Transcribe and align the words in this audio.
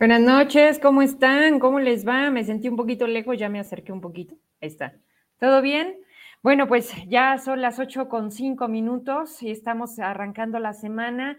Buenas 0.00 0.22
noches, 0.22 0.78
¿cómo 0.78 1.02
están? 1.02 1.58
¿Cómo 1.58 1.78
les 1.78 2.08
va? 2.08 2.30
Me 2.30 2.42
sentí 2.42 2.70
un 2.70 2.76
poquito 2.76 3.06
lejos, 3.06 3.36
ya 3.36 3.50
me 3.50 3.60
acerqué 3.60 3.92
un 3.92 4.00
poquito. 4.00 4.34
Ahí 4.62 4.68
está. 4.68 4.94
¿Todo 5.38 5.60
bien? 5.60 5.94
Bueno, 6.42 6.66
pues 6.68 6.90
ya 7.06 7.36
son 7.36 7.60
las 7.60 7.78
ocho 7.78 8.08
con 8.08 8.32
cinco 8.32 8.66
minutos 8.66 9.42
y 9.42 9.50
estamos 9.50 9.98
arrancando 9.98 10.58
la 10.58 10.72
semana. 10.72 11.36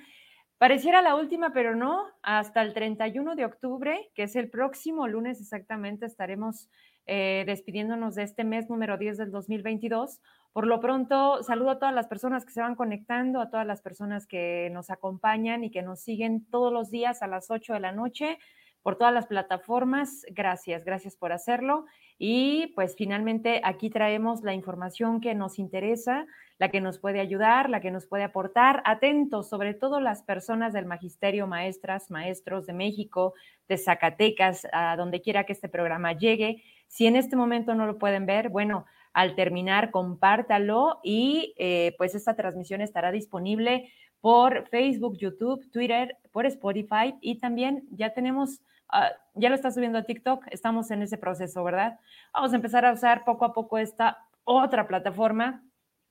Pareciera 0.60 1.02
la 1.02 1.16
última, 1.16 1.54
pero 1.54 1.76
no. 1.76 2.06
Hasta 2.22 2.62
el 2.62 2.76
31 2.76 3.34
de 3.34 3.46
octubre, 3.46 4.12
que 4.14 4.22
es 4.22 4.36
el 4.36 4.52
próximo 4.52 5.08
lunes 5.08 5.42
exactamente, 5.42 6.06
estaremos 6.06 6.70
eh, 7.08 7.46
despidiéndonos 7.48 8.14
de 8.14 8.22
este 8.22 8.44
mes 8.44 8.70
número 8.70 8.96
10 9.00 9.18
del 9.18 9.32
2022. 9.32 10.22
Por 10.54 10.68
lo 10.68 10.80
pronto, 10.80 11.42
saludo 11.44 11.72
a 11.72 11.80
todas 11.80 11.96
las 11.96 12.08
personas 12.08 12.46
que 12.46 12.52
se 12.52 12.62
van 12.62 12.76
conectando, 12.76 13.42
a 13.42 13.50
todas 13.50 13.66
las 13.66 13.82
personas 13.82 14.28
que 14.28 14.70
nos 14.72 14.90
acompañan 14.90 15.64
y 15.64 15.72
que 15.72 15.82
nos 15.82 16.02
siguen 16.02 16.46
todos 16.46 16.72
los 16.72 16.92
días 16.92 17.22
a 17.22 17.28
las 17.28 17.50
8 17.50 17.74
de 17.74 17.80
la 17.80 17.92
noche 17.92 18.38
por 18.82 18.98
todas 18.98 19.14
las 19.14 19.28
plataformas. 19.28 20.26
Gracias, 20.32 20.84
gracias 20.84 21.16
por 21.16 21.32
hacerlo. 21.32 21.86
Y 22.18 22.68
pues 22.76 22.96
finalmente 22.96 23.62
aquí 23.64 23.90
traemos 23.90 24.44
la 24.44 24.54
información 24.54 25.22
que 25.22 25.34
nos 25.34 25.60
interesa, 25.60 26.26
la 26.60 26.70
que 26.70 26.82
nos 26.82 27.00
puede 27.00 27.20
ayudar, 27.20 27.70
la 27.70 27.82
que 27.82 27.92
nos 27.92 28.06
puede 28.06 28.24
aportar. 28.24 28.84
Atentos, 28.86 29.50
sobre 29.50 29.74
todo 29.74 30.00
las 30.00 30.22
personas 30.24 30.74
del 30.74 30.86
magisterio, 30.86 31.48
maestras, 31.48 32.12
maestros 32.12 32.68
de 32.68 32.74
México, 32.74 33.34
de 33.68 33.78
Zacatecas, 33.78 34.68
a 34.72 34.96
donde 34.98 35.22
quiera 35.22 35.46
que 35.46 35.54
este 35.54 35.70
programa 35.70 36.14
llegue. 36.14 36.64
Si 36.88 37.08
en 37.08 37.16
este 37.16 37.36
momento 37.36 37.74
no 37.74 37.88
lo 37.88 37.98
pueden 37.98 38.26
ver, 38.26 38.50
bueno, 38.50 38.86
al 39.14 39.36
terminar, 39.36 39.92
compártalo 39.92 41.00
y 41.04 41.54
eh, 41.58 41.96
pues 41.98 42.16
esta 42.16 42.36
transmisión 42.36 42.82
estará 42.82 43.12
disponible 43.12 43.92
por 44.22 44.68
Facebook, 44.70 45.18
YouTube, 45.18 45.70
Twitter, 45.72 46.18
por 46.32 46.46
Spotify 46.46 47.16
y 47.20 47.40
también 47.40 47.88
ya 47.92 48.14
tenemos 48.14 48.62
Ah, 48.92 49.12
ya 49.36 49.48
lo 49.48 49.56
está 49.56 49.72
subiendo 49.72 49.98
a 49.98 50.04
TikTok, 50.04 50.48
estamos 50.52 50.92
en 50.92 51.02
ese 51.02 51.18
proceso, 51.18 51.64
¿verdad? 51.64 51.98
Vamos 52.34 52.52
a 52.52 52.58
empezar 52.58 52.86
a 52.86 52.92
usar 52.92 53.24
poco 53.24 53.46
a 53.46 53.54
poco 53.54 53.78
esta 53.78 54.28
otra 54.44 54.86
plataforma 54.86 55.64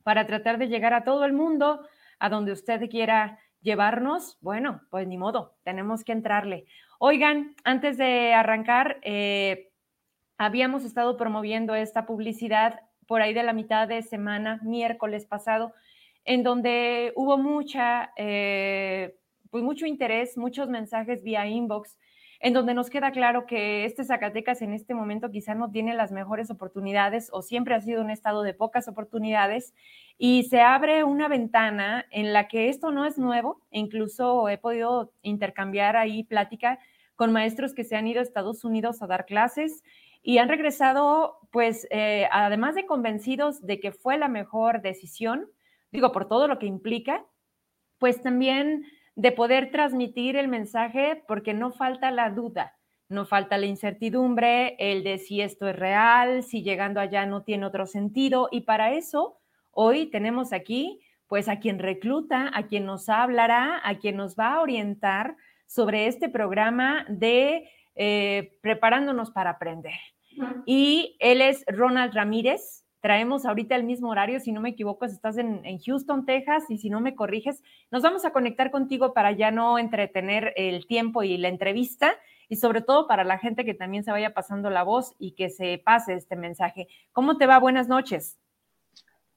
para 0.03 0.27
tratar 0.27 0.57
de 0.57 0.69
llegar 0.69 0.95
a 0.95 1.05
todo 1.05 1.27
el 1.27 1.35
mundo, 1.35 1.87
a 2.19 2.31
donde 2.31 2.53
usted 2.53 2.89
quiera 2.89 3.39
llevarnos. 3.61 4.39
Bueno, 4.41 4.81
pues 4.89 5.07
ni 5.07 5.19
modo, 5.19 5.57
tenemos 5.63 6.05
que 6.05 6.13
entrarle. 6.13 6.65
Oigan, 6.99 7.55
antes 7.65 7.99
de 7.99 8.33
arrancar, 8.33 8.99
eh, 9.03 9.71
habíamos 10.39 10.85
estado 10.85 11.19
promoviendo 11.19 11.75
esta 11.75 12.07
publicidad 12.07 12.81
por 13.07 13.21
ahí 13.21 13.35
de 13.35 13.43
la 13.43 13.53
mitad 13.53 13.89
de 13.89 14.01
semana, 14.01 14.59
miércoles 14.63 15.27
pasado, 15.27 15.75
en 16.25 16.43
donde 16.43 17.13
hubo 17.17 17.39
mucha, 17.39 18.13
eh, 18.17 19.17
pues 19.51 19.65
mucho 19.65 19.87
interés, 19.87 20.37
muchos 20.37 20.69
mensajes 20.69 21.23
vía 21.23 21.47
inbox 21.47 21.99
en 22.41 22.55
donde 22.55 22.73
nos 22.73 22.89
queda 22.89 23.13
claro 23.13 23.45
que 23.47 23.85
este 23.85 24.03
Zacatecas 24.03 24.63
en 24.63 24.73
este 24.73 24.95
momento 24.95 25.31
quizá 25.31 25.55
no 25.55 25.71
tiene 25.71 25.95
las 25.95 26.11
mejores 26.11 26.51
oportunidades 26.51 27.29
o 27.33 27.43
siempre 27.43 27.75
ha 27.75 27.81
sido 27.83 28.01
un 28.01 28.11
estado 28.11 28.43
de 28.43 28.55
pocas 28.55 28.89
oportunidades 28.89 29.75
y 30.17 30.45
se 30.45 30.63
abre 30.63 31.05
una 31.05 31.29
ventana 31.29 32.07
en 32.11 32.33
la 32.33 32.49
que 32.49 32.71
esto 32.71 32.93
no 32.93 33.05
es 33.05 33.19
nuevo, 33.19 33.61
incluso 33.71 34.49
he 34.49 34.57
podido 34.57 35.13
intercambiar 35.21 35.97
ahí 35.97 36.25
plática 36.25 36.79
con 37.15 37.31
maestros 37.31 37.75
que 37.75 37.85
se 37.85 37.97
han 37.97 38.07
ido 38.07 38.21
a 38.21 38.23
Estados 38.23 38.65
Unidos 38.65 39.03
a 39.03 39.07
dar 39.07 39.27
clases 39.27 39.83
y 40.23 40.39
han 40.39 40.49
regresado, 40.49 41.39
pues, 41.53 41.87
eh, 41.91 42.27
además 42.33 42.75
de 42.75 42.87
convencidos 42.87 43.61
de 43.61 43.81
que 43.81 43.93
fue 43.93 44.17
la 44.17 44.29
mejor 44.29 44.81
decisión, 44.81 45.47
digo, 45.93 46.13
por 46.13 46.29
todo 46.29 46.49
lo 46.49 46.59
que 46.59 46.67
implica, 46.67 47.25
pues 47.99 48.23
también 48.23 48.85
de 49.17 49.33
poder 49.33 49.71
transmitir 49.71 50.37
el 50.37 50.49
mensaje 50.49 51.23
porque 51.29 51.53
no 51.53 51.73
falta 51.73 52.11
la 52.11 52.31
duda, 52.31 52.77
no 53.09 53.27
falta 53.27 53.59
la 53.59 53.67
incertidumbre, 53.67 54.77
el 54.79 55.03
de 55.03 55.19
si 55.19 55.41
esto 55.41 55.69
es 55.69 55.77
real, 55.77 56.43
si 56.43 56.63
llegando 56.63 57.01
allá 57.01 57.27
no 57.27 57.43
tiene 57.43 57.67
otro 57.67 57.87
sentido. 57.87 58.49
Y 58.51 58.63
para 58.63 58.93
eso, 58.93 59.39
hoy 59.73 60.07
tenemos 60.07 60.53
aquí, 60.53 61.01
pues, 61.27 61.49
a 61.49 61.59
quien 61.59 61.79
recluta, 61.79 62.51
a 62.55 62.67
quien 62.67 62.87
nos 62.87 63.09
hablará, 63.09 63.81
a 63.85 63.99
quien 63.99 64.17
nos 64.17 64.37
va 64.37 64.55
a 64.55 64.61
orientar 64.63 65.37
sobre 65.67 66.07
este 66.07 66.29
programa 66.29 67.05
de 67.09 67.69
eh, 67.97 68.57
Preparándonos 68.63 69.31
para 69.31 69.51
Aprender. 69.51 69.99
Y 70.65 71.17
él 71.19 71.43
es 71.43 71.65
Ronald 71.67 72.15
Ramírez. 72.15 72.80
Traemos 73.01 73.47
ahorita 73.47 73.77
el 73.77 73.85
mismo 73.85 74.11
horario, 74.11 74.41
si 74.41 74.53
no 74.53 74.61
me 74.61 74.71
equivoco, 74.71 75.07
estás 75.07 75.39
en, 75.39 75.63
Houston, 75.79 76.27
Texas, 76.27 76.65
y 76.69 76.77
si 76.77 76.91
no 76.91 77.01
me 77.01 77.15
corriges, 77.15 77.63
nos 77.91 78.03
vamos 78.03 78.27
a 78.27 78.33
conectar 78.33 78.71
contigo 78.71 79.15
para 79.15 79.33
ya 79.33 79.51
no 79.51 79.79
entretener 79.79 80.53
el 80.57 80.87
tiempo 80.87 81.23
y 81.23 81.39
la 81.39 81.49
entrevista, 81.49 82.15
y 82.49 82.57
sobre 82.57 82.83
todo 82.83 83.07
para 83.07 83.25
la 83.25 83.39
gente 83.39 83.65
que 83.65 83.73
también 83.73 84.05
se 84.05 84.11
vaya 84.11 84.35
pasando 84.35 84.69
la 84.69 84.83
voz 84.83 85.15
y 85.19 85.33
que 85.33 85.49
se 85.49 85.79
pase 85.79 86.15
este 86.15 86.37
mensaje. 86.37 86.89
¿Cómo 87.13 87.39
te 87.39 87.47
va? 87.47 87.59
Buenas 87.59 87.89
noches. 87.89 88.39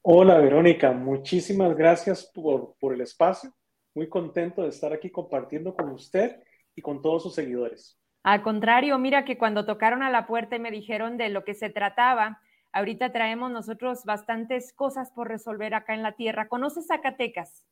Hola, 0.01 0.39
Verónica. 0.39 0.91
Muchísimas 0.91 1.77
gracias 1.77 2.29
por, 2.33 2.75
por 2.79 2.93
el 2.93 2.99
espacio. 2.99 3.53
Muy 3.95 4.09
contento 4.09 4.63
de 4.63 4.69
estar 4.69 4.91
aquí 4.91 5.09
compartiendo 5.09 5.73
con 5.73 5.89
usted 5.91 6.43
y 6.75 6.81
con 6.81 7.01
todos 7.01 7.23
sus 7.23 7.35
seguidores. 7.35 7.97
Al 8.23 8.41
contrario, 8.41 8.97
mira 8.97 9.23
que 9.23 9.37
cuando 9.37 9.65
tocaron 9.65 10.03
a 10.03 10.09
la 10.09 10.27
puerta 10.27 10.57
y 10.57 10.59
me 10.59 10.71
dijeron 10.71 11.17
de 11.17 11.29
lo 11.29 11.45
que 11.45 11.53
se 11.53 11.69
trataba, 11.69 12.41
Ahorita 12.73 13.13
traemos 13.13 13.51
nosotros 13.51 14.03
bastantes 14.03 14.73
cosas 14.73 15.11
por 15.11 15.29
resolver 15.29 15.73
acá 15.73 15.93
en 15.93 16.03
la 16.03 16.13
tierra. 16.13 16.49
¿Conoces 16.49 16.87
Zacatecas? 16.87 17.65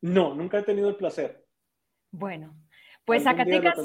No, 0.00 0.34
nunca 0.34 0.58
he 0.58 0.62
tenido 0.62 0.88
el 0.88 0.96
placer. 0.96 1.46
Bueno, 2.10 2.56
pues 3.04 3.22
Zacatecas 3.22 3.78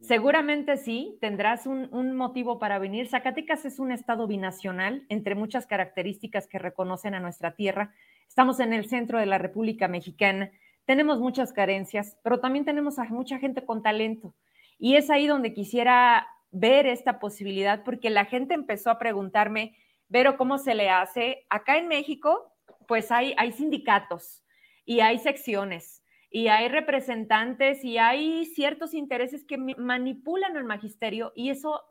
seguramente 0.00 0.76
sí, 0.76 1.16
tendrás 1.20 1.66
un, 1.66 1.88
un, 1.92 2.14
motivo 2.14 2.58
para 2.58 2.78
venir. 2.78 3.08
Zacatecas 3.08 3.64
es 3.64 3.78
un 3.78 3.90
estado 3.90 4.26
binacional, 4.26 5.06
entre 5.08 5.34
muchas 5.34 5.66
características 5.66 6.46
que 6.46 6.58
reconocen 6.58 7.14
a 7.14 7.20
nuestra 7.20 7.56
tierra. 7.56 7.94
Estamos 8.28 8.60
en 8.60 8.74
el 8.74 8.86
centro 8.88 9.18
de 9.18 9.26
la 9.26 9.38
República 9.38 9.88
Mexicana, 9.88 10.52
tenemos 10.86 11.18
muchas 11.18 11.52
carencias, 11.52 12.16
pero 12.22 12.38
también 12.38 12.64
tenemos 12.64 12.98
a 12.98 13.04
mucha 13.04 13.38
gente 13.38 13.64
con 13.64 13.82
talento. 13.82 14.34
Y 14.78 14.94
es 14.94 15.10
ahí 15.10 15.26
donde 15.26 15.52
quisiera 15.52 16.28
ver 16.52 16.86
esta 16.86 17.18
posibilidad, 17.18 17.82
porque 17.82 18.08
la 18.08 18.24
gente 18.24 18.54
empezó 18.54 18.90
a 18.90 18.98
preguntarme, 18.98 19.74
pero 20.10 20.36
¿cómo 20.36 20.58
se 20.58 20.74
le 20.74 20.90
hace? 20.90 21.46
Acá 21.48 21.78
en 21.78 21.88
México, 21.88 22.52
pues 22.86 23.10
hay, 23.10 23.34
hay 23.38 23.52
sindicatos 23.52 24.44
y 24.84 25.00
hay 25.00 25.18
secciones 25.18 26.02
y 26.30 26.48
hay 26.48 26.68
representantes 26.68 27.84
y 27.84 27.98
hay 27.98 28.44
ciertos 28.46 28.94
intereses 28.94 29.44
que 29.44 29.58
manipulan 29.58 30.56
al 30.56 30.64
magisterio 30.64 31.32
y 31.34 31.50
eso, 31.50 31.82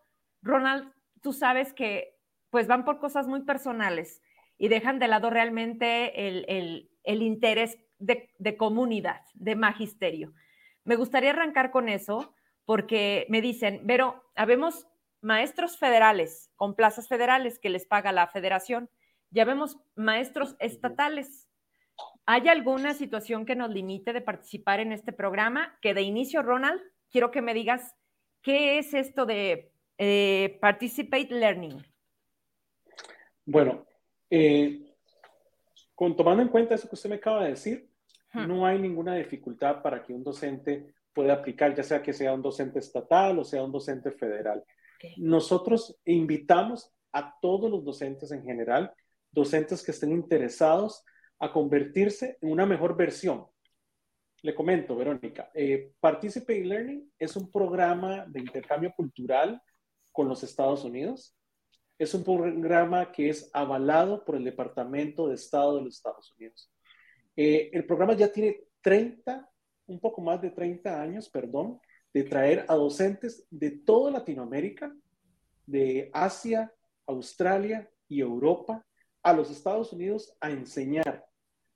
Ronald, 0.41 0.91
tú 1.21 1.33
sabes 1.33 1.73
que 1.73 2.15
pues 2.49 2.67
van 2.67 2.85
por 2.85 2.99
cosas 2.99 3.27
muy 3.27 3.41
personales 3.41 4.21
y 4.57 4.67
dejan 4.67 4.99
de 4.99 5.07
lado 5.07 5.29
realmente 5.29 6.27
el, 6.27 6.89
interés 7.03 7.77
de, 7.99 8.29
de, 8.37 8.55
comunidad, 8.55 9.21
de 9.33 9.55
magisterio. 9.55 10.33
Me 10.83 10.95
gustaría 10.95 11.31
arrancar 11.31 11.71
con 11.71 11.89
eso 11.89 12.33
porque 12.65 13.25
me 13.29 13.41
dicen, 13.41 13.83
pero 13.85 14.23
habemos 14.35 14.87
maestros 15.25 15.79
federales 15.79 16.51
con 16.55 16.75
plazas 16.75 17.07
federales 17.07 17.57
que 17.57 17.69
les 17.69 17.87
paga 17.87 18.11
la 18.11 18.27
federación. 18.27 18.91
Ya 19.31 19.43
vemos 19.43 19.79
maestros 19.95 20.55
estatales. 20.59 21.49
¿Hay 22.27 22.47
alguna 22.47 22.93
situación 22.93 23.43
que 23.43 23.55
nos 23.55 23.71
limite 23.71 24.13
de 24.13 24.21
participar 24.21 24.79
en 24.79 24.91
este 24.91 25.11
programa? 25.11 25.79
Que 25.81 25.95
de 25.95 26.03
inicio, 26.03 26.43
Ronald, 26.43 26.79
quiero 27.09 27.31
que 27.31 27.41
me 27.41 27.55
digas 27.55 27.95
qué 28.43 28.77
es 28.77 28.93
esto 28.93 29.25
de 29.25 29.71
eh, 29.97 30.59
Participate 30.61 31.29
Learning. 31.31 31.83
Bueno, 33.45 33.83
eh, 34.29 34.93
con, 35.95 36.15
tomando 36.15 36.43
en 36.43 36.49
cuenta 36.49 36.75
eso 36.75 36.87
que 36.87 36.95
usted 36.95 37.09
me 37.09 37.15
acaba 37.15 37.45
de 37.45 37.49
decir, 37.49 37.89
no 38.31 38.63
hay 38.63 38.77
ninguna 38.77 39.15
dificultad 39.15 39.81
para 39.81 40.03
que 40.03 40.13
un 40.13 40.23
docente 40.23 40.93
pueda 41.13 41.33
aplicar, 41.33 41.73
ya 41.73 41.83
sea 41.83 42.03
que 42.03 42.13
sea 42.13 42.33
un 42.33 42.41
docente 42.43 42.77
estatal 42.77 43.39
o 43.39 43.43
sea 43.43 43.63
un 43.63 43.71
docente 43.71 44.11
federal. 44.11 44.63
Nosotros 45.17 45.99
invitamos 46.05 46.91
a 47.11 47.35
todos 47.41 47.69
los 47.69 47.83
docentes 47.83 48.31
en 48.31 48.43
general, 48.43 48.93
docentes 49.31 49.83
que 49.83 49.91
estén 49.91 50.11
interesados 50.11 51.03
a 51.39 51.51
convertirse 51.51 52.37
en 52.41 52.51
una 52.51 52.65
mejor 52.65 52.95
versión. 52.95 53.45
Le 54.41 54.53
comento, 54.53 54.95
Verónica, 54.95 55.49
eh, 55.53 55.93
Participate 55.99 56.65
Learning 56.65 57.11
es 57.17 57.35
un 57.35 57.49
programa 57.49 58.25
de 58.27 58.41
intercambio 58.41 58.93
cultural 58.95 59.61
con 60.11 60.27
los 60.29 60.43
Estados 60.43 60.83
Unidos. 60.83 61.35
Es 61.97 62.13
un 62.13 62.23
programa 62.23 63.11
que 63.11 63.29
es 63.29 63.49
avalado 63.53 64.23
por 64.23 64.35
el 64.35 64.43
Departamento 64.43 65.27
de 65.27 65.35
Estado 65.35 65.77
de 65.77 65.83
los 65.83 65.95
Estados 65.95 66.33
Unidos. 66.37 66.71
Eh, 67.35 67.69
el 67.73 67.85
programa 67.85 68.13
ya 68.13 68.31
tiene 68.31 68.61
30, 68.81 69.49
un 69.87 69.99
poco 69.99 70.21
más 70.21 70.41
de 70.41 70.51
30 70.51 71.01
años, 71.01 71.29
perdón, 71.29 71.79
de 72.15 72.23
traer 72.23 72.63
a 72.69 72.75
docentes 72.75 73.45
de 73.51 73.71
toda 73.71 74.09
Latinoamérica, 74.09 74.95
de 75.65 76.09
Asia, 76.13 76.73
Australia 77.05 77.91
y 78.07 78.21
Europa 78.21 78.85
a 79.21 79.33
los 79.33 79.51
Estados 79.51 79.91
Unidos 79.91 80.33
a 80.39 80.49
enseñar, 80.49 81.25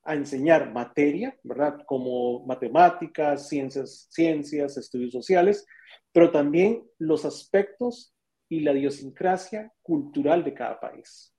a 0.01 0.15
enseñar 0.15 0.71
materia, 0.71 1.37
¿verdad? 1.43 1.81
Como 1.85 2.45
matemáticas, 2.45 3.49
ciencias, 3.49 4.07
ciencias, 4.11 4.77
estudios 4.77 5.11
sociales, 5.11 5.65
pero 6.13 6.31
también 6.31 6.89
los 6.99 7.25
aspectos 7.25 8.15
y 8.47 8.61
la 8.61 8.71
idiosincrasia 8.71 9.73
cultural 9.81 10.45
de 10.45 10.53
cada 10.53 10.79
país. 10.79 11.35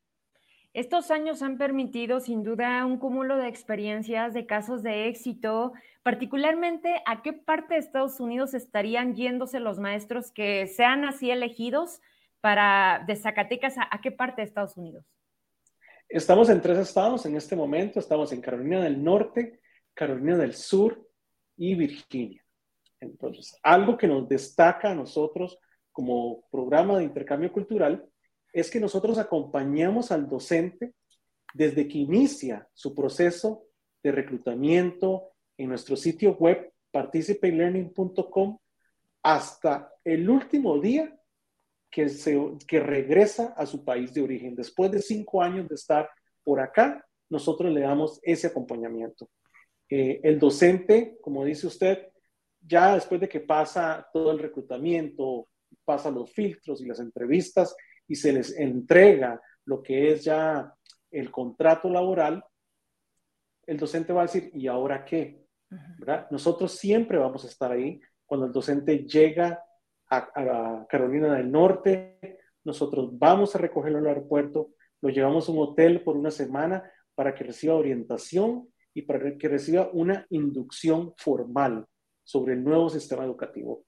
Estos 0.72 1.10
años 1.10 1.42
han 1.42 1.58
permitido 1.58 2.20
sin 2.20 2.44
duda 2.44 2.86
un 2.86 2.98
cúmulo 2.98 3.36
de 3.36 3.48
experiencias, 3.48 4.32
de 4.32 4.46
casos 4.46 4.84
de 4.84 5.08
éxito, 5.08 5.72
particularmente 6.04 7.02
a 7.06 7.22
qué 7.22 7.32
parte 7.32 7.74
de 7.74 7.80
Estados 7.80 8.20
Unidos 8.20 8.54
estarían 8.54 9.16
yéndose 9.16 9.58
los 9.58 9.80
maestros 9.80 10.30
que 10.30 10.68
sean 10.68 11.04
así 11.04 11.32
elegidos 11.32 12.00
para 12.40 13.02
de 13.08 13.16
Zacatecas 13.16 13.74
a, 13.78 14.00
qué 14.00 14.12
parte 14.12 14.42
de 14.42 14.46
Estados 14.46 14.76
Unidos. 14.76 15.04
Estamos 16.08 16.48
en 16.48 16.60
tres 16.60 16.78
estados 16.78 17.26
en 17.26 17.36
este 17.36 17.56
momento, 17.56 17.98
estamos 17.98 18.32
en 18.32 18.40
Carolina 18.40 18.80
del 18.80 19.02
Norte, 19.02 19.60
Carolina 19.92 20.36
del 20.36 20.54
Sur 20.54 21.04
y 21.56 21.74
Virginia. 21.74 22.44
Entonces, 23.00 23.58
algo 23.64 23.96
que 23.96 24.06
nos 24.06 24.28
destaca 24.28 24.90
a 24.90 24.94
nosotros 24.94 25.58
como 25.90 26.48
programa 26.50 26.98
de 26.98 27.04
intercambio 27.04 27.52
cultural 27.52 28.09
es 28.52 28.70
que 28.70 28.80
nosotros 28.80 29.18
acompañamos 29.18 30.10
al 30.10 30.28
docente 30.28 30.94
desde 31.54 31.88
que 31.88 31.98
inicia 31.98 32.68
su 32.74 32.94
proceso 32.94 33.66
de 34.02 34.12
reclutamiento 34.12 35.32
en 35.56 35.68
nuestro 35.68 35.96
sitio 35.96 36.36
web 36.36 36.72
participalearning.com 36.90 38.58
hasta 39.22 39.92
el 40.04 40.28
último 40.28 40.78
día 40.78 41.16
que 41.90 42.80
regresa 42.80 43.54
a 43.56 43.66
su 43.66 43.84
país 43.84 44.14
de 44.14 44.22
origen. 44.22 44.54
Después 44.54 44.90
de 44.90 45.02
cinco 45.02 45.42
años 45.42 45.68
de 45.68 45.74
estar 45.74 46.08
por 46.44 46.60
acá, 46.60 47.04
nosotros 47.28 47.72
le 47.72 47.80
damos 47.80 48.20
ese 48.22 48.46
acompañamiento. 48.46 49.28
Eh, 49.88 50.20
el 50.22 50.38
docente, 50.38 51.18
como 51.20 51.44
dice 51.44 51.66
usted, 51.66 52.08
ya 52.60 52.94
después 52.94 53.20
de 53.20 53.28
que 53.28 53.40
pasa 53.40 54.06
todo 54.12 54.30
el 54.30 54.38
reclutamiento, 54.38 55.48
pasa 55.84 56.10
los 56.10 56.30
filtros 56.32 56.80
y 56.80 56.86
las 56.86 57.00
entrevistas, 57.00 57.74
y 58.10 58.16
se 58.16 58.32
les 58.32 58.58
entrega 58.58 59.40
lo 59.66 59.80
que 59.80 60.10
es 60.10 60.24
ya 60.24 60.74
el 61.12 61.30
contrato 61.30 61.88
laboral, 61.88 62.44
el 63.64 63.78
docente 63.78 64.12
va 64.12 64.22
a 64.22 64.26
decir, 64.26 64.50
¿y 64.52 64.66
ahora 64.66 65.04
qué? 65.04 65.46
Nosotros 66.32 66.72
siempre 66.72 67.18
vamos 67.18 67.44
a 67.44 67.46
estar 67.46 67.70
ahí. 67.70 68.00
Cuando 68.26 68.46
el 68.46 68.52
docente 68.52 69.04
llega 69.04 69.62
a, 70.10 70.86
Carolina 70.88 71.36
del 71.36 71.52
Norte, 71.52 72.18
nosotros 72.64 73.16
vamos 73.16 73.54
a 73.54 73.58
recogerlo 73.58 73.98
al 73.98 74.08
aeropuerto, 74.08 74.70
lo 75.00 75.08
llevamos 75.08 75.48
a 75.48 75.52
un 75.52 75.60
hotel 75.60 76.02
por 76.02 76.16
una 76.16 76.32
semana 76.32 76.82
para 77.14 77.32
que 77.32 77.44
reciba 77.44 77.76
orientación 77.76 78.68
y 78.92 79.02
para 79.02 79.38
que 79.38 79.48
reciba 79.48 79.88
una 79.92 80.26
inducción 80.30 81.14
formal 81.16 81.86
sobre 82.24 82.54
el 82.54 82.64
nuevo 82.64 82.90
sistema 82.90 83.24
educativo. 83.24 83.84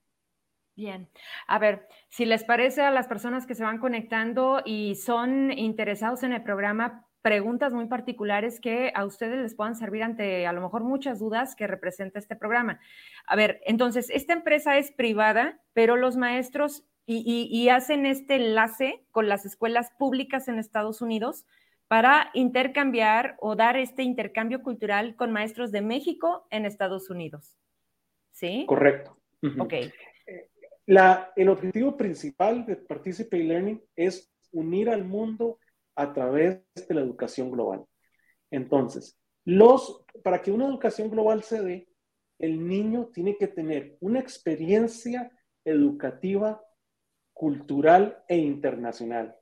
Bien, 0.75 1.09
a 1.47 1.59
ver, 1.59 1.87
si 2.09 2.25
les 2.25 2.45
parece 2.45 2.81
a 2.81 2.91
las 2.91 3.07
personas 3.07 3.47
que 3.47 3.55
se 3.55 3.63
van 3.63 3.79
conectando 3.79 4.63
y 4.65 4.95
son 4.95 5.53
interesados 5.53 6.23
en 6.23 6.33
el 6.33 6.43
programa, 6.43 7.07
preguntas 7.21 7.75
muy 7.75 7.87
particulares 7.87 8.59
que 8.59 8.91
a 8.95 9.05
ustedes 9.05 9.39
les 9.43 9.55
puedan 9.55 9.77
servir 9.77 10.03
ante 10.03 10.47
a 10.47 10.53
lo 10.53 10.63
mejor 10.63 10.83
muchas 10.83 11.19
dudas 11.19 11.55
que 11.55 11.67
representa 11.67 12.19
este 12.19 12.37
programa. 12.37 12.81
A 13.27 13.37
ver, 13.37 13.61
entonces, 13.67 14.09
esta 14.11 14.33
empresa 14.33 14.79
es 14.79 14.91
privada, 14.93 15.61
pero 15.75 15.97
los 15.97 16.17
maestros 16.17 16.85
y, 17.05 17.69
hacen 17.69 18.07
este 18.07 18.37
enlace 18.37 19.05
con 19.11 19.29
las 19.29 19.45
escuelas 19.45 19.91
públicas 19.99 20.49
en 20.49 20.59
Estados 20.59 21.03
Unidos 21.03 21.45
para 21.87 22.31
intercambiar 22.33 23.37
o 23.41 23.57
dar 23.57 23.77
este 23.77 24.03
intercambio 24.03 24.63
cultural 24.63 25.15
con 25.17 25.33
maestros 25.33 25.73
de 25.73 25.83
México 25.83 26.47
en 26.51 26.65
Estados 26.65 27.11
Unidos. 27.11 27.59
¿Sí? 28.31 28.65
Correcto. 28.67 29.19
Ok 29.59 29.75
el 30.87 31.49
objetivo 31.49 31.97
principal 31.97 32.67
de 32.67 32.77
Participate 32.77 33.45
Learning 33.45 33.83
es 33.95 34.33
unir 34.51 34.91
al 34.91 35.05
mundo 35.05 35.59
a 35.95 36.13
través 36.13 36.61
de 36.75 36.95
la 36.95 37.01
educación 37.01 37.51
global. 37.51 37.85
Entonces, 38.51 39.19
los, 39.45 40.05
para 40.23 40.43
que 40.43 40.53
una 40.53 40.67
educación 40.67 41.11
global 41.11 41.43
se 41.43 41.63
dé, 41.63 41.89
el 42.39 42.67
niño 42.67 43.11
tiene 43.13 43.37
que 43.37 43.49
tener 43.49 43.97
una 44.01 44.21
experiencia 44.21 45.31
educativa, 45.65 46.63
cultural 47.33 48.23
e 48.29 48.37
internacional. 48.37 49.37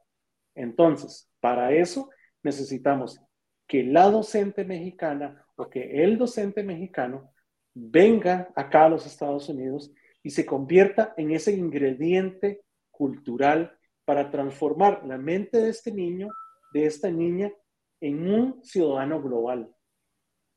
Entonces, 0.55 1.31
para 1.41 1.73
eso 1.73 2.11
necesitamos 2.43 3.21
que 3.67 3.83
la 3.83 4.11
docente 4.11 4.65
mexicana 4.65 5.47
o 5.57 5.69
que 5.69 6.03
el 6.03 6.19
docente 6.19 6.63
mexicano 6.63 7.33
venga 7.73 8.51
acá 8.55 8.87
a 8.87 8.89
los 8.89 9.07
Estados 9.07 9.49
Unidos 9.49 9.93
y 10.23 10.31
se 10.31 10.45
convierta 10.45 11.15
en 11.17 11.31
ese 11.33 11.53
ingrediente 11.53 12.63
cultural 12.91 13.77
para 14.05 14.31
transformar 14.31 15.07
la 15.07 15.19
mente 15.19 15.59
de 15.59 15.71
este 15.71 15.93
niño, 15.93 16.29
de 16.73 16.87
esta 16.87 17.11
niña, 17.11 17.53
en 18.01 18.31
un 18.31 18.65
ciudadano 18.65 19.23
global. 19.23 19.75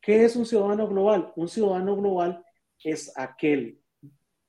¿Qué 0.02 0.26
es 0.26 0.36
un 0.36 0.46
ciudadano 0.46 0.88
global? 0.88 1.32
Un 1.36 1.48
ciudadano 1.48 1.96
global 1.96 2.44
es 2.84 3.18
aquel 3.18 3.80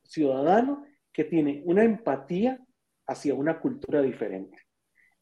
ciudadano 0.03 0.85
que 1.13 1.25
tiene 1.25 1.63
una 1.65 1.85
empatía 1.85 2.61
hacia 3.07 3.35
una 3.35 3.61
cultura 3.61 4.03
diferente. 4.03 4.59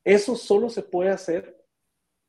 Eso 0.05 0.35
solo 0.35 0.69
se 0.69 0.83
puede 0.83 1.11
hacer 1.11 1.56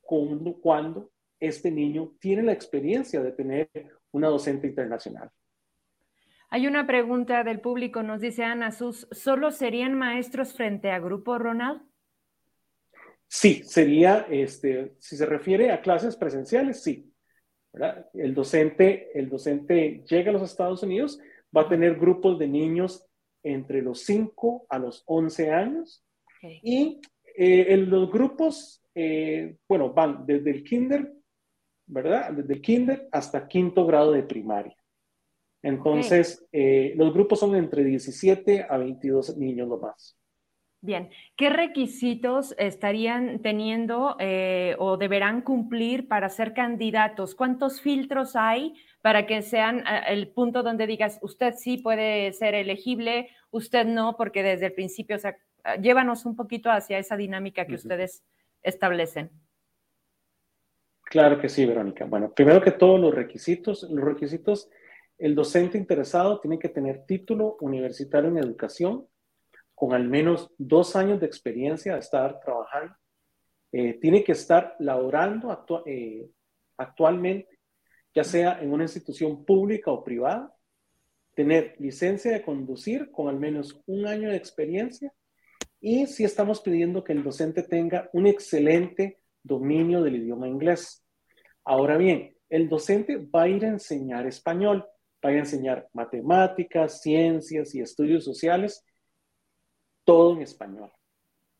cuando, 0.01 0.59
cuando 0.59 1.11
este 1.39 1.71
niño 1.71 2.15
tiene 2.19 2.43
la 2.43 2.51
experiencia 2.51 3.21
de 3.21 3.31
tener 3.31 3.69
una 4.11 4.27
docente 4.27 4.67
internacional. 4.67 5.29
Hay 6.53 6.67
una 6.67 6.85
pregunta 6.85 7.43
del 7.43 7.61
público, 7.61 8.03
nos 8.03 8.21
dice 8.21 8.43
Ana 8.43 8.69
Sus, 8.69 9.07
¿solo 9.09 9.49
serían 9.49 9.95
maestros 9.95 10.53
frente 10.53 10.91
a 10.91 10.99
grupo, 10.99 11.39
Ronald? 11.39 11.81
Sí, 13.27 13.63
sería, 13.63 14.27
este, 14.29 14.93
si 14.99 15.17
se 15.17 15.25
refiere 15.25 15.71
a 15.71 15.81
clases 15.81 16.15
presenciales, 16.15 16.83
sí. 16.83 17.11
El, 18.13 18.35
docente, 18.35 19.09
el 19.17 19.31
docente 19.31 20.03
llega 20.07 20.29
a 20.29 20.33
los 20.33 20.43
Estados 20.43 20.83
Unidos, 20.83 21.19
va 21.57 21.61
a 21.61 21.69
tener 21.69 21.95
grupos 21.95 22.37
de 22.37 22.47
niños 22.47 23.03
entre 23.41 23.81
los 23.81 24.01
5 24.01 24.67
a 24.69 24.77
los 24.77 25.01
11 25.07 25.49
años 25.49 26.05
y 26.43 27.01
eh, 27.35 27.65
en 27.69 27.89
los 27.89 28.11
grupos, 28.11 28.79
eh, 28.93 29.55
bueno, 29.67 29.91
van 29.91 30.23
desde 30.27 30.51
el 30.51 30.63
kinder, 30.63 31.13
¿verdad? 31.87 32.31
Desde 32.31 32.53
el 32.53 32.61
kinder 32.61 33.07
hasta 33.11 33.47
quinto 33.47 33.87
grado 33.87 34.11
de 34.11 34.21
primaria. 34.21 34.77
Entonces, 35.63 36.45
eh, 36.51 36.93
los 36.97 37.13
grupos 37.13 37.39
son 37.39 37.55
entre 37.55 37.83
17 37.83 38.67
a 38.69 38.77
22 38.77 39.37
niños 39.37 39.67
lo 39.69 39.77
más. 39.77 40.17
Bien, 40.81 41.09
¿qué 41.37 41.49
requisitos 41.49 42.53
estarían 42.57 43.41
teniendo 43.41 44.17
eh, 44.19 44.75
o 44.77 44.97
deberán 44.97 45.41
cumplir 45.41 46.09
para 46.09 46.27
ser 46.27 46.53
candidatos? 46.53 47.35
¿Cuántos 47.35 47.79
filtros 47.79 48.35
hay 48.35 48.73
para 49.01 49.25
que 49.25 49.41
sean 49.41 49.79
eh, 49.79 50.01
el 50.07 50.27
punto 50.27 50.61
donde 50.61 50.85
digas, 50.85 51.19
usted 51.21 51.53
sí 51.57 51.77
puede 51.77 52.33
ser 52.33 52.53
elegible, 52.53 53.29
usted 53.49 53.85
no, 53.85 54.17
porque 54.17 54.43
desde 54.43 54.65
el 54.65 54.73
principio, 54.73 55.15
o 55.15 55.19
sea, 55.19 55.37
llévanos 55.81 56.25
un 56.25 56.35
poquito 56.35 56.69
hacia 56.69 56.97
esa 56.97 57.15
dinámica 57.15 57.65
que 57.65 57.75
ustedes 57.75 58.21
establecen. 58.61 59.29
Claro 61.05 61.39
que 61.39 61.47
sí, 61.47 61.65
Verónica. 61.65 62.03
Bueno, 62.03 62.33
primero 62.33 62.61
que 62.61 62.71
todo, 62.71 62.97
los 62.97 63.15
requisitos, 63.15 63.83
los 63.83 64.03
requisitos 64.03 64.69
el 65.17 65.35
docente 65.35 65.77
interesado 65.77 66.39
tiene 66.39 66.59
que 66.59 66.69
tener 66.69 67.05
título 67.05 67.57
universitario 67.61 68.29
en 68.29 68.37
educación, 68.37 69.07
con 69.75 69.93
al 69.93 70.07
menos 70.07 70.51
dos 70.57 70.95
años 70.95 71.19
de 71.19 71.25
experiencia 71.25 71.93
de 71.93 71.99
estar 71.99 72.39
trabajando. 72.39 72.95
Eh, 73.71 73.99
tiene 73.99 74.23
que 74.23 74.33
estar 74.33 74.75
laborando 74.79 75.83
eh, 75.85 76.29
actualmente, 76.77 77.59
ya 78.13 78.23
sea 78.23 78.61
en 78.61 78.71
una 78.71 78.83
institución 78.83 79.43
pública 79.45 79.91
o 79.91 80.03
privada, 80.03 80.53
tener 81.33 81.75
licencia 81.79 82.31
de 82.31 82.43
conducir 82.43 83.11
con 83.11 83.27
al 83.27 83.39
menos 83.39 83.81
un 83.87 84.05
año 84.05 84.29
de 84.29 84.37
experiencia 84.37 85.11
y 85.79 86.05
si 86.05 86.23
estamos 86.23 86.61
pidiendo 86.61 87.03
que 87.03 87.13
el 87.13 87.23
docente 87.23 87.63
tenga 87.63 88.09
un 88.13 88.27
excelente 88.27 89.19
dominio 89.41 90.01
del 90.01 90.17
idioma 90.17 90.47
inglés. 90.47 91.03
Ahora 91.65 91.97
bien, 91.97 92.37
el 92.49 92.69
docente 92.69 93.17
va 93.17 93.43
a 93.43 93.47
ir 93.47 93.65
a 93.65 93.69
enseñar 93.69 94.27
español, 94.27 94.85
vaya 95.23 95.37
a 95.37 95.39
enseñar 95.39 95.89
matemáticas, 95.93 97.01
ciencias 97.01 97.73
y 97.73 97.79
estudios 97.79 98.25
sociales, 98.25 98.85
todo 100.03 100.33
en 100.35 100.41
español. 100.41 100.91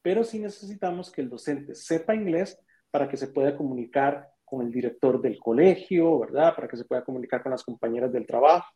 Pero 0.02 0.26
sí 0.26 0.40
necesitamos 0.40 1.10
que 1.10 1.22
el 1.22 1.30
docente 1.30 1.74
sepa 1.74 2.14
inglés 2.14 2.60
para 2.92 3.08
que 3.08 3.16
se 3.16 3.28
pueda 3.28 3.56
comunicar 3.56 4.30
con 4.44 4.66
el 4.66 4.72
director 4.72 5.22
del 5.22 5.40
colegio, 5.40 6.20
¿verdad? 6.20 6.54
Para 6.54 6.68
que 6.68 6.78
se 6.78 6.86
pueda 6.86 7.04
comunicar 7.04 7.42
con 7.42 7.54
las 7.54 7.64
compañeras 7.64 8.12
del 8.12 8.28
trabajo. 8.28 8.68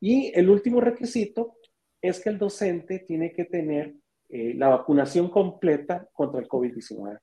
Y 0.00 0.32
el 0.34 0.50
último 0.50 0.80
requisito 0.80 1.56
es 2.00 2.20
que 2.20 2.28
el 2.28 2.38
docente 2.38 2.98
tiene 3.06 3.32
que 3.32 3.44
tener 3.44 3.94
eh, 4.28 4.54
la 4.54 4.68
vacunación 4.68 5.30
completa 5.30 6.08
contra 6.12 6.40
el 6.40 6.48
COVID-19. 6.48 7.18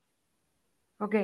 Ok. 1.00 1.16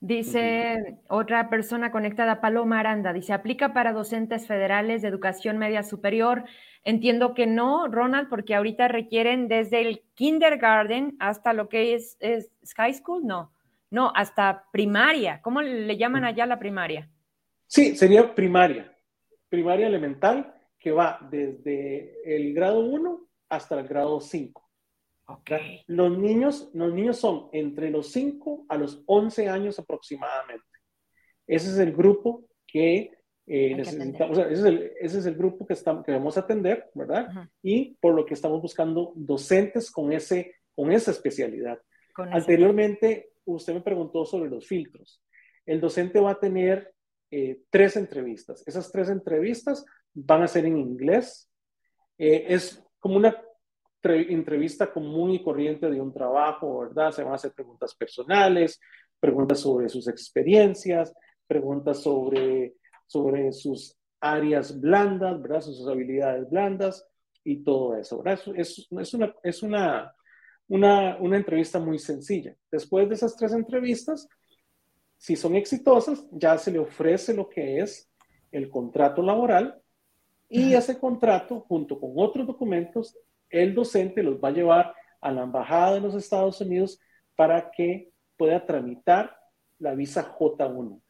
Dice 0.00 0.98
otra 1.08 1.48
persona 1.48 1.90
conectada, 1.90 2.42
Paloma 2.42 2.80
Aranda, 2.80 3.14
dice, 3.14 3.32
¿aplica 3.32 3.72
para 3.72 3.94
docentes 3.94 4.46
federales 4.46 5.00
de 5.00 5.08
educación 5.08 5.56
media 5.56 5.82
superior? 5.82 6.44
Entiendo 6.84 7.32
que 7.32 7.46
no, 7.46 7.88
Ronald, 7.88 8.28
porque 8.28 8.54
ahorita 8.54 8.88
requieren 8.88 9.48
desde 9.48 9.80
el 9.80 10.02
kindergarten 10.14 11.16
hasta 11.18 11.54
lo 11.54 11.70
que 11.70 11.94
es, 11.94 12.18
es 12.20 12.50
high 12.76 12.92
school, 12.92 13.26
no, 13.26 13.52
no, 13.90 14.12
hasta 14.14 14.66
primaria. 14.70 15.40
¿Cómo 15.40 15.62
le 15.62 15.96
llaman 15.96 16.24
allá 16.24 16.44
la 16.44 16.58
primaria? 16.58 17.08
Sí, 17.66 17.96
sería 17.96 18.34
primaria, 18.34 18.94
primaria 19.48 19.86
elemental, 19.86 20.54
que 20.78 20.92
va 20.92 21.18
desde 21.30 22.36
el 22.36 22.52
grado 22.52 22.80
1 22.80 23.18
hasta 23.48 23.80
el 23.80 23.88
grado 23.88 24.20
5. 24.20 24.65
Okay. 25.28 25.82
Los, 25.88 26.16
niños, 26.16 26.70
los 26.72 26.92
niños 26.92 27.18
son 27.18 27.48
entre 27.52 27.90
los 27.90 28.12
5 28.12 28.66
a 28.68 28.76
los 28.76 29.02
11 29.06 29.48
años 29.48 29.78
aproximadamente. 29.78 30.64
Ese 31.46 31.70
es 31.70 31.78
el 31.78 31.92
grupo 31.92 32.44
que 32.66 33.12
eh, 33.46 33.74
necesitamos, 33.74 34.38
ese, 34.38 34.52
es 34.52 34.60
el, 34.60 34.92
ese, 35.00 35.18
es 35.18 35.26
el, 35.26 35.34
grupo 35.36 35.66
que, 35.66 35.74
estamos, 35.74 36.04
que 36.04 36.12
debemos 36.12 36.36
atender, 36.36 36.90
¿verdad? 36.94 37.28
Y 37.62 37.96
por 38.00 38.14
lo 38.14 38.24
que 38.24 38.34
estamos 38.34 38.60
buscando 38.60 39.12
docentes 39.16 39.90
con, 39.90 40.12
ese, 40.12 40.56
con 40.74 40.92
esa 40.92 41.10
especialidad. 41.10 41.80
Anteriormente, 42.16 43.32
usted 43.44 43.74
me 43.74 43.82
preguntó 43.82 44.24
sobre 44.24 44.50
los 44.50 44.66
filtros. 44.66 45.22
El 45.64 45.80
docente 45.80 46.20
va 46.20 46.32
a 46.32 46.40
tener 46.40 46.92
eh, 47.30 47.62
tres 47.70 47.96
entrevistas. 47.96 48.62
Esas 48.66 48.90
tres 48.90 49.08
entrevistas 49.08 49.84
van 50.14 50.42
a 50.42 50.48
ser 50.48 50.66
en 50.66 50.78
inglés. 50.78 51.50
Eh, 52.18 52.46
es 52.48 52.82
como 52.98 53.16
una 53.16 53.45
entrevista 54.14 54.92
común 54.92 55.32
y 55.32 55.42
corriente 55.42 55.90
de 55.90 56.00
un 56.00 56.12
trabajo, 56.12 56.80
¿verdad? 56.80 57.10
Se 57.12 57.22
van 57.22 57.32
a 57.32 57.36
hacer 57.36 57.52
preguntas 57.52 57.94
personales, 57.94 58.80
preguntas 59.20 59.60
sobre 59.60 59.88
sus 59.88 60.08
experiencias, 60.08 61.12
preguntas 61.46 62.02
sobre, 62.02 62.74
sobre 63.06 63.52
sus 63.52 63.96
áreas 64.20 64.80
blandas, 64.80 65.40
¿verdad? 65.40 65.60
Sus 65.60 65.86
habilidades 65.88 66.48
blandas 66.50 67.06
y 67.44 67.62
todo 67.62 67.96
eso, 67.96 68.22
¿verdad? 68.22 68.40
Es, 68.56 68.86
es, 68.90 69.14
una, 69.14 69.34
es 69.42 69.62
una, 69.62 70.14
una, 70.68 71.16
una 71.18 71.36
entrevista 71.36 71.78
muy 71.78 71.98
sencilla. 71.98 72.56
Después 72.70 73.08
de 73.08 73.14
esas 73.14 73.36
tres 73.36 73.52
entrevistas, 73.52 74.28
si 75.16 75.36
son 75.36 75.56
exitosas, 75.56 76.26
ya 76.32 76.58
se 76.58 76.70
le 76.70 76.78
ofrece 76.78 77.34
lo 77.34 77.48
que 77.48 77.80
es 77.80 78.10
el 78.52 78.68
contrato 78.68 79.22
laboral 79.22 79.80
y 80.48 80.74
ese 80.74 80.98
contrato, 80.98 81.60
junto 81.60 81.98
con 81.98 82.12
otros 82.16 82.46
documentos, 82.46 83.16
el 83.50 83.74
docente 83.74 84.22
los 84.22 84.36
va 84.36 84.48
a 84.48 84.52
llevar 84.52 84.94
a 85.20 85.32
la 85.32 85.42
Embajada 85.42 85.94
de 85.94 86.00
los 86.00 86.14
Estados 86.14 86.60
Unidos 86.60 87.00
para 87.34 87.70
que 87.70 88.10
pueda 88.36 88.64
tramitar 88.64 89.36
la 89.78 89.94
visa 89.94 90.34
J1. 90.38 91.00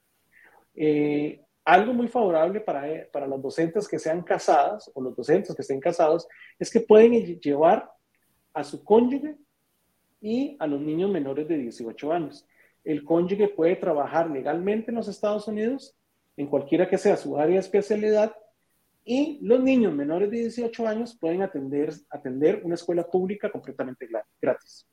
Eh, 0.74 1.42
algo 1.64 1.92
muy 1.92 2.08
favorable 2.08 2.60
para, 2.60 2.84
para 3.12 3.26
las 3.26 3.42
docentes 3.42 3.88
que 3.88 3.98
sean 3.98 4.22
casadas 4.22 4.90
o 4.94 5.00
los 5.00 5.16
docentes 5.16 5.54
que 5.54 5.62
estén 5.62 5.80
casados 5.80 6.28
es 6.58 6.70
que 6.70 6.80
pueden 6.80 7.12
llevar 7.40 7.90
a 8.54 8.62
su 8.62 8.84
cónyuge 8.84 9.36
y 10.20 10.56
a 10.58 10.66
los 10.66 10.80
niños 10.80 11.10
menores 11.10 11.48
de 11.48 11.58
18 11.58 12.12
años. 12.12 12.46
El 12.84 13.04
cónyuge 13.04 13.48
puede 13.48 13.76
trabajar 13.76 14.30
legalmente 14.30 14.90
en 14.90 14.96
los 14.96 15.08
Estados 15.08 15.48
Unidos, 15.48 15.96
en 16.36 16.46
cualquiera 16.46 16.88
que 16.88 16.98
sea 16.98 17.16
su 17.16 17.36
área 17.36 17.58
especialidad, 17.58 18.34
y 19.06 19.38
los 19.40 19.60
niños 19.60 19.94
menores 19.94 20.30
de 20.30 20.38
18 20.40 20.86
años 20.88 21.16
pueden 21.18 21.40
atender, 21.40 21.92
atender 22.10 22.60
una 22.64 22.74
escuela 22.74 23.06
pública 23.06 23.50
completamente 23.50 24.08
gratis. 24.42 24.84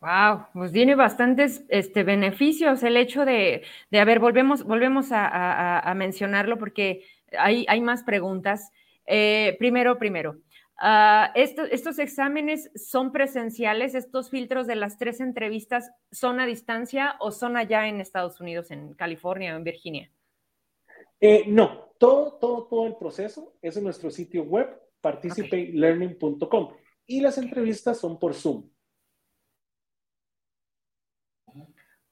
Wow, 0.00 0.48
pues 0.52 0.72
tiene 0.72 0.94
bastantes 0.94 1.64
este, 1.70 2.02
beneficios 2.02 2.82
el 2.82 2.98
hecho 2.98 3.24
de, 3.24 3.62
de 3.90 3.98
a 3.98 4.04
ver, 4.04 4.20
volvemos, 4.20 4.62
volvemos 4.64 5.08
a, 5.10 5.90
mencionarlo 5.96 6.58
porque 6.58 7.06
hay, 7.36 7.64
hay 7.66 7.80
más 7.80 8.02
preguntas. 8.02 8.70
Eh, 9.06 9.56
primero, 9.58 9.98
primero, 9.98 10.36
uh, 10.82 11.32
¿estos 11.34 11.98
exámenes 11.98 12.70
son 12.74 13.10
presenciales? 13.10 13.94
¿Estos 13.94 14.28
filtros 14.28 14.66
de 14.66 14.76
las 14.76 14.98
tres 14.98 15.20
entrevistas 15.20 15.90
son 16.12 16.40
a 16.40 16.44
distancia 16.44 17.16
o 17.20 17.30
son 17.30 17.56
allá 17.56 17.88
en 17.88 18.02
Estados 18.02 18.38
Unidos, 18.42 18.70
en 18.70 18.92
California 18.92 19.54
o 19.54 19.56
en 19.56 19.64
Virginia? 19.64 20.10
Eh, 21.18 21.44
no, 21.46 21.93
todo, 22.04 22.32
todo, 22.38 22.66
todo 22.66 22.86
el 22.86 22.96
proceso 22.96 23.56
es 23.62 23.76
en 23.78 23.84
nuestro 23.84 24.10
sitio 24.10 24.42
web, 24.42 24.68
participatelearning.com. 25.00 26.74
Y 27.06 27.20
las 27.20 27.38
entrevistas 27.38 27.98
son 27.98 28.18
por 28.18 28.34
Zoom. 28.34 28.68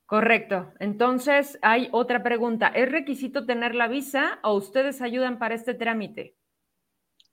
Correcto. 0.07 0.73
Entonces, 0.79 1.59
hay 1.63 1.89
otra 1.93 2.23
pregunta. 2.23 2.69
¿Es 2.69 2.91
requisito 2.91 3.45
tener 3.45 3.75
la 3.75 3.89
visa 3.89 4.41
o 4.43 4.55
ustedes 4.55 5.03
ayudan 5.03 5.39
para 5.39 5.55
este 5.55 5.75
trámite? 5.75 6.37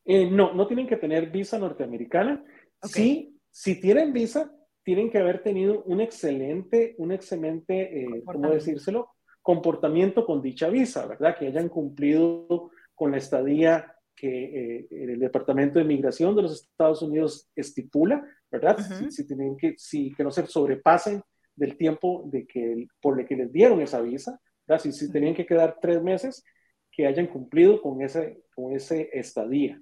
Eh, 0.04 0.30
no, 0.30 0.54
no 0.54 0.68
tienen 0.68 0.88
que 0.88 0.98
tener 0.98 1.30
visa 1.30 1.58
norteamericana. 1.60 2.44
Sí, 2.84 3.38
si 3.52 3.80
tienen 3.80 4.12
visa, 4.12 4.54
tienen 4.84 5.10
que 5.10 5.18
haber 5.18 5.44
tenido 5.44 5.84
un 5.84 6.02
excelente, 6.02 6.96
un 6.98 7.12
excelente, 7.14 8.04
eh, 8.04 8.24
¿cómo 8.26 8.50
decírselo? 8.50 9.10
Comportamiento 9.42 10.26
con 10.26 10.42
dicha 10.42 10.70
visa, 10.70 11.06
¿verdad? 11.06 11.38
Que 11.38 11.48
hayan 11.48 11.70
cumplido 11.70 12.72
con 12.96 13.12
la 13.12 13.18
estadía 13.18 13.96
que 14.16 14.78
eh, 14.78 14.88
el 14.92 15.20
Departamento 15.20 15.80
de 15.80 15.86
Migración 15.86 16.36
de 16.36 16.42
los 16.42 16.62
Estados 16.62 17.02
Unidos 17.02 17.50
estipula, 17.56 18.22
¿verdad? 18.52 18.78
si, 19.10 19.26
tienen 19.26 19.56
que, 19.56 19.76
si, 19.78 20.14
que 20.14 20.24
no 20.24 20.32
se 20.32 20.46
sobrepasen 20.46 21.22
del 21.56 21.78
tiempo 21.78 22.24
de 22.26 22.46
que, 22.46 22.88
por 23.02 23.20
el 23.20 23.26
que 23.26 23.38
les 23.38 23.52
dieron 23.52 23.82
esa 23.82 24.02
visa, 24.02 24.40
¿verdad? 24.68 24.82
Si, 24.82 24.92
si 24.92 25.12
tenían 25.12 25.36
que 25.36 25.46
quedar 25.46 25.78
tres 25.82 26.02
meses, 26.02 26.44
que 26.92 27.08
hayan 27.08 27.28
cumplido 27.28 27.82
con 27.82 28.02
ese, 28.02 28.44
con 28.54 28.74
ese 28.74 29.10
estadía, 29.14 29.82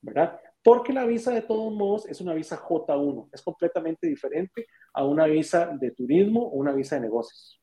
¿verdad? 0.00 0.40
Porque 0.62 0.94
la 0.94 1.04
visa 1.04 1.30
de 1.32 1.42
todos 1.42 1.72
modos 1.74 2.08
es 2.08 2.22
una 2.22 2.32
visa 2.32 2.56
J1, 2.56 3.28
es 3.32 3.42
completamente 3.42 4.06
diferente 4.06 4.66
a 4.94 5.04
una 5.04 5.26
visa 5.26 5.76
de 5.78 5.90
turismo 5.90 6.42
o 6.42 6.56
una 6.56 6.72
visa 6.72 6.96
de 6.96 7.02
negocios. 7.02 7.60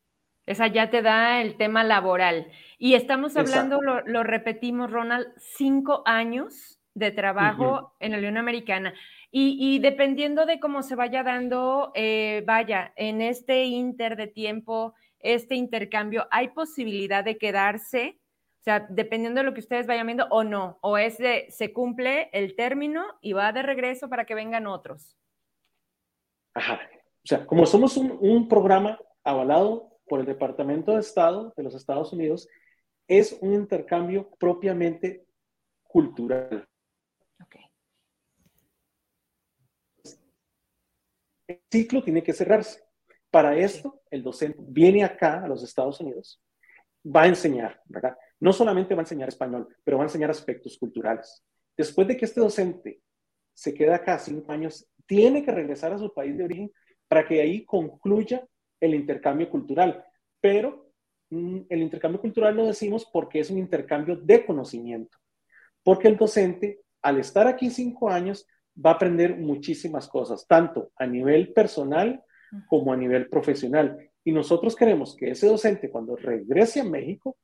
Esa 0.52 0.68
ya 0.68 0.90
te 0.90 1.02
da 1.02 1.42
el 1.42 1.56
tema 1.56 1.82
laboral. 1.86 2.52
Y 2.78 2.96
estamos 2.96 3.38
hablando, 3.38 3.80
lo, 3.82 4.24
repetimos, 4.24 4.92
Ronald, 4.92 5.28
cinco 5.38 6.04
años 6.06 6.78
de 6.94 7.12
trabajo 7.12 7.96
en 8.02 8.12
la 8.12 8.18
Unión 8.18 8.36
Americana. 8.36 8.94
Y, 9.32 9.80
dependiendo 9.80 10.46
de 10.46 10.60
cómo 10.60 10.84
se 10.84 10.96
vaya 10.96 11.24
dando, 11.24 11.94
eh, 11.96 12.44
vaya, 12.46 12.92
en 12.98 13.22
este 13.22 13.64
inter 13.64 14.18
de 14.18 14.28
tiempo, 14.28 14.94
este 15.20 15.56
intercambio, 15.56 16.28
¿hay 16.32 16.50
posibilidad 16.50 17.24
de 17.24 17.38
quedarse? 17.38 18.20
O 18.60 18.64
sea, 18.64 18.86
dependiendo 18.90 19.40
de 19.40 19.46
lo 19.46 19.54
que 19.54 19.62
ustedes 19.62 19.88
vayan 19.88 20.08
viendo 20.08 20.28
o 20.32 20.44
no, 20.44 20.80
o 20.82 20.98
es 20.98 21.18
de, 21.18 21.46
se 21.50 21.72
cumple 21.72 22.30
el 22.34 22.58
término 22.58 23.06
y 23.22 23.32
va 23.32 23.54
de 23.54 23.62
regreso 23.62 24.10
para 24.10 24.26
que 24.26 24.36
vengan 24.36 24.68
otros. 24.68 25.16
Ajá. 26.54 26.82
O 27.24 27.28
sea, 27.28 27.46
como 27.46 27.66
somos 27.66 27.96
un, 27.96 28.18
un 28.20 28.50
programa 28.50 29.00
avalado 29.24 29.91
por 30.12 30.20
el 30.20 30.26
Departamento 30.26 30.92
de 30.92 31.00
Estado 31.00 31.54
de 31.56 31.64
los 31.64 31.74
Estados 31.74 32.12
Unidos 32.12 32.50
es 33.08 33.32
un 33.40 33.54
intercambio 33.54 34.30
propiamente 34.38 35.26
cultural. 35.84 36.68
El 41.48 41.62
ciclo 41.72 42.04
tiene 42.04 42.22
que 42.22 42.34
cerrarse. 42.34 42.84
Para 43.30 43.56
esto, 43.56 44.02
el 44.10 44.22
docente 44.22 44.60
viene 44.62 45.06
acá 45.06 45.46
a 45.46 45.48
los 45.48 45.64
Estados 45.64 46.02
Unidos, 46.02 46.44
va 47.06 47.22
a 47.22 47.28
enseñar, 47.28 47.82
¿verdad? 47.86 48.18
No 48.38 48.52
solamente 48.52 48.94
va 48.94 49.00
a 49.00 49.04
enseñar 49.04 49.30
español, 49.30 49.74
pero 49.82 49.96
va 49.96 50.04
a 50.04 50.08
enseñar 50.08 50.30
aspectos 50.30 50.78
culturales. 50.78 51.42
Después 51.78 52.06
de 52.10 52.18
que 52.18 52.26
este 52.26 52.42
docente 52.42 53.02
se 53.54 53.74
queda 53.74 53.96
acá 53.96 54.20
cinco 54.20 54.52
años, 54.52 54.86
tiene 55.06 55.42
que 55.42 55.54
regresar 55.54 55.94
a 55.94 55.98
su 55.98 56.14
país 56.14 56.38
de 56.38 56.44
origen 56.44 56.72
para 57.08 57.26
que 57.26 57.40
ahí 57.40 57.64
concluya 57.64 58.46
el 58.82 58.96
intercambio 58.96 59.50
cultural, 59.50 60.04
pero 60.42 60.92
mm, 61.30 61.60
el 61.70 61.82
intercambio 61.82 62.20
cultural 62.20 62.56
lo 62.56 62.66
decimos 62.66 63.08
porque 63.14 63.40
es 63.40 63.50
un 63.50 63.60
intercambio 63.60 64.18
de 64.18 64.46
conocimiento, 64.46 65.18
porque 65.84 66.10
el 66.10 66.18
docente, 66.18 66.82
al 67.02 67.20
estar 67.20 67.48
aquí 67.48 67.70
cinco 67.70 68.10
años, 68.10 68.46
va 68.84 68.92
a 68.92 68.94
aprender 68.96 69.38
muchísimas 69.38 70.08
cosas, 70.08 70.46
tanto 70.48 70.92
a 70.96 71.06
nivel 71.06 71.54
personal 71.54 72.24
como 72.68 72.92
a 72.92 72.98
nivel 72.98 73.30
profesional. 73.30 74.10
Y 74.24 74.32
nosotros 74.32 74.76
queremos 74.76 75.16
que 75.16 75.32
ese 75.32 75.48
docente, 75.48 75.90
cuando 75.90 76.16
regrese 76.16 76.82
a 76.82 76.86
México, 76.86 77.38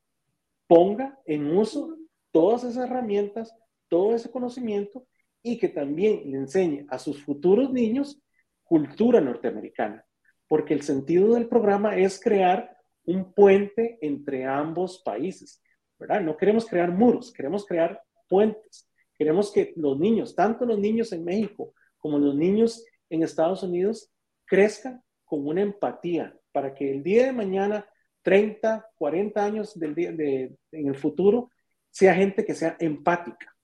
ponga 0.67 1.19
en 1.25 1.55
uso 1.55 1.97
todas 2.31 2.63
esas 2.63 2.89
herramientas, 2.89 3.55
todo 3.87 4.15
ese 4.15 4.29
conocimiento 4.29 5.05
y 5.41 5.57
que 5.57 5.69
también 5.69 6.29
le 6.29 6.37
enseñe 6.37 6.85
a 6.89 6.99
sus 6.99 7.23
futuros 7.23 7.71
niños 7.71 8.21
cultura 8.63 9.21
norteamericana 9.21 10.06
porque 10.47 10.73
el 10.73 10.81
sentido 10.81 11.33
del 11.33 11.47
programa 11.47 11.97
es 11.97 12.19
crear 12.19 12.77
un 13.05 13.33
puente 13.33 13.97
entre 14.01 14.45
ambos 14.45 15.01
países, 15.03 15.61
¿verdad? 15.97 16.21
No 16.21 16.37
queremos 16.37 16.65
crear 16.65 16.91
muros, 16.91 17.31
queremos 17.31 17.65
crear 17.65 18.01
puentes. 18.27 18.89
Queremos 19.17 19.51
que 19.51 19.73
los 19.75 19.97
niños, 19.97 20.35
tanto 20.35 20.65
los 20.65 20.77
niños 20.77 21.11
en 21.11 21.23
México 21.23 21.73
como 21.97 22.19
los 22.19 22.35
niños 22.35 22.85
en 23.09 23.23
Estados 23.23 23.63
Unidos, 23.63 24.11
crezcan 24.45 25.03
con 25.25 25.47
una 25.47 25.61
empatía 25.61 26.37
para 26.51 26.73
que 26.73 26.91
el 26.91 27.03
día 27.03 27.25
de 27.25 27.33
mañana, 27.33 27.87
30, 28.21 28.91
40 28.95 29.43
años 29.43 29.79
del 29.79 29.95
día 29.95 30.11
de, 30.11 30.55
en 30.71 30.87
el 30.87 30.95
futuro, 30.95 31.49
sea 31.89 32.13
gente 32.13 32.45
que 32.45 32.53
sea 32.53 32.77
empática. 32.79 33.55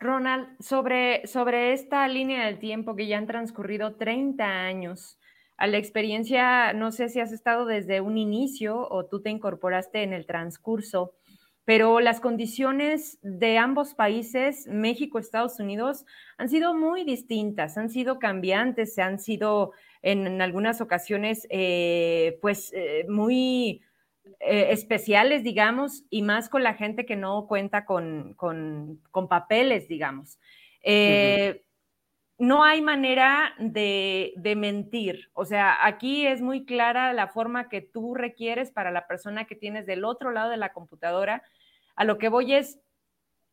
Ronald, 0.00 0.48
sobre, 0.60 1.26
sobre 1.26 1.72
esta 1.72 2.06
línea 2.08 2.46
del 2.46 2.58
tiempo 2.58 2.94
que 2.94 3.06
ya 3.06 3.18
han 3.18 3.26
transcurrido 3.26 3.96
30 3.96 4.44
años, 4.44 5.18
a 5.58 5.66
la 5.66 5.76
experiencia, 5.76 6.72
no 6.72 6.92
sé 6.92 7.08
si 7.08 7.18
has 7.18 7.32
estado 7.32 7.66
desde 7.66 8.00
un 8.00 8.16
inicio 8.16 8.88
o 8.88 9.06
tú 9.06 9.20
te 9.20 9.30
incorporaste 9.30 10.04
en 10.04 10.12
el 10.12 10.24
transcurso, 10.24 11.14
pero 11.64 11.98
las 11.98 12.20
condiciones 12.20 13.18
de 13.22 13.58
ambos 13.58 13.94
países, 13.94 14.68
México, 14.68 15.18
Estados 15.18 15.58
Unidos, 15.58 16.06
han 16.38 16.48
sido 16.48 16.74
muy 16.74 17.04
distintas, 17.04 17.76
han 17.76 17.90
sido 17.90 18.20
cambiantes, 18.20 18.94
se 18.94 19.02
han 19.02 19.18
sido 19.18 19.72
en, 20.00 20.40
algunas 20.40 20.80
ocasiones, 20.80 21.46
eh, 21.50 22.38
pues, 22.40 22.72
eh, 22.72 23.04
muy 23.08 23.82
eh, 24.40 24.68
especiales, 24.70 25.42
digamos, 25.44 26.04
y 26.10 26.22
más 26.22 26.48
con 26.48 26.62
la 26.62 26.74
gente 26.74 27.06
que 27.06 27.16
no 27.16 27.46
cuenta 27.46 27.84
con, 27.84 28.36
papeles, 29.28 29.88
digamos. 29.88 30.38
No 32.38 32.62
hay 32.62 32.80
manera 32.80 33.52
de, 33.58 34.32
de, 34.36 34.54
mentir. 34.54 35.28
O 35.32 35.44
sea, 35.44 35.84
aquí 35.84 36.24
es 36.24 36.40
muy 36.40 36.64
clara 36.64 37.12
la 37.12 37.26
forma 37.26 37.68
que 37.68 37.80
tú 37.80 38.14
requieres 38.14 38.70
para 38.70 38.92
la 38.92 39.08
persona 39.08 39.46
que 39.46 39.56
tienes 39.56 39.86
del 39.86 40.04
otro 40.04 40.30
lado 40.30 40.50
de 40.50 40.56
la 40.56 40.72
computadora. 40.72 41.42
A 41.96 42.04
lo 42.04 42.16
que 42.16 42.28
voy 42.28 42.54
es, 42.54 42.78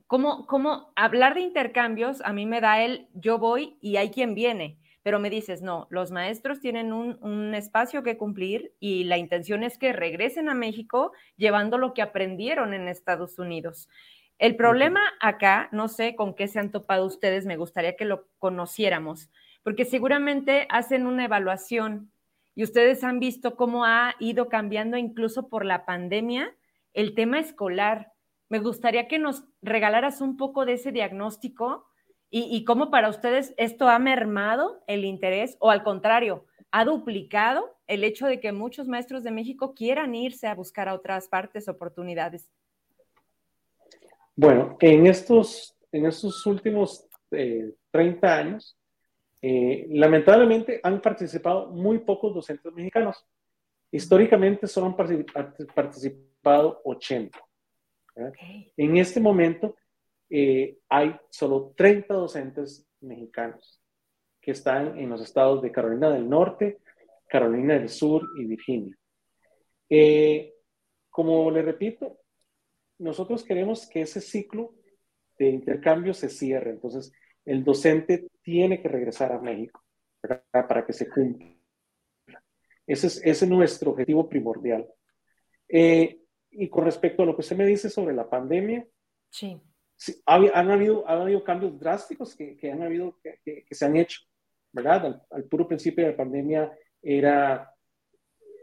¿cómo, 0.05 0.45
cómo 0.45 0.93
hablar 0.95 1.33
de 1.33 1.41
intercambios? 1.41 2.21
A 2.21 2.31
mí 2.31 2.45
me 2.45 2.61
da 2.61 2.83
el 2.83 3.07
yo 3.15 3.39
voy 3.39 3.75
y 3.81 3.97
hay 3.97 4.11
quien 4.11 4.35
viene 4.35 4.77
pero 5.05 5.19
me 5.19 5.29
dices, 5.29 5.61
no, 5.61 5.85
los 5.91 6.09
maestros 6.09 6.59
tienen 6.59 6.91
un, 6.91 7.53
espacio 7.53 8.01
que 8.01 8.17
cumplir 8.17 8.73
y 8.79 9.03
la 9.03 9.19
intención 9.19 9.61
es 9.61 9.77
que 9.77 9.93
regresen 9.93 10.49
a 10.49 10.55
México 10.55 11.11
llevando 11.37 11.77
lo 11.77 11.93
que 11.93 12.01
aprendieron 12.01 12.73
en 12.73 12.87
Estados 12.87 13.37
Unidos. 13.37 13.87
El 14.39 14.55
problema 14.55 15.01
acá, 15.21 15.69
no 15.71 15.89
sé 15.89 16.15
con 16.15 16.33
qué 16.33 16.47
se 16.47 16.57
han 16.57 16.71
topado 16.71 17.05
ustedes, 17.05 17.45
me 17.45 17.55
gustaría 17.55 17.95
que 17.95 18.05
lo 18.05 18.27
conociéramos, 18.39 19.29
porque 19.61 19.85
seguramente 19.85 20.65
hacen 20.71 21.05
una 21.05 21.25
evaluación 21.25 22.11
y 22.55 22.63
ustedes 22.63 23.03
han 23.03 23.19
visto 23.19 23.55
cómo 23.55 23.85
ha 23.85 24.15
ido 24.19 24.49
cambiando 24.49 24.97
incluso 24.97 25.49
por 25.49 25.65
la 25.65 25.85
pandemia 25.85 26.55
el 26.93 27.13
tema 27.13 27.39
escolar. 27.39 28.11
Me 28.49 28.57
gustaría 28.57 29.07
que 29.07 29.19
nos 29.19 29.43
regalaras 29.61 30.19
un 30.19 30.35
poco 30.35 30.65
de 30.65 30.73
ese 30.73 30.91
diagnóstico 30.91 31.85
¿Y, 32.37 32.65
cómo 32.65 32.91
para 32.91 33.07
ustedes 33.07 33.53
esto 33.55 33.87
ha 33.87 33.97
mermado 33.97 34.83
el 34.87 35.05
interés 35.05 35.55
o 35.61 35.71
al 35.71 35.83
contrario, 35.83 36.45
ha 36.69 36.83
duplicado 36.83 37.77
el 37.87 38.03
hecho 38.03 38.27
de 38.27 38.41
que 38.41 38.51
muchos 38.51 38.89
maestros 38.89 39.23
de 39.23 39.31
México 39.31 39.73
quieran 39.73 40.13
irse 40.15 40.45
a 40.45 40.53
buscar 40.53 40.89
a 40.89 40.95
otras 40.95 41.29
partes 41.29 41.69
oportunidades? 41.69 42.49
Bueno, 44.35 44.75
en 44.81 45.07
estos, 45.07 45.77
en 45.93 46.07
estos 46.07 46.45
últimos 46.45 47.07
30 47.29 48.27
eh, 48.27 48.29
años, 48.29 48.77
eh, 49.41 49.87
lamentablemente 49.91 50.81
han 50.83 50.99
participado 50.99 51.67
muy 51.67 51.99
pocos 51.99 52.33
docentes 52.33 52.73
mexicanos. 52.73 53.25
Históricamente 53.91 54.67
solo 54.67 54.87
han 54.87 55.53
participado 55.73 56.81
80. 56.83 57.39
En 58.75 58.97
este 58.97 59.21
momento 59.21 59.77
eh, 60.37 60.79
hay 60.89 61.15
solo 61.29 61.73
30 61.77 62.13
docentes 62.13 62.85
mexicanos 62.99 63.81
que 64.41 64.51
están 64.51 64.99
en 64.99 65.09
los 65.09 65.21
estados 65.21 65.61
de 65.61 65.71
Carolina 65.71 66.09
del 66.09 66.27
Norte, 66.27 66.79
Carolina 67.25 67.75
del 67.75 67.87
Sur 67.87 68.27
y 68.37 68.43
Virginia. 68.43 68.97
Eh, 69.89 70.53
como 71.09 71.49
le 71.51 71.61
repito, 71.61 72.19
nosotros 72.97 73.45
queremos 73.45 73.87
que 73.87 74.01
ese 74.01 74.19
ciclo 74.19 74.75
de 75.39 75.47
intercambio 75.47 76.13
se 76.13 76.27
cierre. 76.27 76.71
Entonces, 76.71 77.13
el 77.45 77.63
docente 77.63 78.27
tiene 78.41 78.81
que 78.81 78.89
regresar 78.89 79.31
a 79.31 79.39
México 79.39 79.85
para 80.51 80.85
que 80.85 80.91
se 80.91 81.09
cumpla. 81.09 81.55
Ese 82.85 83.21
es, 83.23 83.47
nuestro 83.47 83.91
objetivo 83.91 84.27
primordial. 84.27 84.85
Eh, 85.69 86.19
y 86.51 86.67
con 86.67 86.83
respecto 86.83 87.23
a 87.23 87.25
lo 87.25 87.35
que 87.35 87.41
usted 87.41 87.55
me 87.55 87.65
dice 87.65 87.89
sobre 87.89 88.13
la 88.13 88.29
pandemia, 88.29 88.85
sí 89.29 89.61
han, 90.25 90.71
habido, 90.71 91.07
han 91.07 91.21
habido 91.21 91.43
cambios 91.43 91.79
drásticos 91.79 92.35
que, 92.35 92.57
que 92.57 92.71
han 92.71 92.83
habido, 92.83 93.17
que, 93.21 93.63
que, 93.63 93.75
se 93.75 93.85
han 93.85 93.95
hecho, 93.95 94.21
¿verdad? 94.71 95.21
Al, 95.31 95.43
puro 95.45 95.67
principio 95.67 96.03
de 96.03 96.11
la 96.11 96.17
pandemia 96.17 96.77
era 97.01 97.71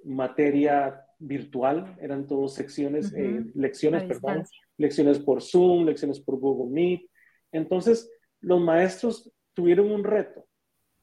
materia 0.05 1.05
virtual, 1.18 1.97
eran 2.01 2.27
todas 2.27 2.55
secciones, 2.55 3.12
eh, 3.14 3.45
lecciones, 3.55 4.05
perdón, 4.05 4.45
lecciones 4.77 5.18
por 5.18 5.40
Zoom, 5.40 5.87
lecciones 5.87 6.21
por 6.21 6.38
Google 6.38 6.73
Meet. 6.73 7.09
Entonces, 7.53 8.11
los 8.40 8.61
maestros 8.61 9.33
tuvieron 9.55 9.90
un 9.90 10.03
reto, 10.03 10.47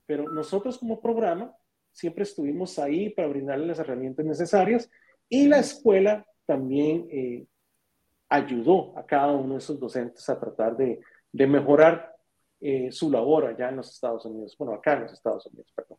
pero 0.05 0.29
nosotros 0.29 0.77
como 0.77 1.01
programa 1.01 1.55
siempre 1.91 2.23
estuvimos 2.23 2.77
ahí 2.79 3.09
para 3.09 3.27
brindarles 3.27 3.67
las 3.67 3.79
herramientas 3.79 4.25
necesarias 4.25 4.89
y 5.29 5.47
la 5.47 5.59
escuela 5.59 6.25
también 6.45 7.07
eh, 7.11 7.45
ayudó 8.29 8.97
a 8.97 9.05
cada 9.05 9.31
uno 9.31 9.53
de 9.53 9.59
esos 9.59 9.79
docentes 9.79 10.29
a 10.29 10.39
tratar 10.39 10.77
de, 10.77 11.01
de 11.31 11.47
mejorar 11.47 12.15
eh, 12.61 12.91
su 12.91 13.09
labor 13.09 13.45
allá 13.45 13.69
en 13.69 13.77
los 13.77 13.91
Estados 13.91 14.25
Unidos, 14.25 14.55
bueno, 14.57 14.73
acá 14.73 14.93
en 14.93 15.03
los 15.03 15.13
Estados 15.13 15.45
Unidos, 15.47 15.71
perdón. 15.75 15.97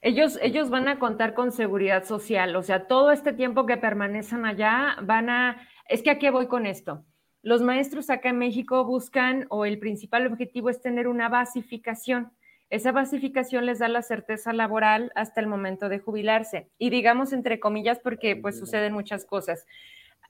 Ellos, 0.00 0.38
ellos 0.40 0.70
van 0.70 0.86
a 0.86 0.98
contar 1.00 1.34
con 1.34 1.50
seguridad 1.50 2.04
social, 2.04 2.54
o 2.54 2.62
sea, 2.62 2.86
todo 2.86 3.10
este 3.10 3.32
tiempo 3.32 3.66
que 3.66 3.76
permanecen 3.76 4.44
allá 4.46 4.96
van 5.02 5.28
a... 5.28 5.68
Es 5.88 6.02
que 6.02 6.10
a 6.10 6.18
qué 6.18 6.30
voy 6.30 6.46
con 6.46 6.66
esto. 6.66 7.04
Los 7.42 7.62
maestros 7.62 8.10
acá 8.10 8.28
en 8.28 8.38
México 8.38 8.84
buscan, 8.84 9.46
o 9.48 9.64
el 9.64 9.78
principal 9.78 10.26
objetivo 10.26 10.70
es 10.70 10.80
tener 10.80 11.08
una 11.08 11.28
basificación. 11.28 12.30
Esa 12.70 12.92
basificación 12.92 13.64
les 13.64 13.78
da 13.78 13.88
la 13.88 14.02
certeza 14.02 14.52
laboral 14.52 15.10
hasta 15.14 15.40
el 15.40 15.46
momento 15.46 15.88
de 15.88 15.98
jubilarse. 15.98 16.68
Y 16.78 16.90
digamos 16.90 17.32
entre 17.32 17.58
comillas 17.58 17.98
porque 17.98 18.36
pues 18.36 18.58
suceden 18.58 18.92
muchas 18.92 19.24
cosas. 19.24 19.66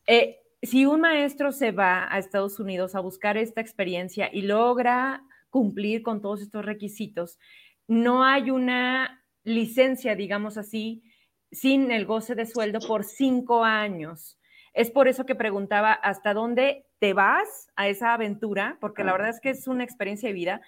Eh, 0.06 0.38
si 0.62 0.86
un 0.86 1.00
maestro 1.00 1.52
se 1.52 1.70
va 1.70 2.12
a 2.12 2.18
Estados 2.18 2.58
Unidos 2.58 2.94
a 2.94 3.00
buscar 3.00 3.36
esta 3.36 3.60
experiencia 3.60 4.28
y 4.32 4.42
logra 4.42 5.22
cumplir 5.50 6.02
con 6.02 6.20
todos 6.20 6.42
estos 6.42 6.64
requisitos, 6.64 7.38
no 7.86 8.24
hay 8.24 8.50
una 8.50 9.24
licencia, 9.44 10.14
digamos 10.14 10.58
así, 10.58 11.02
sin 11.50 11.90
el 11.90 12.04
goce 12.04 12.34
de 12.34 12.46
sueldo 12.46 12.80
por 12.86 13.04
cinco 13.04 13.64
años. 13.64 14.38
Es 14.74 14.90
por 14.90 15.08
eso 15.08 15.24
que 15.24 15.34
preguntaba 15.34 15.92
hasta 15.92 16.34
dónde 16.34 16.86
te 16.98 17.14
vas 17.14 17.68
a 17.76 17.88
esa 17.88 18.12
aventura, 18.12 18.76
porque 18.80 19.04
la 19.04 19.12
verdad 19.12 19.30
es 19.30 19.40
que 19.40 19.50
es 19.50 19.66
una 19.66 19.84
experiencia 19.84 20.28
de 20.28 20.34
vida, 20.34 20.60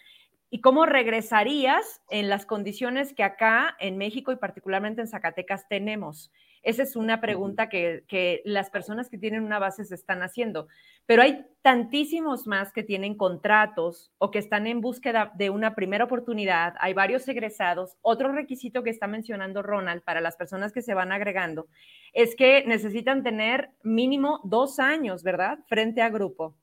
y 0.50 0.60
cómo 0.60 0.86
regresarías 0.86 2.02
en 2.10 2.28
las 2.28 2.44
condiciones 2.44 3.12
que 3.12 3.22
acá 3.22 3.76
en 3.78 3.98
México 3.98 4.32
y 4.32 4.36
particularmente 4.36 5.00
en 5.00 5.06
Zacatecas 5.06 5.68
tenemos. 5.68 6.32
Esa 6.62 6.82
es 6.82 6.94
una 6.94 7.20
pregunta 7.20 7.68
que, 7.70 8.42
las 8.44 8.70
personas 8.70 9.08
que 9.08 9.16
tienen 9.16 9.44
una 9.44 9.58
base 9.58 9.84
se 9.84 9.94
están 9.94 10.22
haciendo, 10.22 10.68
pero 11.06 11.22
hay 11.22 11.46
tantísimos 11.62 12.46
más 12.46 12.72
que 12.72 12.82
tienen 12.82 13.16
contratos 13.16 14.12
o 14.18 14.30
que 14.30 14.38
están 14.38 14.66
en 14.66 14.80
búsqueda 14.80 15.32
de 15.36 15.48
una 15.48 15.74
primera 15.74 16.04
oportunidad. 16.04 16.74
Hay 16.78 16.92
varios 16.92 17.26
egresados. 17.28 17.96
Otro 18.02 18.32
requisito 18.32 18.82
que 18.82 18.90
está 18.90 19.06
mencionando 19.06 19.62
Ronald 19.62 20.02
para 20.02 20.20
las 20.20 20.36
personas 20.36 20.72
que 20.72 20.82
se 20.82 20.94
van 20.94 21.12
agregando 21.12 21.68
es 22.12 22.36
que 22.36 22.64
necesitan 22.66 23.22
tener 23.22 23.70
mínimo 23.82 24.40
dos 24.44 24.78
años, 24.78 25.22
¿verdad? 25.22 25.58
Frente 25.66 26.02
a 26.02 26.10
grupo. 26.10 26.56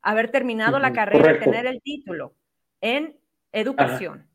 Haber 0.00 0.30
terminado 0.30 0.78
la 0.78 0.92
carrera, 0.92 1.38
tener 1.40 1.66
el 1.66 1.80
título 1.82 2.34
en 2.80 3.16
educación. 3.52 4.28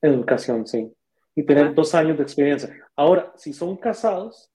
Educación, 0.00 0.66
sí 0.66 0.94
y 1.38 1.44
tener 1.44 1.72
dos 1.72 1.94
años 1.94 2.16
de 2.16 2.24
experiencia. 2.24 2.68
Ahora, 2.96 3.32
si 3.36 3.52
son 3.52 3.76
casados, 3.76 4.52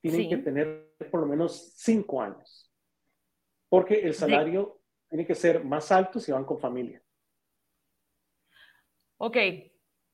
tienen 0.00 0.30
que 0.30 0.38
tener 0.38 0.94
por 1.10 1.20
lo 1.20 1.26
menos 1.26 1.74
cinco 1.76 2.22
años, 2.22 2.72
porque 3.68 4.00
el 4.00 4.14
salario 4.14 4.80
tiene 5.10 5.26
que 5.26 5.34
ser 5.34 5.62
más 5.62 5.92
alto 5.92 6.18
si 6.18 6.32
van 6.32 6.46
con 6.46 6.58
familia. 6.58 7.02
Ok, 9.18 9.36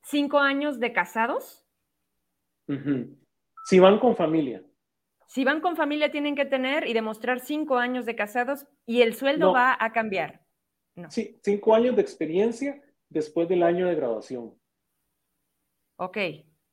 cinco 0.03 0.39
años 0.39 0.77
de 0.81 0.91
casados. 0.91 1.65
Si 3.63 3.79
van 3.79 3.97
con 3.97 4.13
familia. 4.13 4.61
Si 5.25 5.45
van 5.45 5.61
con 5.61 5.77
familia 5.77 6.11
tienen 6.11 6.35
que 6.35 6.43
tener 6.43 6.85
y 6.85 6.91
demostrar 6.91 7.39
cinco 7.39 7.77
años 7.77 8.05
de 8.05 8.17
casados 8.17 8.67
y 8.85 9.03
el 9.03 9.15
sueldo 9.15 9.53
va 9.53 9.77
a 9.79 9.93
cambiar. 9.93 10.45
Sí, 11.07 11.39
cinco 11.41 11.73
años 11.73 11.95
de 11.95 12.01
experiencia 12.01 12.83
después 13.07 13.47
del 13.47 13.63
año 13.63 13.87
de 13.87 13.95
graduación. 13.95 14.58
Ok. 15.99 16.17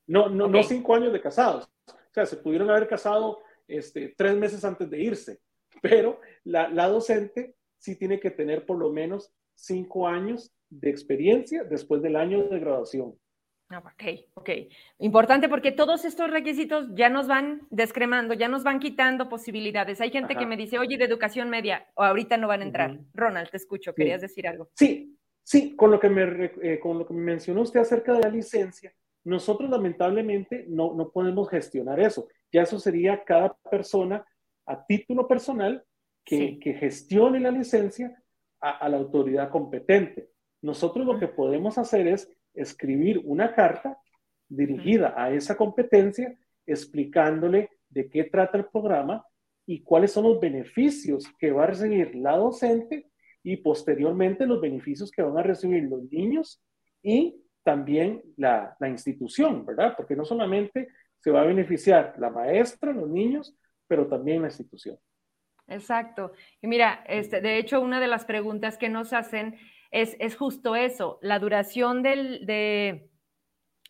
No, 0.07 0.29
no, 0.29 0.49
no 0.49 0.63
cinco 0.63 0.95
años 0.95 1.13
de 1.13 1.21
casados. 1.21 1.69
O 1.89 2.15
sea, 2.15 2.27
se 2.27 2.37
pudieron 2.37 2.71
haber 2.71 2.89
casado 2.89 3.41
este, 3.67 4.15
tres 4.17 4.37
meses 4.37 4.65
antes 4.65 4.89
de 4.89 5.01
irse, 5.01 5.41
pero 5.83 6.21
la, 6.45 6.69
la 6.69 6.89
docente 6.89 7.57
sí 7.79 7.97
tiene 7.97 8.21
que 8.21 8.31
tener 8.31 8.65
por 8.65 8.79
lo 8.79 8.91
menos 8.91 9.33
cinco 9.55 10.07
años 10.07 10.53
de 10.71 10.91
experiencia 10.91 11.65
después 11.65 12.03
del 12.03 12.17
año 12.17 12.45
de 12.45 12.61
graduación. 12.61 13.17
Ah, 13.69 13.79
ok, 13.79 14.31
ok. 14.35 14.51
Importante 14.99 15.49
porque 15.49 15.73
todos 15.73 16.05
estos 16.05 16.31
requisitos 16.31 16.87
ya 16.95 17.09
nos 17.09 17.27
van 17.27 17.67
descremando, 17.71 18.35
ya 18.35 18.47
nos 18.47 18.63
van 18.63 18.79
quitando 18.79 19.29
posibilidades. 19.29 20.01
Hay 20.01 20.11
gente 20.11 20.37
que 20.37 20.47
me 20.47 20.57
dice, 20.57 20.79
oye, 20.79 20.97
de 20.97 21.05
educación 21.05 21.51
media, 21.51 21.89
o 21.95 22.05
ahorita 22.05 22.37
no 22.37 22.47
van 22.47 22.61
a 22.61 22.65
entrar. 22.65 23.01
Ronald, 23.13 23.51
te 23.51 23.57
escucho, 23.57 23.93
querías 23.93 24.21
decir 24.21 24.47
algo. 24.47 24.71
Sí, 24.75 25.19
sí, 25.43 25.75
con 25.75 25.91
lo, 25.91 25.99
que 25.99 26.09
me, 26.09 26.53
eh, 26.63 26.79
con 26.79 26.99
lo 26.99 27.07
que 27.07 27.15
me 27.15 27.23
mencionó 27.23 27.63
usted 27.63 27.81
acerca 27.81 28.13
de 28.13 28.21
la 28.21 28.29
licencia, 28.29 28.95
nosotros 29.27 29.69
lamentablemente 29.69 30.67
no, 30.69 30.95
no 30.95 31.11
podemos 31.11 31.51
gestionar 31.51 31.99
eso. 31.99 32.29
Ya 32.53 32.63
eso 32.63 32.79
sería 32.79 33.25
cada 33.25 33.55
persona 33.69 34.25
a 34.65 34.87
título 34.87 35.27
personal 35.27 35.85
que, 36.25 36.61
que 36.61 36.75
gestione 36.75 37.41
la 37.41 37.51
licencia 37.51 38.23
a, 38.61 38.71
a 38.71 38.89
la 38.89 38.99
autoridad 38.99 39.51
competente. 39.51 40.31
Nosotros 40.63 41.05
lo 41.05 41.19
que 41.19 41.27
podemos 41.27 41.77
hacer 41.77 42.07
es 42.07 42.31
escribir 42.55 43.21
una 43.25 43.53
carta 43.53 43.99
dirigida 44.49 45.13
a 45.17 45.33
esa 45.33 45.57
competencia 45.57 46.39
explicándole 46.65 47.71
de 47.89 48.09
qué 48.09 48.25
trata 48.25 48.59
el 48.59 48.67
programa 48.67 49.27
y 49.67 49.83
cuáles 49.83 50.13
son 50.13 50.23
los 50.23 50.39
beneficios 50.39 51.25
que 51.41 51.51
va 51.51 51.65
a 51.65 51.69
recibir 51.69 52.15
la 52.15 52.37
docente 52.37 53.11
y 53.43 53.57
posteriormente 53.57 54.47
los 54.47 54.61
beneficios 54.61 55.11
que 55.11 55.23
van 55.23 55.37
a 55.37 55.43
recibir 55.43 55.83
los 55.83 56.05
niños 56.13 56.63
y 57.03 57.43
también 57.67 58.23
la, 58.37 58.77
institución, 58.83 59.67
¿verdad? 59.67 59.95
Porque 59.97 60.15
no 60.15 60.25
solamente 60.25 60.89
se 61.19 61.33
va 61.33 61.41
a 61.41 61.47
beneficiar 61.47 62.15
la 62.17 62.31
maestra, 62.31 62.93
los 62.93 63.09
niños, 63.09 63.57
pero 63.89 64.07
también 64.07 64.43
la 64.43 64.47
institución. 64.47 64.97
Exacto. 65.67 66.31
Y 66.63 66.69
mira, 66.69 67.03
este, 67.09 67.41
de 67.41 67.59
hecho, 67.59 67.81
una 67.81 67.99
de 67.99 68.07
las 68.07 68.25
preguntas 68.25 68.79
que 68.79 68.89
nos 68.89 69.13
hacen 69.13 69.59
es, 69.91 70.37
justo 70.37 70.77
eso, 70.77 71.19
la 71.23 71.41
duración 71.41 72.05
de, 72.05 73.11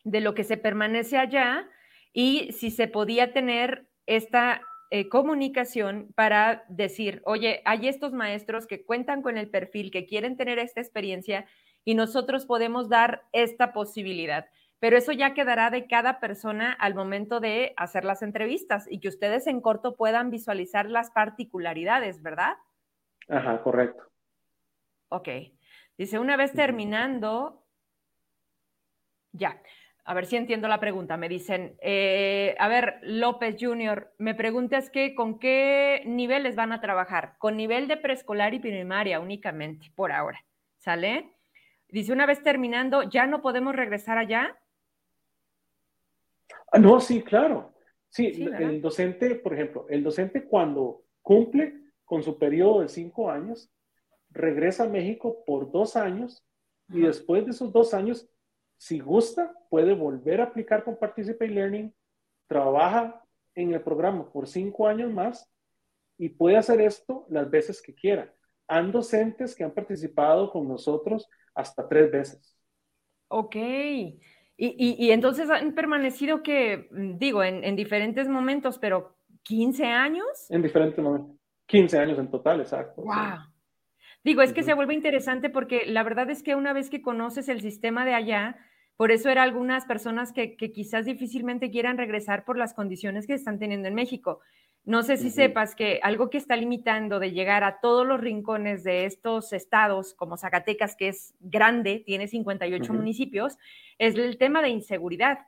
lo 0.04 0.34
que 0.34 0.44
se 0.44 0.56
permanece 0.56 1.18
allá 1.18 1.68
y 2.14 2.52
si 2.52 2.70
se 2.70 2.88
podía 2.88 3.34
tener 3.34 3.88
esta 4.06 4.62
eh, 4.90 5.10
comunicación 5.10 6.14
para 6.14 6.64
decir, 6.70 7.20
oye, 7.26 7.60
hay 7.66 7.88
estos 7.88 8.14
maestros 8.14 8.66
que 8.66 8.86
cuentan 8.86 9.20
con 9.20 9.36
el 9.36 9.50
perfil, 9.50 9.90
que 9.90 10.06
quieren 10.06 10.38
tener 10.38 10.58
esta 10.58 10.80
experiencia 10.80 11.44
y 11.86 11.94
nosotros 11.94 12.44
podemos 12.44 12.88
dar 12.88 13.22
esta 13.32 13.72
posibilidad. 13.72 14.46
Pero 14.80 14.98
eso 14.98 15.12
ya 15.12 15.34
quedará 15.34 15.70
de 15.70 15.86
cada 15.86 16.18
persona 16.20 16.72
al 16.72 16.94
momento 16.94 17.38
de 17.40 17.72
hacer 17.76 18.04
las 18.04 18.22
entrevistas 18.22 18.86
y 18.90 18.98
que 18.98 19.08
ustedes 19.08 19.46
en 19.46 19.60
corto 19.60 19.96
puedan 19.96 20.30
visualizar 20.30 20.90
las 20.90 21.12
particularidades, 21.12 22.22
¿verdad? 22.22 22.56
Ajá, 23.28 23.62
correcto. 23.62 24.02
Ok. 25.08 25.28
Dice, 25.96 26.18
una 26.18 26.36
vez 26.36 26.52
terminando, 26.52 27.64
ya, 29.32 29.62
a 30.04 30.12
ver 30.12 30.26
si 30.26 30.36
entiendo 30.36 30.66
la 30.66 30.80
pregunta. 30.80 31.16
Me 31.16 31.28
dicen, 31.28 31.78
eh, 31.80 32.56
a 32.58 32.66
ver, 32.66 32.98
López 33.02 33.56
Junior, 33.60 34.12
me 34.18 34.34
preguntas 34.34 34.90
que 34.90 35.14
con 35.14 35.38
qué 35.38 36.02
niveles 36.04 36.56
van 36.56 36.72
a 36.72 36.80
trabajar. 36.80 37.36
Con 37.38 37.56
nivel 37.56 37.86
de 37.86 37.96
preescolar 37.96 38.54
y 38.54 38.58
primaria 38.58 39.20
únicamente, 39.20 39.92
por 39.94 40.10
ahora. 40.10 40.44
¿Sale? 40.78 41.35
Dice, 41.96 42.12
una 42.12 42.26
vez 42.26 42.42
terminando, 42.42 43.04
¿ya 43.04 43.26
no 43.26 43.40
podemos 43.40 43.74
regresar 43.74 44.18
allá? 44.18 44.54
Ah, 46.70 46.78
no, 46.78 47.00
sí, 47.00 47.22
claro. 47.22 47.72
Sí, 48.10 48.46
el 48.58 48.82
docente, 48.82 49.34
por 49.36 49.54
ejemplo, 49.54 49.86
el 49.88 50.04
docente 50.04 50.44
cuando 50.44 51.04
cumple 51.22 51.72
con 52.04 52.22
su 52.22 52.38
periodo 52.38 52.82
de 52.82 52.90
cinco 52.90 53.30
años, 53.30 53.72
regresa 54.28 54.84
a 54.84 54.88
México 54.90 55.42
por 55.46 55.72
dos 55.72 55.96
años 55.96 56.44
y 56.90 57.00
después 57.00 57.46
de 57.46 57.52
esos 57.52 57.72
dos 57.72 57.94
años, 57.94 58.28
si 58.76 58.98
gusta, 58.98 59.54
puede 59.70 59.94
volver 59.94 60.42
a 60.42 60.44
aplicar 60.44 60.84
con 60.84 60.98
Participate 60.98 61.48
Learning, 61.48 61.94
trabaja 62.46 63.24
en 63.54 63.72
el 63.72 63.80
programa 63.80 64.30
por 64.30 64.46
cinco 64.46 64.86
años 64.86 65.10
más 65.10 65.50
y 66.18 66.28
puede 66.28 66.58
hacer 66.58 66.78
esto 66.82 67.24
las 67.30 67.48
veces 67.48 67.80
que 67.80 67.94
quiera. 67.94 68.34
Han 68.68 68.92
docentes 68.92 69.56
que 69.56 69.64
han 69.64 69.72
participado 69.72 70.50
con 70.50 70.68
nosotros 70.68 71.26
hasta 71.56 71.88
tres 71.88 72.10
veces. 72.10 72.56
Ok. 73.28 73.56
Y, 73.56 74.24
y, 74.58 75.10
entonces 75.10 75.50
han 75.50 75.74
permanecido 75.74 76.42
que, 76.42 76.88
mm, 76.90 77.18
digo, 77.18 77.42
en, 77.42 77.62
en, 77.64 77.76
diferentes 77.76 78.28
momentos, 78.28 78.78
pero 78.78 79.18
15 79.42 79.84
años. 79.86 80.50
En 80.50 80.62
diferentes 80.62 81.02
momentos. 81.02 81.36
15 81.66 81.98
años 81.98 82.18
en 82.18 82.30
total, 82.30 82.60
exacto. 82.60 83.02
Wow. 83.02 83.40
Digo, 84.24 84.42
es 84.42 84.52
que 84.52 84.62
se 84.62 84.74
vuelve 84.74 84.94
interesante 84.94 85.50
porque 85.50 85.84
la 85.86 86.02
verdad 86.02 86.30
es 86.30 86.42
que 86.42 86.54
una 86.54 86.72
vez 86.72 86.90
que 86.90 87.02
conoces 87.02 87.48
el 87.48 87.60
sistema 87.60 88.04
de 88.04 88.14
allá, 88.14 88.56
por 88.96 89.12
eso 89.12 89.28
era 89.28 89.42
algunas 89.42 89.84
personas 89.84 90.32
que, 90.32 90.56
quizás 90.56 91.04
difícilmente 91.04 91.70
quieran 91.70 91.98
regresar 91.98 92.44
por 92.44 92.56
las 92.56 92.72
condiciones 92.72 93.26
que 93.26 93.34
están 93.34 93.58
teniendo 93.58 93.88
en 93.88 93.94
México. 93.94 94.40
No 94.86 95.02
sé 95.02 95.18
si 95.18 95.30
sepas 95.30 95.74
que 95.74 96.00
algo 96.02 96.30
que 96.30 96.38
está 96.38 96.56
limitando 96.56 97.18
de 97.18 97.32
llegar 97.32 97.64
a 97.64 97.80
todos 97.80 98.06
los 98.06 98.20
rincones 98.20 98.84
de 98.84 99.04
estos 99.04 99.52
estados, 99.52 100.14
como 100.14 100.38
Zacatecas, 100.38 100.96
que 100.96 101.08
es 101.08 101.34
grande, 101.40 102.02
tiene 102.06 102.28
58 102.28 102.94
municipios, 102.94 103.58
es 103.98 104.14
el 104.14 104.38
tema 104.38 104.62
de 104.62 104.70
inseguridad. 104.70 105.40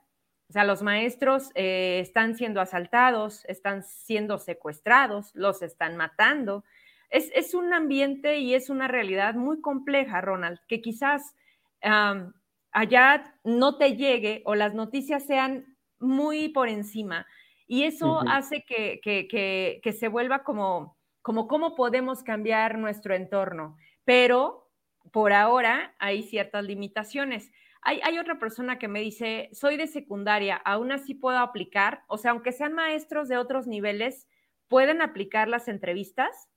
O 0.51 0.53
sea, 0.53 0.65
los 0.65 0.83
maestros 0.83 1.51
eh, 1.55 2.01
están 2.03 2.35
siendo 2.35 2.61
asaltados, 2.61 3.45
están 3.47 3.83
siendo 3.85 4.39
secuestrados, 4.39 5.31
los 5.35 5.63
están 5.63 5.97
matando 5.97 6.65
es, 7.11 7.55
un 7.55 7.73
ambiente 7.73 8.39
y 8.39 8.55
es 8.55 8.71
una 8.71 8.89
realidad 8.89 9.35
muy 9.35 9.61
compleja, 9.61 10.21
Ronald, 10.21 10.59
que 10.69 10.81
quizás 10.81 11.35
allá 12.73 13.35
no 13.45 13.79
te 13.79 13.97
llegue 13.97 14.43
o 14.45 14.55
las 14.55 14.75
noticias 14.75 15.25
sean 15.25 15.77
muy 15.99 16.49
por 16.49 16.69
encima. 16.69 17.27
Y 17.69 17.85
eso 17.85 18.21
hace 18.27 18.65
que, 18.65 18.99
que, 19.03 19.93
se 19.93 20.09
vuelva 20.09 20.43
como, 20.43 20.97
como 21.21 21.47
cómo 21.47 21.75
podemos 21.75 22.23
cambiar 22.23 22.79
nuestro 22.79 23.15
entorno. 23.15 23.77
Pero 24.05 24.71
por 25.13 25.35
ahora 25.35 25.95
hay 25.99 26.23
ciertas 26.23 26.65
limitaciones. 26.65 27.51
Hay, 27.83 28.01
hay, 28.03 28.19
otra 28.19 28.39
persona 28.39 28.79
que 28.79 28.89
me 28.89 29.01
dice, 29.01 29.51
soy 29.53 29.77
de 29.77 29.87
secundaria, 29.87 30.57
aún 30.57 30.91
así 30.91 31.15
puedo 31.15 31.39
aplicar, 31.39 32.03
o 32.09 32.19
sea, 32.19 32.33
aunque 32.33 32.53
sean 32.53 32.73
maestros 32.73 33.29
de 33.29 33.37
otros 33.37 33.69
niveles, 33.69 34.27
¿pueden 34.67 35.01
aplicar 35.01 35.47
las 35.47 35.69
entrevistas? 35.69 36.49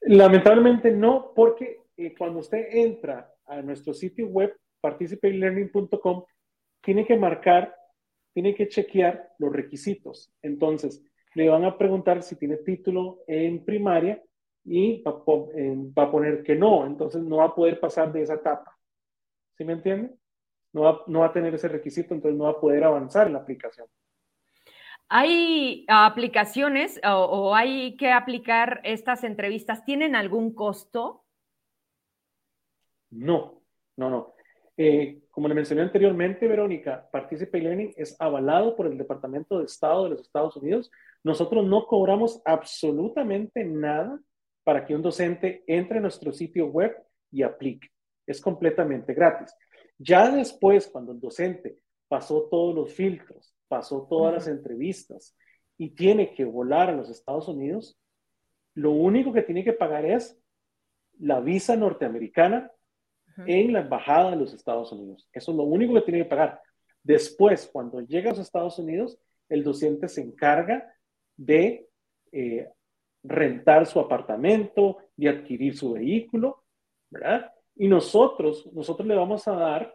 Lamentablemente 0.00 0.90
no, 0.90 1.32
porque 1.34 1.82
eh, 1.96 2.14
cuando 2.16 2.40
usted 2.40 2.66
entra 2.70 3.32
a 3.46 3.60
nuestro 3.62 3.92
sitio 3.92 4.26
web, 4.26 4.56
participatelearning.com, 4.80 6.24
tiene 6.80 7.06
que 7.06 7.16
marcar, 7.16 7.74
tiene 8.38 8.54
que 8.54 8.68
chequear 8.68 9.32
los 9.38 9.52
requisitos. 9.52 10.32
Entonces, 10.42 11.04
le 11.34 11.48
van 11.48 11.64
a 11.64 11.76
preguntar 11.76 12.22
si 12.22 12.36
tiene 12.36 12.58
título 12.58 13.24
en 13.26 13.64
primaria 13.64 14.22
y 14.64 15.02
va, 15.02 15.10
a 15.10 16.10
poner 16.12 16.44
que 16.44 16.54
no, 16.54 16.86
entonces 16.86 17.20
no 17.20 17.38
va 17.38 17.46
a 17.46 17.54
poder 17.56 17.80
pasar 17.80 18.12
de 18.12 18.22
esa 18.22 18.34
etapa. 18.34 18.78
¿Sí 19.56 19.64
me 19.64 19.72
entiende? 19.72 20.14
No 20.72 20.82
va, 20.82 21.02
no 21.08 21.18
va 21.18 21.26
a 21.26 21.32
tener 21.32 21.52
ese 21.52 21.66
requisito, 21.66 22.14
entonces 22.14 22.38
no 22.38 22.44
va 22.44 22.50
a 22.50 22.60
poder 22.60 22.84
avanzar 22.84 23.26
en 23.26 23.32
la 23.32 23.40
aplicación. 23.40 23.88
¿Hay 25.08 25.84
aplicaciones 25.88 27.00
o, 27.04 27.56
hay 27.56 27.96
que 27.96 28.12
aplicar 28.12 28.80
estas 28.84 29.24
entrevistas? 29.24 29.84
¿Tienen 29.84 30.14
algún 30.14 30.54
costo? 30.54 31.24
No, 33.10 33.62
no, 33.96 34.08
no. 34.08 34.34
Eh, 34.76 35.24
como 35.38 35.46
le 35.46 35.54
mencioné 35.54 35.82
anteriormente, 35.82 36.48
Verónica, 36.48 37.08
Participate 37.12 37.60
Learning 37.62 37.94
es 37.96 38.20
avalado 38.20 38.74
por 38.74 38.88
el 38.88 38.98
Departamento 38.98 39.60
de 39.60 39.66
Estado 39.66 40.02
de 40.02 40.10
los 40.10 40.22
Estados 40.22 40.56
Unidos. 40.56 40.90
Nosotros 41.22 41.64
no 41.64 41.86
cobramos 41.86 42.42
absolutamente 42.44 43.62
nada 43.62 44.20
para 44.64 44.84
que 44.84 44.96
un 44.96 45.02
docente 45.02 45.62
entre 45.68 45.98
a 45.98 46.00
nuestro 46.00 46.32
sitio 46.32 46.66
web 46.66 46.92
y 47.30 47.44
aplique. 47.44 47.86
Es 48.26 48.40
completamente 48.40 49.14
gratis. 49.14 49.54
Ya 49.96 50.28
después, 50.28 50.88
cuando 50.88 51.12
el 51.12 51.20
docente 51.20 51.84
pasó 52.08 52.48
todos 52.50 52.74
los 52.74 52.92
filtros, 52.92 53.54
pasó 53.68 54.08
todas 54.10 54.34
las 54.34 54.48
entrevistas 54.48 55.36
y 55.76 55.90
tiene 55.90 56.34
que 56.34 56.46
volar 56.46 56.90
a 56.90 56.96
los 56.96 57.10
Estados 57.10 57.46
Unidos, 57.46 57.96
lo 58.74 58.90
único 58.90 59.32
que 59.32 59.42
tiene 59.42 59.62
que 59.62 59.72
pagar 59.72 60.04
es 60.04 60.36
la 61.16 61.38
visa 61.38 61.76
norteamericana 61.76 62.72
en 63.46 63.72
la 63.72 63.80
embajada 63.80 64.30
de 64.30 64.36
los 64.36 64.52
Estados 64.52 64.92
Unidos. 64.92 65.28
Eso 65.32 65.50
es 65.52 65.56
lo 65.56 65.64
único 65.64 65.94
que 65.94 66.02
tiene 66.02 66.20
que 66.20 66.28
pagar. 66.28 66.60
Después, 67.02 67.68
cuando 67.72 68.00
llega 68.00 68.30
a 68.30 68.32
los 68.32 68.40
Estados 68.40 68.78
Unidos, 68.78 69.18
el 69.48 69.62
docente 69.62 70.08
se 70.08 70.22
encarga 70.22 70.92
de 71.36 71.88
eh, 72.32 72.68
rentar 73.22 73.86
su 73.86 74.00
apartamento, 74.00 74.98
de 75.16 75.28
adquirir 75.28 75.76
su 75.76 75.92
vehículo, 75.92 76.64
¿verdad? 77.10 77.52
Y 77.76 77.88
nosotros, 77.88 78.68
nosotros 78.72 79.06
le 79.06 79.14
vamos 79.14 79.46
a 79.48 79.52
dar, 79.52 79.94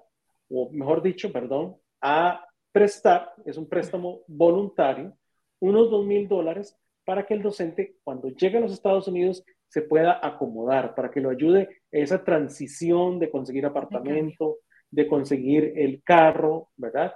o 0.50 0.70
mejor 0.72 1.02
dicho, 1.02 1.32
perdón, 1.32 1.76
a 2.02 2.46
prestar, 2.72 3.34
es 3.46 3.58
un 3.58 3.68
préstamo 3.68 4.22
voluntario, 4.28 5.16
unos 5.60 5.90
dos 5.90 6.06
mil 6.06 6.28
dólares 6.28 6.78
para 7.06 7.26
que 7.26 7.34
el 7.34 7.42
docente 7.42 7.98
cuando 8.04 8.30
llegue 8.30 8.58
a 8.58 8.62
los 8.62 8.74
Estados 8.74 9.08
Unidos 9.08 9.44
se 9.74 9.82
pueda 9.82 10.20
acomodar, 10.22 10.94
para 10.94 11.10
que 11.10 11.20
lo 11.20 11.32
ayude 11.32 11.82
esa 11.90 12.24
transición 12.24 13.18
de 13.18 13.32
conseguir 13.32 13.66
apartamento, 13.66 14.60
de 14.92 15.08
conseguir 15.08 15.74
el 15.76 16.04
carro, 16.04 16.70
¿verdad? 16.78 17.12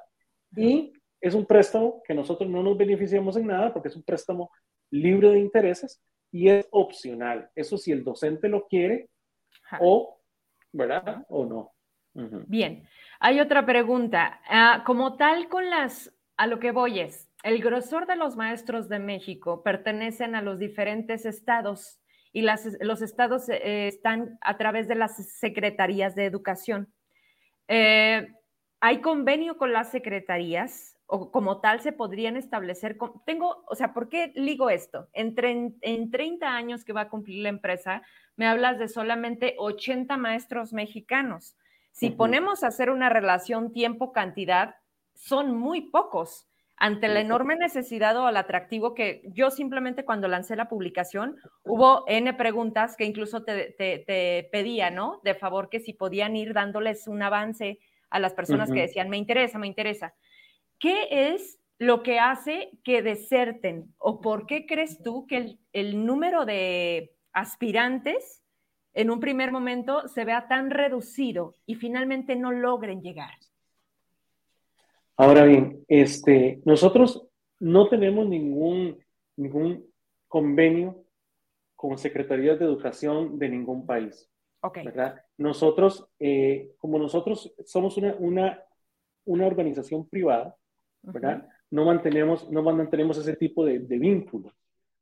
Y 0.56 0.92
es 1.22 1.36
un 1.36 1.46
préstamo 1.46 2.02
que 2.04 2.16
nosotros 2.16 2.50
no 2.50 2.64
nos 2.64 2.76
beneficiamos 2.76 3.38
en 3.38 3.46
nada 3.46 3.72
porque 3.72 3.90
es 3.90 3.96
un 3.96 4.02
préstamo 4.02 4.50
libre 4.90 5.30
de 5.30 5.40
intereses 5.40 6.02
y 6.32 6.50
es 6.50 6.68
opcional. 6.72 7.48
Eso 7.54 7.78
si 7.78 7.92
el 7.92 8.04
docente 8.04 8.50
lo 8.50 8.66
quiere 8.66 9.08
o, 9.80 10.20
¿verdad? 10.72 11.28
O 11.30 11.46
no. 11.46 11.74
Bien, 12.48 12.88
hay 13.20 13.40
otra 13.40 13.68
pregunta. 13.68 14.42
Ah, 14.50 14.82
como 14.84 15.16
tal, 15.16 15.48
con 15.48 15.70
las, 15.70 16.12
a 16.38 16.48
lo 16.48 16.58
que 16.58 16.72
voy 16.72 17.02
es, 17.02 17.30
el 17.44 17.62
grosor 17.62 18.08
de 18.08 18.16
los 18.16 18.36
maestros 18.36 18.90
de 18.90 18.98
México 18.98 19.62
pertenecen 19.62 20.34
a 20.34 20.42
los 20.42 20.58
diferentes 20.58 21.28
estados 21.28 22.02
y 22.38 22.44
las, 22.44 22.70
los 22.82 23.02
estados 23.02 23.50
eh, 23.50 23.88
están 23.88 24.38
a 24.42 24.58
través 24.58 24.88
de 24.88 24.94
las 24.94 25.16
secretarías 25.40 26.14
de 26.14 26.26
educación. 26.26 26.94
Eh, 27.68 28.32
¿Hay 28.80 29.02
convenio 29.02 29.58
con 29.58 29.74
las 29.74 29.90
secretarías? 29.90 30.94
o 31.10 31.32
como 31.32 31.62
tal 31.62 31.80
se 31.80 31.94
podrían 31.94 32.36
establecer. 32.36 32.98
Tengo, 33.26 33.64
o 33.66 33.76
sea, 33.76 33.94
¿por 33.94 34.10
qué 34.10 34.34
ligo 34.36 34.70
esto? 34.70 35.08
En 35.14 35.34
30 35.34 36.48
años 36.48 36.84
que 36.84 36.92
va 36.92 37.02
a 37.02 37.10
cumplir 37.10 37.44
la 37.44 37.50
empresa, 37.50 38.02
me 38.36 38.46
hablas 38.46 38.78
de 38.78 38.90
solamente 38.90 39.56
80 39.58 40.18
maestros 40.18 40.74
mexicanos. 40.74 41.56
Si 41.92 42.10
ponemos 42.10 42.62
a 42.62 42.68
hacer 42.68 42.90
una 42.90 43.08
relación 43.08 43.72
tiempo-cantidad, 43.72 44.76
son 45.14 45.56
muy 45.56 45.90
pocos 45.90 46.47
ante 46.78 47.08
la 47.08 47.20
enorme 47.20 47.56
necesidad 47.56 48.16
o 48.18 48.30
el 48.30 48.38
atractivo 48.38 48.94
que 48.94 49.24
yo 49.34 49.50
simplemente 49.50 50.06
cuando 50.06 50.28
lancé 50.28 50.56
la 50.56 50.70
publicación, 50.70 51.36
hubo 51.64 52.04
N 52.08 52.32
preguntas 52.34 52.96
que 52.96 53.06
incluso 53.06 53.44
te, 53.44 53.76
te 53.78 54.50
pedía, 54.52 54.92
¿no? 54.92 55.20
De 55.24 55.34
favor 55.34 55.70
que 55.70 55.80
si 55.80 55.94
podían 55.94 56.36
ir 56.36 56.54
dándoles 56.54 57.08
un 57.08 57.24
avance 57.24 57.80
a 58.10 58.20
las 58.20 58.34
personas 58.34 58.72
que 58.72 58.82
decían, 58.82 59.10
me 59.10 59.18
interesa, 59.18 59.58
me 59.58 59.68
interesa. 59.68 60.14
¿Qué 60.80 61.08
es 61.34 61.60
lo 61.80 62.04
que 62.04 62.20
hace 62.20 62.72
que 62.84 63.02
deserten? 63.02 63.94
¿O 63.98 64.22
por 64.22 64.46
qué 64.46 64.66
crees 64.66 65.02
tú 65.02 65.26
que 65.28 65.58
el, 65.74 66.06
número 66.06 66.46
de 66.46 67.16
aspirantes 67.34 68.44
en 68.94 69.12
un 69.12 69.20
primer 69.20 69.52
momento 69.52 70.08
se 70.08 70.26
vea 70.26 70.48
tan 70.48 70.70
reducido 70.72 71.56
y 71.66 71.76
finalmente 71.76 72.36
no 72.36 72.52
logren 72.52 73.02
llegar? 73.02 73.34
Ahora 75.18 75.46
bien, 75.46 75.84
este, 75.88 76.62
nosotros 76.64 77.28
no 77.60 77.90
tenemos 77.90 78.28
ningún, 78.28 79.04
ningún 79.36 79.86
convenio 80.28 81.04
con 81.76 81.98
secretarías 81.98 82.60
de 82.60 82.66
educación 82.66 83.40
de 83.40 83.50
ningún 83.50 83.86
país. 83.86 84.30
Okay. 84.62 84.84
¿verdad? 84.84 85.22
Nosotros, 85.38 86.08
eh, 86.20 86.72
como 86.78 86.98
nosotros 86.98 87.54
somos 87.66 87.98
una, 87.98 88.16
una, 88.20 88.64
una 89.26 89.46
organización 89.46 90.08
privada, 90.08 90.56
¿verdad? 91.02 91.48
No 91.70 91.86
mantenemos, 91.86 92.50
no 92.50 92.64
mantenemos 92.64 93.18
ese 93.18 93.36
tipo 93.36 93.66
de, 93.66 93.80
vínculo, 93.80 94.52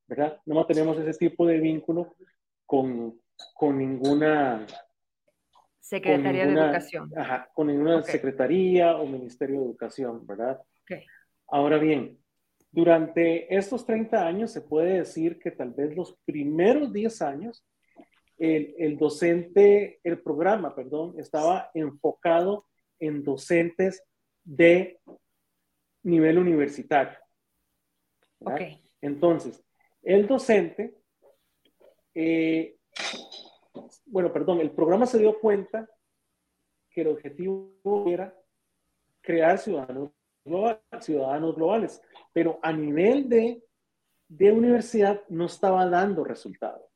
¿verdad? 0.08 0.40
No 0.46 0.56
mantenemos 0.56 0.98
ese 0.98 1.18
tipo 1.18 1.46
de 1.46 1.60
vínculo 1.60 2.16
con, 2.66 3.20
con 3.54 3.78
ninguna... 3.78 4.66
Secretaría 5.86 6.48
de 6.48 6.54
Educación. 6.54 7.12
Ajá, 7.16 7.48
con 7.54 7.68
ninguna 7.68 8.02
secretaría 8.02 8.98
o 8.98 9.06
Ministerio 9.06 9.60
de 9.60 9.66
Educación, 9.68 10.26
¿verdad? 10.26 10.60
Okay. 10.82 11.06
Ahora 11.48 11.78
bien, 11.78 12.18
durante 12.72 13.56
estos 13.56 13.86
30 13.86 14.26
años 14.26 14.52
se 14.52 14.62
puede 14.62 14.98
decir 14.98 15.38
que 15.38 15.52
tal 15.52 15.74
vez 15.74 15.96
los 15.96 16.18
primeros 16.26 16.92
10 16.92 17.22
años 17.22 17.64
el, 18.40 18.74
el, 18.80 18.98
docente, 18.98 20.00
el 20.04 20.20
programa, 20.24 20.74
perdón, 20.74 21.20
estaba 21.20 21.70
enfocado 21.76 22.66
en 23.00 23.24
docentes 23.24 24.04
de 24.44 25.00
nivel 26.02 26.40
universitario. 26.40 27.20
Entonces, 29.02 29.64
el 30.02 30.26
docente, 30.26 30.96
eh, 32.16 32.76
bueno, 34.06 34.32
perdón, 34.32 34.62
el 34.62 34.72
programa 34.72 35.06
se 35.06 35.20
dio 35.20 35.40
cuenta 35.40 35.90
que 36.90 37.02
el 37.02 37.08
objetivo 37.10 38.06
era 38.08 38.34
crear 39.22 39.58
ciudadanos 39.58 40.12
globales, 40.46 42.02
pero 42.32 42.60
a 42.62 42.72
nivel 42.72 43.28
de, 43.28 43.64
de 44.28 44.52
universidad 44.52 45.22
no 45.30 45.46
estaba 45.46 45.88
dando 45.90 46.24
resultado, 46.24 46.90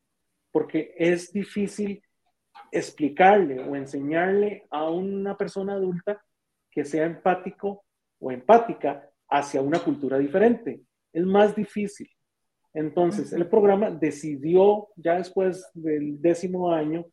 porque 0.51 0.93
es 0.97 1.33
difícil 1.33 2.01
explicarle 2.71 3.59
o 3.59 3.75
enseñarle 3.75 4.67
a 4.69 4.89
una 4.89 5.35
persona 5.37 5.73
adulta 5.73 6.23
que 6.69 6.85
sea 6.85 7.05
empático 7.05 7.85
o 8.19 8.31
empática 8.31 9.09
hacia 9.29 9.61
una 9.61 9.79
cultura 9.79 10.17
diferente. 10.17 10.81
Es 11.11 11.25
más 11.25 11.55
difícil. 11.55 12.09
Entonces, 12.73 13.33
el 13.33 13.47
programa 13.47 13.89
decidió, 13.89 14.89
ya 14.95 15.15
después 15.15 15.69
del 15.73 16.21
décimo 16.21 16.71
año, 16.71 17.05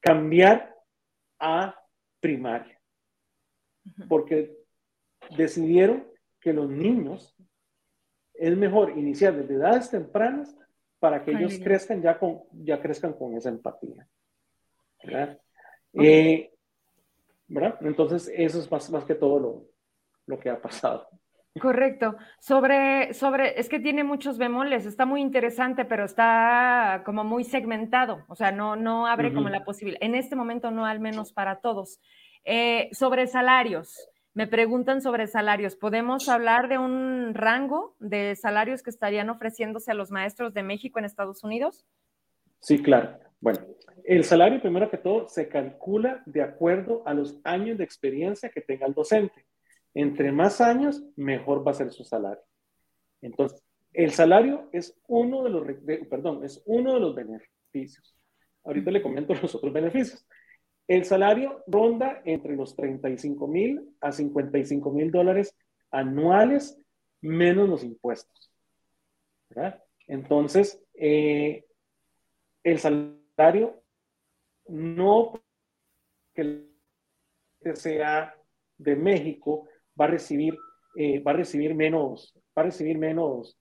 cambiar 0.00 0.74
a 1.38 1.74
primaria, 2.20 2.78
porque 4.08 4.56
decidieron 5.36 6.06
que 6.40 6.52
los 6.52 6.70
niños 6.70 7.34
es 8.34 8.56
mejor 8.56 8.96
iniciar 8.96 9.36
desde 9.36 9.54
edades 9.54 9.90
tempranas 9.90 10.56
para 10.98 11.24
que 11.24 11.32
ellos 11.32 11.58
crezcan 11.62 12.02
ya, 12.02 12.18
con, 12.18 12.42
ya 12.52 12.80
crezcan 12.80 13.14
con 13.14 13.34
esa 13.34 13.48
empatía. 13.48 14.06
¿verdad? 15.02 15.40
Eh, 15.94 16.52
Entonces, 17.80 18.30
eso 18.34 18.60
es 18.60 18.70
más, 18.70 18.90
más 18.90 19.04
que 19.04 19.14
todo 19.14 19.38
lo, 19.38 19.66
lo 20.26 20.38
que 20.38 20.50
ha 20.50 20.60
pasado. 20.60 21.08
Correcto. 21.58 22.16
Sobre, 22.38 23.12
sobre, 23.12 23.58
es 23.58 23.68
que 23.68 23.80
tiene 23.80 24.04
muchos 24.04 24.38
bemoles, 24.38 24.86
está 24.86 25.04
muy 25.04 25.20
interesante, 25.20 25.84
pero 25.84 26.04
está 26.04 27.02
como 27.04 27.24
muy 27.24 27.42
segmentado, 27.42 28.24
o 28.28 28.36
sea, 28.36 28.52
no, 28.52 28.76
no 28.76 29.08
abre 29.08 29.32
como 29.34 29.48
la 29.48 29.64
posibilidad. 29.64 30.02
En 30.02 30.14
este 30.14 30.36
momento 30.36 30.70
no, 30.70 30.86
al 30.86 31.00
menos 31.00 31.32
para 31.32 31.60
todos. 31.60 32.00
Eh, 32.44 32.88
sobre 32.92 33.26
salarios, 33.26 34.08
me 34.32 34.46
preguntan 34.46 35.02
sobre 35.02 35.26
salarios. 35.26 35.74
¿Podemos 35.74 36.28
hablar 36.28 36.68
de 36.68 36.78
un 36.78 37.34
rango 37.34 37.96
de 37.98 38.36
salarios 38.36 38.82
que 38.82 38.90
estarían 38.90 39.28
ofreciéndose 39.28 39.90
a 39.90 39.94
los 39.94 40.12
maestros 40.12 40.54
de 40.54 40.62
México 40.62 41.00
en 41.00 41.04
Estados 41.04 41.42
Unidos? 41.42 41.84
Sí, 42.60 42.80
claro. 42.80 43.18
Bueno, 43.40 43.58
el 44.04 44.22
salario, 44.22 44.60
primero 44.60 44.88
que 44.88 44.98
todo, 44.98 45.28
se 45.28 45.48
calcula 45.48 46.22
de 46.26 46.42
acuerdo 46.42 47.02
a 47.06 47.14
los 47.14 47.40
años 47.42 47.78
de 47.78 47.84
experiencia 47.84 48.50
que 48.50 48.60
tenga 48.60 48.86
el 48.86 48.94
docente. 48.94 49.46
Entre 49.94 50.32
más 50.32 50.60
años, 50.60 51.02
mejor 51.16 51.66
va 51.66 51.72
a 51.72 51.74
ser 51.74 51.92
su 51.92 52.04
salario. 52.04 52.42
Entonces, 53.22 53.62
el 53.92 54.12
salario 54.12 54.68
es 54.72 54.96
uno 55.08 55.42
de 55.42 55.50
los, 55.50 55.66
perdón, 56.08 56.44
es 56.44 56.62
uno 56.66 56.94
de 56.94 57.00
los 57.00 57.14
beneficios. 57.14 58.16
Ahorita 58.64 58.90
le 58.90 59.02
comento 59.02 59.34
los 59.34 59.54
otros 59.54 59.72
beneficios. 59.72 60.26
El 60.86 61.04
salario 61.04 61.62
ronda 61.66 62.20
entre 62.24 62.56
los 62.56 62.74
35 62.76 63.46
mil 63.46 63.96
a 64.00 64.12
55 64.12 64.90
mil 64.92 65.10
dólares 65.10 65.56
anuales 65.90 66.80
menos 67.20 67.68
los 67.68 67.84
impuestos. 67.84 68.52
Entonces, 70.06 70.82
eh, 70.94 71.64
el 72.62 72.78
salario 72.78 73.82
no 74.66 75.40
que 76.34 76.66
sea 77.74 78.34
de 78.78 78.96
México 78.96 79.68
va 79.98 80.06
a 80.06 80.08
recibir, 80.08 80.56
eh, 80.96 81.20
va 81.20 81.32
a 81.32 81.34
recibir 81.34 81.74
menos, 81.74 82.34
va 82.56 82.62
a 82.62 82.64
recibir 82.66 82.98
menos, 82.98 83.58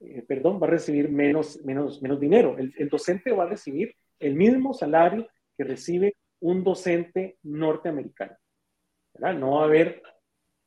eh, 0.00 0.22
perdón, 0.26 0.60
va 0.62 0.66
a 0.66 0.70
recibir 0.70 1.08
menos, 1.10 1.60
menos, 1.64 2.02
menos 2.02 2.20
dinero. 2.20 2.56
El, 2.58 2.88
docente 2.88 3.32
va 3.32 3.44
a 3.44 3.48
recibir 3.48 3.94
el 4.18 4.34
mismo 4.34 4.74
salario 4.74 5.28
que 5.56 5.64
recibe 5.64 6.16
un 6.40 6.64
docente 6.64 7.38
norteamericano. 7.42 8.36
No 9.18 9.52
va 9.52 9.62
a 9.62 9.64
haber, 9.64 10.02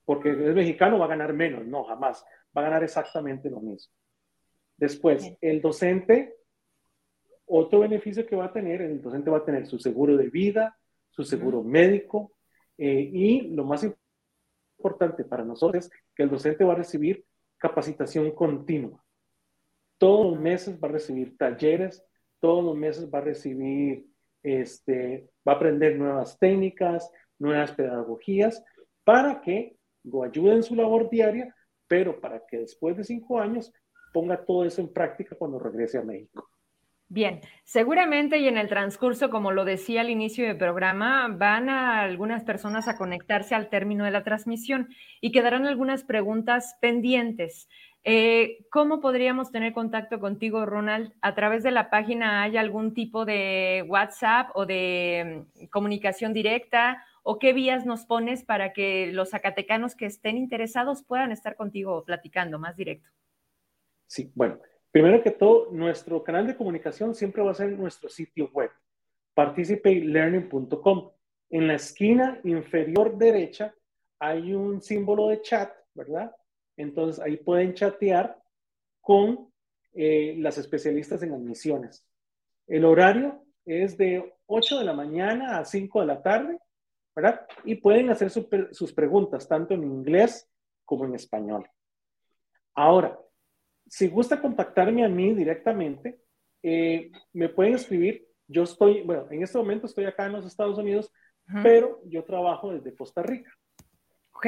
porque 0.05 0.31
es 0.31 0.55
mexicano, 0.55 0.97
va 0.99 1.05
a 1.05 1.09
ganar 1.09 1.33
menos, 1.33 1.65
no, 1.65 1.83
jamás. 1.83 2.23
Va 2.55 2.61
a 2.61 2.65
ganar 2.65 2.83
exactamente 2.83 3.49
lo 3.49 3.59
mismo. 3.59 3.93
Después, 4.77 5.33
el 5.41 5.61
docente, 5.61 6.35
otro 7.45 7.79
beneficio 7.79 8.25
que 8.25 8.35
va 8.35 8.45
a 8.45 8.53
tener, 8.53 8.81
el 8.81 9.01
docente 9.01 9.29
va 9.29 9.39
a 9.39 9.45
tener 9.45 9.65
su 9.65 9.79
seguro 9.79 10.15
de 10.15 10.29
vida, 10.29 10.77
su 11.09 11.23
seguro 11.23 11.63
médico, 11.63 12.31
eh, 12.77 13.09
y 13.11 13.41
lo 13.49 13.65
más 13.65 13.83
importante, 13.83 14.06
importante 14.77 15.23
para 15.23 15.43
nosotros 15.43 15.85
es 15.85 15.91
que 16.15 16.23
el 16.23 16.29
docente 16.29 16.63
va 16.63 16.73
a 16.73 16.77
recibir 16.77 17.25
capacitación 17.57 18.31
continua. 18.31 19.03
Todos 19.97 20.31
los 20.31 20.39
meses 20.39 20.79
va 20.81 20.87
a 20.87 20.91
recibir 20.91 21.37
talleres, 21.37 22.03
todos 22.39 22.63
los 22.63 22.75
meses 22.75 23.09
va 23.11 23.19
a 23.19 23.21
recibir, 23.21 24.07
este, 24.43 25.29
va 25.47 25.53
a 25.53 25.55
aprender 25.55 25.97
nuevas 25.97 26.37
técnicas, 26.37 27.11
nuevas 27.39 27.71
pedagogías, 27.71 28.63
para 29.03 29.41
que 29.41 29.77
lo 30.03 30.23
ayude 30.23 30.53
en 30.53 30.63
su 30.63 30.75
labor 30.75 31.09
diaria, 31.09 31.53
pero 31.87 32.19
para 32.19 32.45
que 32.45 32.59
después 32.59 32.95
de 32.97 33.03
cinco 33.03 33.39
años 33.39 33.73
ponga 34.13 34.45
todo 34.45 34.65
eso 34.65 34.81
en 34.81 34.93
práctica 34.93 35.35
cuando 35.35 35.59
regrese 35.59 35.97
a 35.97 36.03
México. 36.03 36.49
Bien, 37.09 37.39
seguramente 37.63 38.37
y 38.37 38.49
en 38.49 38.57
el 38.57 38.67
transcurso, 38.67 39.29
como 39.29 39.53
lo 39.53 39.63
decía 39.63 40.01
al 40.01 40.09
inicio 40.09 40.45
del 40.45 40.57
programa, 40.57 41.29
van 41.29 41.69
algunas 41.69 42.43
personas 42.43 42.89
a 42.89 42.97
conectarse 42.97 43.55
al 43.55 43.69
término 43.69 44.03
de 44.03 44.11
la 44.11 44.25
transmisión 44.25 44.89
y 45.21 45.31
quedarán 45.31 45.65
algunas 45.65 46.03
preguntas 46.03 46.75
pendientes. 46.81 47.69
Eh, 48.03 48.65
¿Cómo 48.71 48.99
podríamos 48.99 49.51
tener 49.51 49.71
contacto 49.71 50.19
contigo, 50.19 50.65
Ronald? 50.65 51.13
¿A 51.21 51.33
través 51.33 51.63
de 51.63 51.71
la 51.71 51.89
página 51.89 52.43
hay 52.43 52.57
algún 52.57 52.93
tipo 52.93 53.23
de 53.23 53.85
WhatsApp 53.87 54.49
o 54.53 54.65
de 54.65 55.45
mm, 55.55 55.65
comunicación 55.67 56.33
directa? 56.33 57.03
¿O 57.23 57.39
qué 57.39 57.53
vías 57.53 57.85
nos 57.85 58.05
pones 58.05 58.43
para 58.43 58.73
que 58.73 59.11
los 59.13 59.31
zacatecanos 59.31 59.95
que 59.95 60.05
estén 60.05 60.37
interesados 60.37 61.03
puedan 61.03 61.31
estar 61.31 61.55
contigo 61.55 62.03
platicando 62.05 62.59
más 62.59 62.75
directo? 62.75 63.09
Sí, 64.07 64.31
bueno, 64.35 64.59
primero 64.91 65.21
que 65.21 65.31
todo, 65.31 65.71
nuestro 65.71 66.23
canal 66.23 66.47
de 66.47 66.55
comunicación 66.55 67.13
siempre 67.15 67.43
va 67.43 67.51
a 67.51 67.55
ser 67.55 67.71
nuestro 67.71 68.09
sitio 68.09 68.49
web, 68.53 68.71
participatelearning.com. 69.33 71.11
En 71.49 71.67
la 71.67 71.75
esquina 71.75 72.39
inferior 72.43 73.17
derecha 73.17 73.73
hay 74.19 74.53
un 74.53 74.81
símbolo 74.81 75.29
de 75.29 75.41
chat, 75.41 75.71
¿verdad? 75.93 76.35
Entonces 76.75 77.23
ahí 77.23 77.37
pueden 77.37 77.73
chatear 77.73 78.41
con 79.01 79.51
eh, 79.93 80.35
las 80.39 80.57
especialistas 80.57 81.23
en 81.23 81.33
admisiones. 81.33 82.05
El 82.67 82.85
horario 82.85 83.43
es 83.65 83.97
de 83.97 84.35
8 84.47 84.79
de 84.79 84.85
la 84.85 84.93
mañana 84.93 85.59
a 85.59 85.65
5 85.65 86.01
de 86.01 86.05
la 86.05 86.21
tarde, 86.21 86.59
¿verdad? 87.15 87.47
Y 87.63 87.75
pueden 87.75 88.09
hacer 88.09 88.29
sus 88.29 88.93
preguntas 88.93 89.47
tanto 89.47 89.73
en 89.73 89.83
inglés 89.83 90.49
como 90.85 91.05
en 91.05 91.15
español. 91.15 91.69
Ahora, 92.75 93.19
si 93.89 94.07
gusta 94.07 94.41
contactarme 94.41 95.03
a 95.03 95.09
mí 95.09 95.33
directamente, 95.33 96.19
eh, 96.63 97.11
me 97.33 97.49
pueden 97.49 97.75
escribir. 97.75 98.27
Yo 98.47 98.63
estoy, 98.63 99.01
bueno, 99.01 99.27
en 99.29 99.43
este 99.43 99.57
momento 99.57 99.85
estoy 99.85 100.05
acá 100.05 100.25
en 100.25 100.33
los 100.33 100.45
Estados 100.45 100.77
Unidos, 100.77 101.11
pero 101.63 102.01
yo 102.05 102.25
trabajo 102.25 102.73
desde 102.73 102.95
Costa 102.95 103.23
Rica. 103.23 103.51
Ok. 104.33 104.47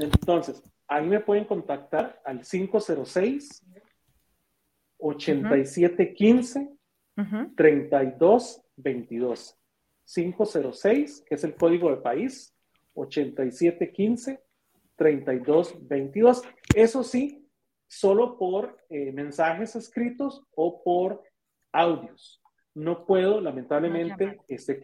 Entonces, 0.00 0.62
Ahí 0.92 1.06
me 1.06 1.20
pueden 1.20 1.46
contactar 1.46 2.20
al 2.22 2.42
506 2.42 3.64
8715 4.98 6.68
3222. 7.56 9.58
506, 10.04 11.24
que 11.26 11.34
es 11.34 11.44
el 11.44 11.54
código 11.54 11.88
de 11.88 11.96
país, 11.96 12.54
8715 12.92 14.44
3222. 14.96 16.42
Eso 16.74 17.02
sí, 17.02 17.41
solo 17.92 18.38
por 18.38 18.78
eh, 18.88 19.12
mensajes 19.12 19.76
escritos 19.76 20.44
o 20.54 20.82
por 20.82 21.22
audios. 21.72 22.42
No 22.74 23.04
puedo, 23.04 23.40
lamentablemente, 23.40 24.40
este, 24.48 24.82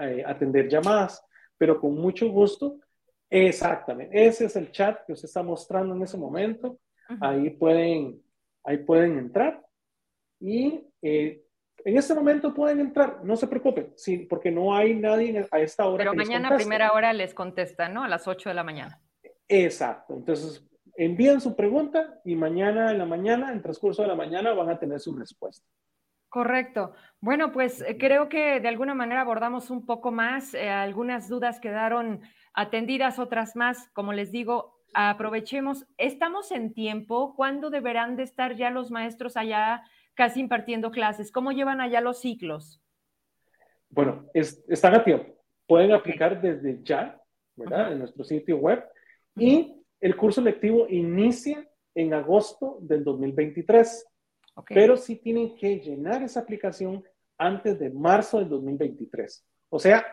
eh, 0.00 0.24
atender 0.26 0.68
llamadas, 0.68 1.24
pero 1.56 1.80
con 1.80 1.94
mucho 1.94 2.28
gusto 2.28 2.78
Exactamente, 3.30 4.26
ese 4.26 4.46
es 4.46 4.56
el 4.56 4.72
chat 4.72 5.06
que 5.06 5.12
usted 5.12 5.26
está 5.26 5.42
mostrando 5.42 5.94
en 5.94 6.02
ese 6.02 6.18
momento. 6.18 6.80
Ahí 7.20 7.50
pueden, 7.50 8.20
ahí 8.64 8.78
pueden 8.78 9.18
entrar 9.18 9.64
y 10.40 10.84
eh, 11.00 11.44
en 11.84 11.96
este 11.96 12.14
momento 12.14 12.52
pueden 12.52 12.80
entrar, 12.80 13.24
no 13.24 13.36
se 13.36 13.46
preocupen, 13.46 13.92
sí, 13.96 14.18
porque 14.28 14.50
no 14.50 14.74
hay 14.74 14.94
nadie 14.94 15.46
a 15.50 15.60
esta 15.60 15.86
hora. 15.86 15.98
Pero 15.98 16.14
mañana 16.14 16.48
a 16.48 16.56
primera 16.56 16.92
hora 16.92 17.12
les 17.12 17.34
contesta, 17.34 17.88
¿no? 17.88 18.02
A 18.04 18.08
las 18.08 18.26
8 18.26 18.48
de 18.48 18.54
la 18.54 18.64
mañana. 18.64 19.00
Exacto, 19.48 20.14
entonces 20.14 20.64
envían 21.04 21.40
su 21.40 21.56
pregunta 21.56 22.20
y 22.26 22.36
mañana 22.36 22.90
en 22.90 22.98
la 22.98 23.06
mañana, 23.06 23.52
en 23.52 23.62
transcurso 23.62 24.02
de 24.02 24.08
la 24.08 24.14
mañana, 24.14 24.52
van 24.52 24.68
a 24.68 24.78
tener 24.78 25.00
su 25.00 25.16
respuesta. 25.16 25.66
Correcto. 26.28 26.92
Bueno, 27.20 27.52
pues 27.52 27.80
eh, 27.80 27.96
creo 27.98 28.28
que 28.28 28.60
de 28.60 28.68
alguna 28.68 28.94
manera 28.94 29.22
abordamos 29.22 29.70
un 29.70 29.86
poco 29.86 30.12
más. 30.12 30.52
Eh, 30.52 30.68
algunas 30.68 31.26
dudas 31.28 31.58
quedaron 31.58 32.20
atendidas, 32.52 33.18
otras 33.18 33.56
más. 33.56 33.88
Como 33.94 34.12
les 34.12 34.30
digo, 34.30 34.78
aprovechemos. 34.92 35.86
Estamos 35.96 36.52
en 36.52 36.74
tiempo. 36.74 37.34
¿Cuándo 37.34 37.70
deberán 37.70 38.16
de 38.16 38.24
estar 38.24 38.56
ya 38.56 38.68
los 38.68 38.90
maestros 38.90 39.38
allá 39.38 39.82
casi 40.14 40.40
impartiendo 40.40 40.90
clases? 40.90 41.32
¿Cómo 41.32 41.50
llevan 41.50 41.80
allá 41.80 42.02
los 42.02 42.20
ciclos? 42.20 42.82
Bueno, 43.88 44.26
están 44.34 44.94
a 44.94 45.02
tiempo. 45.02 45.32
Pueden 45.66 45.92
aplicar 45.92 46.42
desde 46.42 46.82
ya, 46.82 47.18
¿verdad? 47.56 47.90
En 47.90 48.00
nuestro 48.00 48.22
sitio 48.22 48.58
web. 48.58 48.84
Y 49.34 49.79
el 50.00 50.16
curso 50.16 50.40
lectivo 50.40 50.86
inicia 50.88 51.68
en 51.94 52.14
agosto 52.14 52.78
del 52.80 53.04
2023. 53.04 54.06
Pero 54.68 54.96
sí 54.96 55.16
tienen 55.16 55.54
que 55.56 55.78
llenar 55.78 56.22
esa 56.22 56.40
aplicación 56.40 57.02
antes 57.38 57.78
de 57.78 57.90
marzo 57.90 58.38
del 58.38 58.48
2023. 58.48 59.46
O 59.70 59.78
sea, 59.78 60.06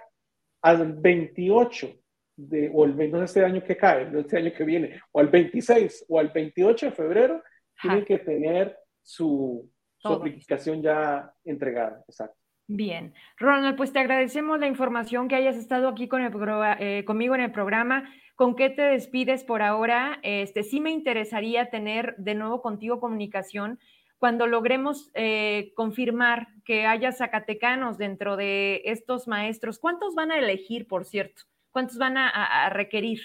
al 0.61 0.93
28 0.93 1.93
de, 2.37 2.71
o 2.73 2.85
el, 2.85 3.11
no 3.11 3.23
este 3.23 3.43
año 3.43 3.63
que 3.63 3.75
cae, 3.75 4.09
no 4.09 4.19
este 4.19 4.37
año 4.37 4.53
que 4.55 4.63
viene, 4.63 5.01
o 5.11 5.19
al 5.19 5.27
26 5.27 6.05
o 6.07 6.19
al 6.19 6.29
28 6.29 6.85
de 6.85 6.91
febrero, 6.91 7.43
tienen 7.81 8.05
que 8.05 8.19
tener 8.19 8.77
su, 9.01 9.69
aplicación 10.03 10.81
ya 10.81 11.33
entregada. 11.43 12.03
Exacto. 12.07 12.37
Bien, 12.67 13.13
Ronald, 13.37 13.77
pues 13.77 13.93
te 13.93 13.99
agradecemos 13.99 14.59
la 14.59 14.67
información 14.67 15.29
que 15.29 15.35
hayas 15.35 15.55
estado 15.55 15.87
aquí 15.87 16.09
con 16.09 16.21
el, 16.21 16.33
eh, 16.79 17.05
conmigo 17.05 17.33
en 17.33 17.41
el 17.41 17.51
programa. 17.51 18.11
¿Con 18.35 18.55
qué 18.55 18.69
te 18.69 18.81
despides 18.81 19.45
por 19.45 19.61
ahora? 19.61 20.19
Este, 20.21 20.63
sí 20.63 20.81
me 20.81 20.91
interesaría 20.91 21.69
tener 21.69 22.15
de 22.17 22.35
nuevo 22.35 22.61
contigo 22.61 22.99
comunicación 22.99 23.79
cuando 24.17 24.47
logremos 24.47 25.11
eh, 25.13 25.71
confirmar 25.75 26.47
que 26.65 26.85
haya 26.85 27.11
zacatecanos 27.11 27.97
dentro 27.97 28.35
de 28.35 28.81
estos 28.85 29.27
maestros, 29.27 29.79
¿cuántos 29.79 30.15
van 30.15 30.31
a 30.31 30.39
elegir, 30.39 30.87
por 30.87 31.05
cierto? 31.05 31.43
¿Cuántos 31.71 31.97
van 31.97 32.17
a, 32.17 32.69
requerir? 32.71 33.21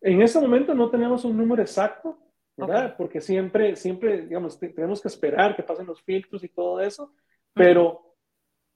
En 0.00 0.20
este 0.20 0.40
momento 0.40 0.74
no 0.74 0.90
tenemos 0.90 1.24
un 1.24 1.36
número 1.36 1.62
exacto, 1.62 2.18
¿verdad? 2.56 2.96
Porque 2.96 3.20
siempre, 3.20 3.76
siempre, 3.76 4.22
digamos, 4.22 4.58
tenemos 4.58 5.00
que 5.00 5.08
esperar 5.08 5.54
que 5.54 5.62
pasen 5.62 5.86
los 5.86 6.02
filtros 6.02 6.42
y 6.42 6.48
todo 6.48 6.80
eso, 6.80 7.12
pero 7.54 8.05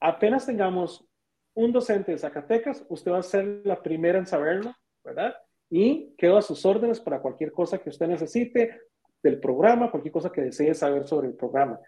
apenas 0.00 0.46
tengamos 0.46 1.06
un 1.54 1.72
docente 1.72 2.12
de 2.12 2.18
Zacatecas, 2.18 2.84
usted 2.88 3.12
va 3.12 3.18
a 3.18 3.22
ser 3.22 3.62
la 3.64 3.82
primera 3.82 4.18
en 4.18 4.26
saberlo, 4.26 4.74
¿verdad? 5.04 5.34
Y 5.68 6.14
quedo 6.16 6.38
a 6.38 6.42
sus 6.42 6.64
órdenes 6.64 7.00
para 7.00 7.20
cualquier 7.20 7.52
cosa 7.52 7.78
que 7.78 7.90
usted 7.90 8.06
necesite, 8.06 8.80
del 9.22 9.38
programa, 9.38 9.90
cualquier 9.90 10.12
cosa 10.12 10.32
que 10.32 10.40
desee 10.40 10.74
saber 10.74 11.06
sobre 11.06 11.28
el 11.28 11.34
programa. 11.34 11.78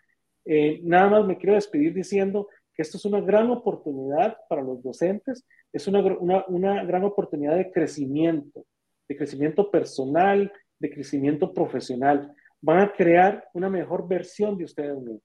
Eh, 0.44 0.80
nada 0.82 1.08
más 1.08 1.26
me 1.26 1.38
quiero 1.38 1.54
despedir 1.54 1.94
diciendo 1.94 2.48
que 2.74 2.82
esto 2.82 2.96
es 2.96 3.04
una 3.04 3.20
gran 3.20 3.50
oportunidad 3.50 4.36
para 4.48 4.62
los 4.62 4.82
docentes, 4.82 5.46
es 5.72 5.86
una, 5.86 6.00
una, 6.48 6.84
gran 6.84 7.04
oportunidad 7.04 7.56
de 7.56 7.70
crecimiento, 7.70 8.66
de 9.08 9.16
crecimiento 9.16 9.70
personal, 9.70 10.52
de 10.78 10.90
crecimiento 10.90 11.52
profesional. 11.52 12.34
Van 12.60 12.80
a 12.80 12.92
crear 12.92 13.48
una 13.54 13.70
mejor 13.70 14.06
versión 14.06 14.56
de 14.56 14.64
ustedes 14.64 14.96
mismos. 14.96 15.22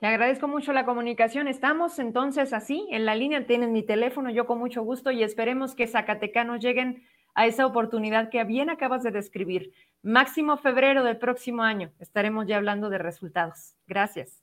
Te 0.00 0.06
agradezco 0.06 0.48
mucho 0.48 0.72
la 0.72 0.86
comunicación. 0.86 1.46
Estamos 1.46 1.98
entonces 1.98 2.54
así, 2.54 2.88
en 2.90 3.04
la 3.04 3.14
línea 3.14 3.46
tienen 3.46 3.72
mi 3.72 3.82
teléfono, 3.82 4.30
yo 4.30 4.46
con 4.46 4.58
mucho 4.58 4.82
gusto 4.82 5.10
y 5.10 5.22
esperemos 5.22 5.74
que 5.74 5.86
Zacatecanos 5.86 6.60
lleguen 6.60 7.04
a 7.34 7.46
esa 7.46 7.66
oportunidad 7.66 8.30
que 8.30 8.42
bien 8.44 8.70
acabas 8.70 9.02
de 9.02 9.10
describir. 9.10 9.74
Máximo 10.02 10.56
febrero 10.56 11.04
del 11.04 11.18
próximo 11.18 11.62
año 11.62 11.92
estaremos 11.98 12.46
ya 12.46 12.56
hablando 12.56 12.88
de 12.88 12.96
resultados. 12.96 13.74
Gracias. 13.86 14.42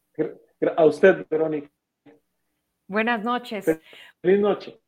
A 0.75 0.85
usted, 0.85 1.25
Verónica. 1.27 1.69
Buenas 2.87 3.23
noches. 3.23 3.65
Feliz 4.21 4.39
noche. 4.39 4.79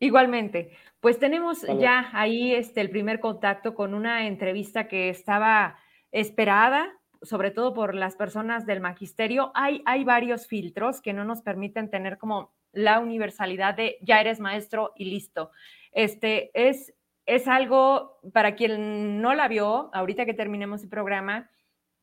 Igualmente, 0.00 0.76
pues 0.98 1.20
tenemos 1.20 1.64
ya 1.78 2.10
ahí 2.12 2.52
este, 2.52 2.80
el 2.80 2.90
primer 2.90 3.20
contacto 3.20 3.76
con 3.76 3.94
una 3.94 4.26
entrevista 4.26 4.88
que 4.88 5.10
estaba 5.10 5.78
esperada, 6.10 6.92
sobre 7.22 7.50
todo 7.50 7.74
por 7.74 7.94
las 7.94 8.16
personas 8.16 8.66
del 8.66 8.80
magisterio. 8.80 9.52
Hay, 9.54 9.82
hay 9.86 10.04
varios 10.04 10.46
filtros 10.46 11.00
que 11.00 11.12
no 11.12 11.24
nos 11.24 11.42
permiten 11.42 11.90
tener 11.90 12.18
como 12.18 12.52
la 12.72 13.00
universalidad 13.00 13.74
de 13.74 13.98
ya 14.00 14.20
eres 14.20 14.40
maestro 14.40 14.92
y 14.96 15.06
listo. 15.06 15.50
Este 15.92 16.50
es 16.54 16.94
es 17.26 17.46
algo 17.48 18.18
para 18.32 18.54
quien 18.54 19.20
no 19.20 19.34
la 19.34 19.48
vio, 19.48 19.90
ahorita 19.94 20.26
que 20.26 20.34
terminemos 20.34 20.82
el 20.82 20.88
programa, 20.88 21.50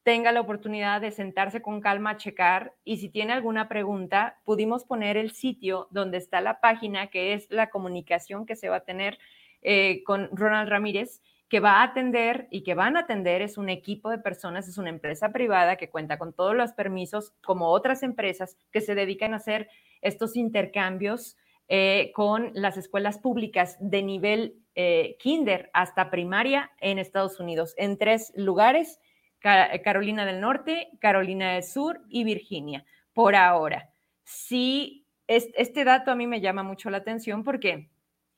tenga 0.04 0.32
la 0.32 0.42
oportunidad 0.42 1.02
de 1.02 1.12
sentarse 1.12 1.62
con 1.62 1.82
calma 1.82 2.12
a 2.12 2.18
checar 2.18 2.74
y 2.86 2.98
si 2.98 3.10
tiene 3.10 3.34
alguna 3.34 3.68
pregunta, 3.68 4.40
pudimos 4.46 4.86
poner 4.86 5.18
el 5.18 5.32
sitio 5.32 5.88
donde 5.92 6.18
está 6.18 6.42
la 6.42 6.62
página, 6.62 7.08
que 7.08 7.34
es 7.34 7.48
la 7.52 7.70
comunicación 7.70 8.46
que 8.46 8.56
se 8.56 8.70
va 8.70 8.78
a 8.78 8.86
tener 8.86 9.20
eh, 9.62 10.04
con 10.06 10.30
Ronald 10.32 10.70
Ramírez, 10.70 11.22
que 11.50 11.60
va 11.60 11.82
a 11.82 11.84
atender 11.84 12.48
y 12.52 12.64
que 12.64 12.76
van 12.76 12.96
a 12.96 13.02
atender, 13.02 13.42
es 13.42 13.58
un 13.58 13.70
equipo 13.70 14.12
de 14.12 14.20
personas, 14.20 14.68
es 14.68 14.78
una 14.78 14.90
empresa 14.90 15.32
privada 15.32 15.76
que 15.78 15.90
cuenta 15.90 16.20
con 16.20 16.34
todos 16.34 16.56
los 16.56 16.74
permisos, 16.74 17.34
como 17.44 17.70
otras 17.70 18.04
empresas 18.04 18.56
que 18.72 18.82
se 18.82 18.96
dedican 18.96 19.34
a 19.34 19.38
hacer 19.38 19.68
estos 20.02 20.36
intercambios 20.36 21.38
eh, 21.68 22.12
con 22.16 22.52
las 22.54 22.78
escuelas 22.78 23.18
públicas 23.18 23.78
de 23.80 24.04
nivel 24.04 24.64
eh, 24.76 25.18
kinder 25.20 25.70
hasta 25.74 26.10
primaria 26.10 26.72
en 26.80 27.00
Estados 27.00 27.40
Unidos, 27.40 27.74
en 27.78 27.98
tres 27.98 28.32
lugares, 28.36 29.00
Carolina 29.40 30.26
del 30.26 30.42
Norte, 30.42 30.90
Carolina 31.00 31.54
del 31.54 31.64
Sur 31.64 32.02
y 32.10 32.24
Virginia. 32.24 32.86
por 33.14 33.36
ahora. 33.36 33.90
Sí, 34.24 35.06
este 35.28 35.84
dato 35.84 36.12
a 36.12 36.16
mí 36.16 36.28
me 36.28 36.42
llama 36.42 36.64
mucho 36.64 36.90
la 36.90 36.98
atención 36.98 37.44
porque, 37.44 37.90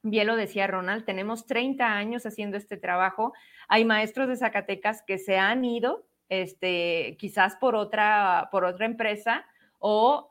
bien 0.03 0.27
lo 0.27 0.35
decía 0.35 0.67
Ronald, 0.67 1.05
tenemos 1.05 1.45
30 1.45 1.85
años 1.85 2.25
haciendo 2.25 2.57
este 2.57 2.77
trabajo. 2.77 3.33
Hay 3.67 3.85
maestros 3.85 4.27
de 4.27 4.37
Zacatecas 4.37 5.01
que 5.01 5.17
se 5.17 5.37
han 5.37 5.63
ido, 5.65 6.05
este, 6.29 7.17
quizás 7.19 7.55
por 7.57 7.75
otra, 7.75 8.49
por 8.51 8.63
otra 8.63 8.85
empresa 8.85 9.45
o, 9.79 10.27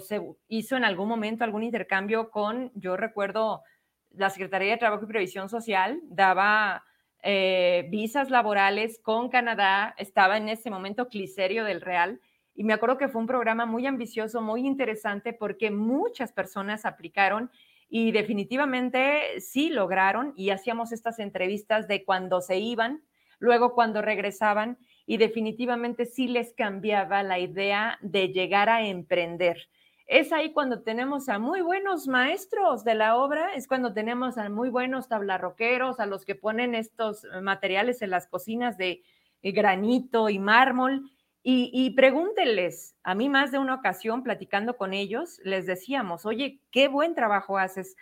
se 0.00 0.20
hizo 0.48 0.76
en 0.76 0.84
algún 0.84 1.08
momento 1.08 1.42
algún 1.42 1.62
intercambio 1.62 2.30
con, 2.30 2.70
yo 2.74 2.96
recuerdo, 2.96 3.62
la 4.10 4.30
Secretaría 4.30 4.72
de 4.72 4.78
Trabajo 4.78 5.04
y 5.04 5.08
Previsión 5.08 5.48
Social 5.48 6.00
daba 6.04 6.84
eh, 7.22 7.86
visas 7.90 8.30
laborales 8.30 9.00
con 9.02 9.30
Canadá, 9.30 9.94
estaba 9.96 10.36
en 10.36 10.48
ese 10.48 10.70
momento 10.70 11.08
Cliserio 11.08 11.64
del 11.64 11.80
Real, 11.80 12.20
y 12.54 12.62
me 12.62 12.72
acuerdo 12.72 12.98
que 12.98 13.08
fue 13.08 13.20
un 13.20 13.26
programa 13.26 13.66
muy 13.66 13.86
ambicioso, 13.86 14.40
muy 14.40 14.66
interesante, 14.66 15.32
porque 15.32 15.70
muchas 15.70 16.32
personas 16.32 16.84
aplicaron 16.84 17.50
y 17.96 18.10
definitivamente 18.10 19.40
sí 19.40 19.68
lograron 19.68 20.32
y 20.34 20.50
hacíamos 20.50 20.90
estas 20.90 21.20
entrevistas 21.20 21.86
de 21.86 22.04
cuando 22.04 22.40
se 22.40 22.58
iban, 22.58 23.04
luego 23.38 23.72
cuando 23.72 24.02
regresaban 24.02 24.78
y 25.06 25.16
definitivamente 25.16 26.04
sí 26.04 26.26
les 26.26 26.54
cambiaba 26.54 27.22
la 27.22 27.38
idea 27.38 27.98
de 28.02 28.32
llegar 28.32 28.68
a 28.68 28.84
emprender. 28.84 29.68
Es 30.08 30.32
ahí 30.32 30.52
cuando 30.52 30.82
tenemos 30.82 31.28
a 31.28 31.38
muy 31.38 31.60
buenos 31.60 32.08
maestros 32.08 32.82
de 32.82 32.96
la 32.96 33.16
obra, 33.16 33.54
es 33.54 33.68
cuando 33.68 33.92
tenemos 33.92 34.38
a 34.38 34.48
muy 34.48 34.70
buenos 34.70 35.06
tablarroqueros, 35.06 36.00
a 36.00 36.06
los 36.06 36.24
que 36.24 36.34
ponen 36.34 36.74
estos 36.74 37.24
materiales 37.42 38.02
en 38.02 38.10
las 38.10 38.26
cocinas 38.26 38.76
de 38.76 39.04
granito 39.40 40.30
y 40.30 40.40
mármol. 40.40 41.12
Y, 41.46 41.90
pregúntenles, 41.90 42.96
a 43.02 43.14
mí 43.14 43.28
más 43.28 43.52
de 43.52 43.58
una 43.58 43.74
ocasión 43.74 44.22
platicando 44.22 44.78
con 44.78 44.94
ellos, 44.94 45.38
les 45.44 45.66
decíamos, 45.66 46.24
oye, 46.24 46.62
qué 46.70 46.88
buen 46.88 47.14
trabajo 47.14 47.58
haces. 47.58 47.96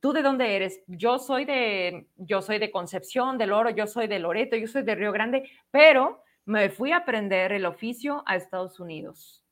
¿Tú 0.00 0.14
de 0.14 0.22
dónde 0.22 0.56
eres? 0.56 0.80
Yo 0.86 1.18
soy 1.18 1.44
de, 1.44 2.06
yo 2.16 2.40
soy 2.40 2.58
de 2.58 2.70
Concepción, 2.70 3.36
del 3.36 3.52
Oro, 3.52 3.68
yo 3.68 3.86
soy 3.86 4.06
de 4.06 4.18
Loreto, 4.18 4.56
yo 4.56 4.66
soy 4.66 4.82
de 4.82 4.94
Río 4.94 5.12
Grande, 5.12 5.50
pero 5.70 6.22
me 6.46 6.70
fui 6.70 6.92
a 6.92 6.98
aprender 6.98 7.52
el 7.52 7.66
oficio 7.66 8.22
a 8.24 8.34
Estados 8.34 8.80
Unidos. 8.80 9.44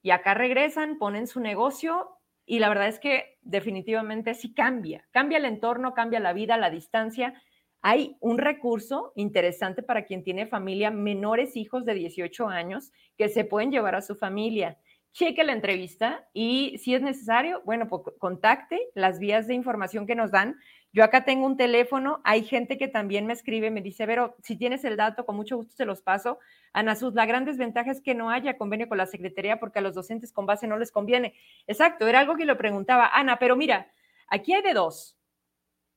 Y 0.00 0.12
acá 0.12 0.34
regresan, 0.34 0.98
ponen 0.98 1.26
su 1.26 1.40
negocio 1.40 2.20
y 2.46 2.60
la 2.60 2.68
verdad 2.68 2.86
es 2.86 3.00
que 3.00 3.36
definitivamente 3.40 4.34
sí 4.34 4.54
cambia. 4.54 5.04
Cambia 5.10 5.38
el 5.38 5.44
entorno, 5.44 5.92
cambia 5.92 6.20
la 6.20 6.32
vida, 6.32 6.56
la 6.56 6.70
distancia. 6.70 7.34
Hay 7.82 8.16
un 8.20 8.38
recurso 8.38 9.12
interesante 9.16 9.82
para 9.82 10.04
quien 10.04 10.24
tiene 10.24 10.46
familia, 10.46 10.90
menores 10.90 11.56
hijos 11.56 11.84
de 11.84 11.94
18 11.94 12.48
años, 12.48 12.92
que 13.18 13.28
se 13.28 13.44
pueden 13.44 13.70
llevar 13.70 13.94
a 13.94 14.02
su 14.02 14.14
familia. 14.14 14.78
Cheque 15.12 15.44
la 15.44 15.52
entrevista 15.52 16.26
y 16.32 16.78
si 16.78 16.94
es 16.94 17.02
necesario, 17.02 17.60
bueno, 17.66 17.86
pues 17.88 18.02
contacte 18.18 18.80
las 18.94 19.18
vías 19.18 19.46
de 19.46 19.54
información 19.54 20.06
que 20.06 20.14
nos 20.14 20.30
dan 20.30 20.56
yo 20.94 21.04
acá 21.04 21.24
tengo 21.24 21.46
un 21.46 21.56
teléfono, 21.56 22.20
hay 22.22 22.44
gente 22.44 22.76
que 22.76 22.86
también 22.86 23.26
me 23.26 23.32
escribe, 23.32 23.70
me 23.70 23.80
dice, 23.80 24.06
pero 24.06 24.36
si 24.42 24.56
tienes 24.58 24.84
el 24.84 24.98
dato, 24.98 25.24
con 25.24 25.36
mucho 25.36 25.56
gusto 25.56 25.74
se 25.74 25.86
los 25.86 26.02
paso. 26.02 26.38
Ana 26.74 26.96
Sus, 26.96 27.14
la 27.14 27.24
gran 27.24 27.46
desventaja 27.46 27.90
es 27.90 28.02
que 28.02 28.14
no 28.14 28.28
haya 28.28 28.58
convenio 28.58 28.88
con 28.88 28.98
la 28.98 29.06
Secretaría 29.06 29.58
porque 29.58 29.78
a 29.78 29.82
los 29.82 29.94
docentes 29.94 30.34
con 30.34 30.44
base 30.44 30.66
no 30.66 30.76
les 30.76 30.92
conviene. 30.92 31.34
Exacto, 31.66 32.06
era 32.06 32.20
algo 32.20 32.36
que 32.36 32.44
lo 32.44 32.58
preguntaba 32.58 33.08
Ana, 33.08 33.38
pero 33.38 33.56
mira, 33.56 33.90
aquí 34.28 34.52
hay 34.52 34.60
de 34.60 34.74
dos. 34.74 35.16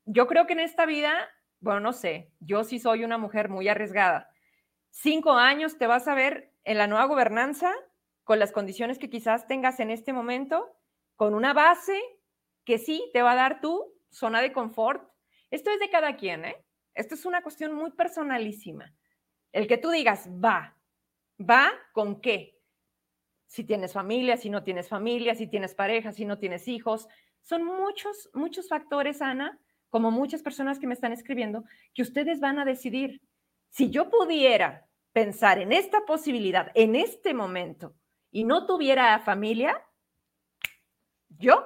Yo 0.05 0.27
creo 0.27 0.47
que 0.47 0.53
en 0.53 0.61
esta 0.61 0.85
vida, 0.85 1.13
bueno, 1.65 1.79
no 1.79 1.93
sé, 1.93 2.31
yo 2.39 2.63
sí 2.63 2.77
soy 2.77 3.03
una 3.03 3.17
mujer 3.17 3.49
muy 3.49 3.67
arriesgada. 3.67 4.29
Cinco 4.91 5.31
años 5.31 5.79
te 5.79 5.87
vas 5.87 6.07
a 6.07 6.13
ver 6.13 6.53
en 6.63 6.77
la 6.77 6.85
nueva 6.85 7.05
gobernanza 7.05 7.73
con 8.23 8.37
las 8.37 8.51
condiciones 8.51 8.99
que 8.99 9.09
quizás 9.09 9.47
tengas 9.47 9.79
en 9.79 9.89
este 9.89 10.13
momento, 10.13 10.77
con 11.15 11.33
una 11.33 11.53
base 11.53 11.99
que 12.65 12.77
sí 12.77 13.09
te 13.13 13.23
va 13.23 13.31
a 13.31 13.35
dar 13.35 13.61
tú 13.61 13.91
zona 14.11 14.43
de 14.43 14.53
confort. 14.53 15.11
Esto 15.49 15.71
es 15.71 15.79
de 15.79 15.89
cada 15.89 16.15
quien, 16.15 16.45
¿eh? 16.45 16.63
Esto 16.93 17.15
es 17.15 17.25
una 17.25 17.41
cuestión 17.41 17.73
muy 17.73 17.89
personalísima. 17.91 18.93
El 19.51 19.65
que 19.65 19.79
tú 19.79 19.89
digas, 19.89 20.29
va, 20.29 20.77
va 21.39 21.71
con 21.93 22.21
qué. 22.21 22.61
Si 23.47 23.63
tienes 23.63 23.91
familia, 23.91 24.37
si 24.37 24.51
no 24.51 24.63
tienes 24.63 24.87
familia, 24.87 25.33
si 25.33 25.47
tienes 25.47 25.73
pareja, 25.73 26.11
si 26.11 26.25
no 26.25 26.37
tienes 26.37 26.67
hijos. 26.67 27.07
Son 27.41 27.63
muchos, 27.63 28.29
muchos 28.35 28.69
factores, 28.69 29.23
Ana, 29.23 29.59
como 29.95 30.11
muchas 30.11 30.43
personas 30.43 30.77
que 30.77 30.87
me 30.87 30.93
están 30.93 31.13
escribiendo, 31.13 31.63
que 31.93 32.01
ustedes 32.01 32.41
van 32.41 32.59
a 32.59 32.65
decidir. 32.65 33.21
Si 33.69 33.89
yo 33.89 34.09
pudiera 34.09 34.85
pensar 35.13 35.57
en 35.57 35.71
esta 35.71 36.05
posibilidad 36.05 36.69
en 36.73 36.97
este 36.97 37.33
momento 37.33 37.95
y 38.29 38.43
no 38.43 38.65
tuviera 38.65 39.17
familia, 39.19 39.81
yo 41.29 41.65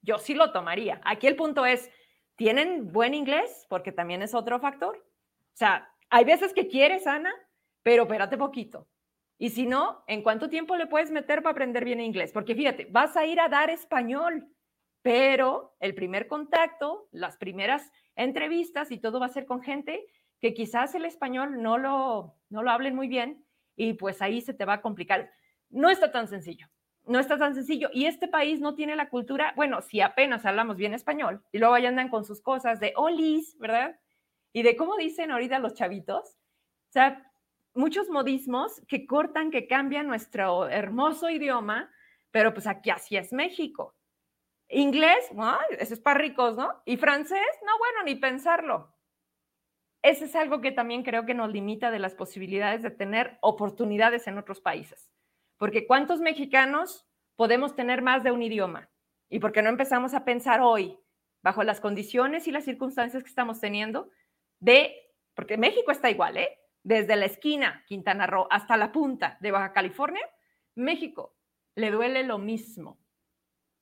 yo 0.00 0.16
sí 0.16 0.32
lo 0.32 0.50
tomaría. 0.50 1.02
Aquí 1.04 1.26
el 1.26 1.36
punto 1.36 1.66
es, 1.66 1.90
¿tienen 2.36 2.90
buen 2.90 3.12
inglés? 3.12 3.66
Porque 3.68 3.92
también 3.92 4.22
es 4.22 4.32
otro 4.32 4.58
factor. 4.60 4.96
O 4.96 5.56
sea, 5.58 5.94
hay 6.08 6.24
veces 6.24 6.54
que 6.54 6.68
quieres, 6.68 7.06
Ana, 7.06 7.34
pero 7.82 8.04
espérate 8.04 8.38
poquito. 8.38 8.88
Y 9.36 9.50
si 9.50 9.66
no, 9.66 10.04
¿en 10.06 10.22
cuánto 10.22 10.48
tiempo 10.48 10.74
le 10.74 10.86
puedes 10.86 11.10
meter 11.10 11.42
para 11.42 11.52
aprender 11.52 11.84
bien 11.84 12.00
inglés? 12.00 12.32
Porque 12.32 12.54
fíjate, 12.54 12.86
vas 12.90 13.14
a 13.14 13.26
ir 13.26 13.38
a 13.38 13.50
dar 13.50 13.68
español, 13.68 14.48
pero 15.02 15.76
el 15.80 15.94
primer 15.94 16.28
contacto, 16.28 17.08
las 17.12 17.36
primeras 17.36 17.90
entrevistas 18.16 18.90
y 18.90 18.98
todo 18.98 19.20
va 19.20 19.26
a 19.26 19.30
ser 19.30 19.46
con 19.46 19.62
gente 19.62 20.06
que 20.40 20.54
quizás 20.54 20.94
el 20.94 21.04
español 21.04 21.62
no 21.62 21.78
lo, 21.78 22.36
no 22.48 22.62
lo 22.62 22.70
hablen 22.70 22.94
muy 22.94 23.08
bien 23.08 23.44
y 23.76 23.94
pues 23.94 24.22
ahí 24.22 24.40
se 24.40 24.54
te 24.54 24.64
va 24.64 24.74
a 24.74 24.82
complicar. 24.82 25.30
No 25.70 25.90
está 25.90 26.10
tan 26.10 26.28
sencillo 26.28 26.68
no 27.08 27.18
está 27.18 27.38
tan 27.38 27.54
sencillo. 27.54 27.88
Y 27.92 28.06
este 28.06 28.28
país 28.28 28.60
no 28.60 28.74
tiene 28.74 28.94
la 28.94 29.08
cultura, 29.08 29.52
bueno, 29.56 29.80
si 29.80 30.00
apenas 30.00 30.44
hablamos 30.44 30.76
bien 30.76 30.94
español, 30.94 31.42
y 31.50 31.58
luego 31.58 31.76
ya 31.78 31.88
andan 31.88 32.10
con 32.10 32.24
sus 32.24 32.40
cosas 32.40 32.78
de 32.80 32.92
olis, 32.96 33.56
¿verdad? 33.58 33.98
Y 34.52 34.62
de 34.62 34.76
cómo 34.76 34.96
dicen 34.96 35.30
ahorita 35.30 35.58
los 35.58 35.74
chavitos. 35.74 36.36
O 36.88 36.92
sea, 36.92 37.30
muchos 37.74 38.08
modismos 38.10 38.80
que 38.86 39.06
cortan, 39.06 39.50
que 39.50 39.66
cambian 39.66 40.06
nuestro 40.06 40.68
hermoso 40.68 41.30
idioma, 41.30 41.90
pero 42.30 42.52
pues 42.52 42.66
aquí 42.66 42.90
así 42.90 43.16
es 43.16 43.32
México. 43.32 43.94
Inglés, 44.68 45.32
¿no? 45.32 45.58
eso 45.78 45.94
es 45.94 46.00
para 46.00 46.20
ricos, 46.20 46.56
¿no? 46.56 46.82
Y 46.84 46.96
francés, 46.98 47.46
no, 47.64 47.78
bueno, 47.78 48.02
ni 48.04 48.16
pensarlo. 48.16 48.94
Ese 50.02 50.26
es 50.26 50.36
algo 50.36 50.60
que 50.60 50.72
también 50.72 51.02
creo 51.02 51.26
que 51.26 51.34
nos 51.34 51.50
limita 51.50 51.90
de 51.90 51.98
las 51.98 52.14
posibilidades 52.14 52.82
de 52.82 52.90
tener 52.90 53.38
oportunidades 53.40 54.26
en 54.26 54.38
otros 54.38 54.60
países. 54.60 55.10
Porque 55.56 55.86
¿cuántos 55.86 56.20
mexicanos 56.20 57.08
podemos 57.34 57.74
tener 57.74 58.02
más 58.02 58.22
de 58.22 58.30
un 58.30 58.42
idioma? 58.42 58.90
¿Y 59.28 59.40
por 59.40 59.52
qué 59.52 59.62
no 59.62 59.70
empezamos 59.70 60.14
a 60.14 60.24
pensar 60.24 60.60
hoy, 60.60 60.98
bajo 61.42 61.64
las 61.64 61.80
condiciones 61.80 62.46
y 62.46 62.52
las 62.52 62.64
circunstancias 62.64 63.22
que 63.22 63.28
estamos 63.28 63.60
teniendo, 63.60 64.10
de, 64.60 65.12
porque 65.34 65.56
México 65.56 65.90
está 65.90 66.10
igual, 66.10 66.36
¿eh? 66.36 66.58
Desde 66.82 67.16
la 67.16 67.26
esquina, 67.26 67.84
Quintana 67.86 68.26
Roo, 68.26 68.46
hasta 68.50 68.76
la 68.76 68.92
punta 68.92 69.36
de 69.40 69.50
Baja 69.50 69.72
California, 69.72 70.24
México 70.74 71.36
le 71.74 71.90
duele 71.90 72.22
lo 72.22 72.38
mismo. 72.38 72.98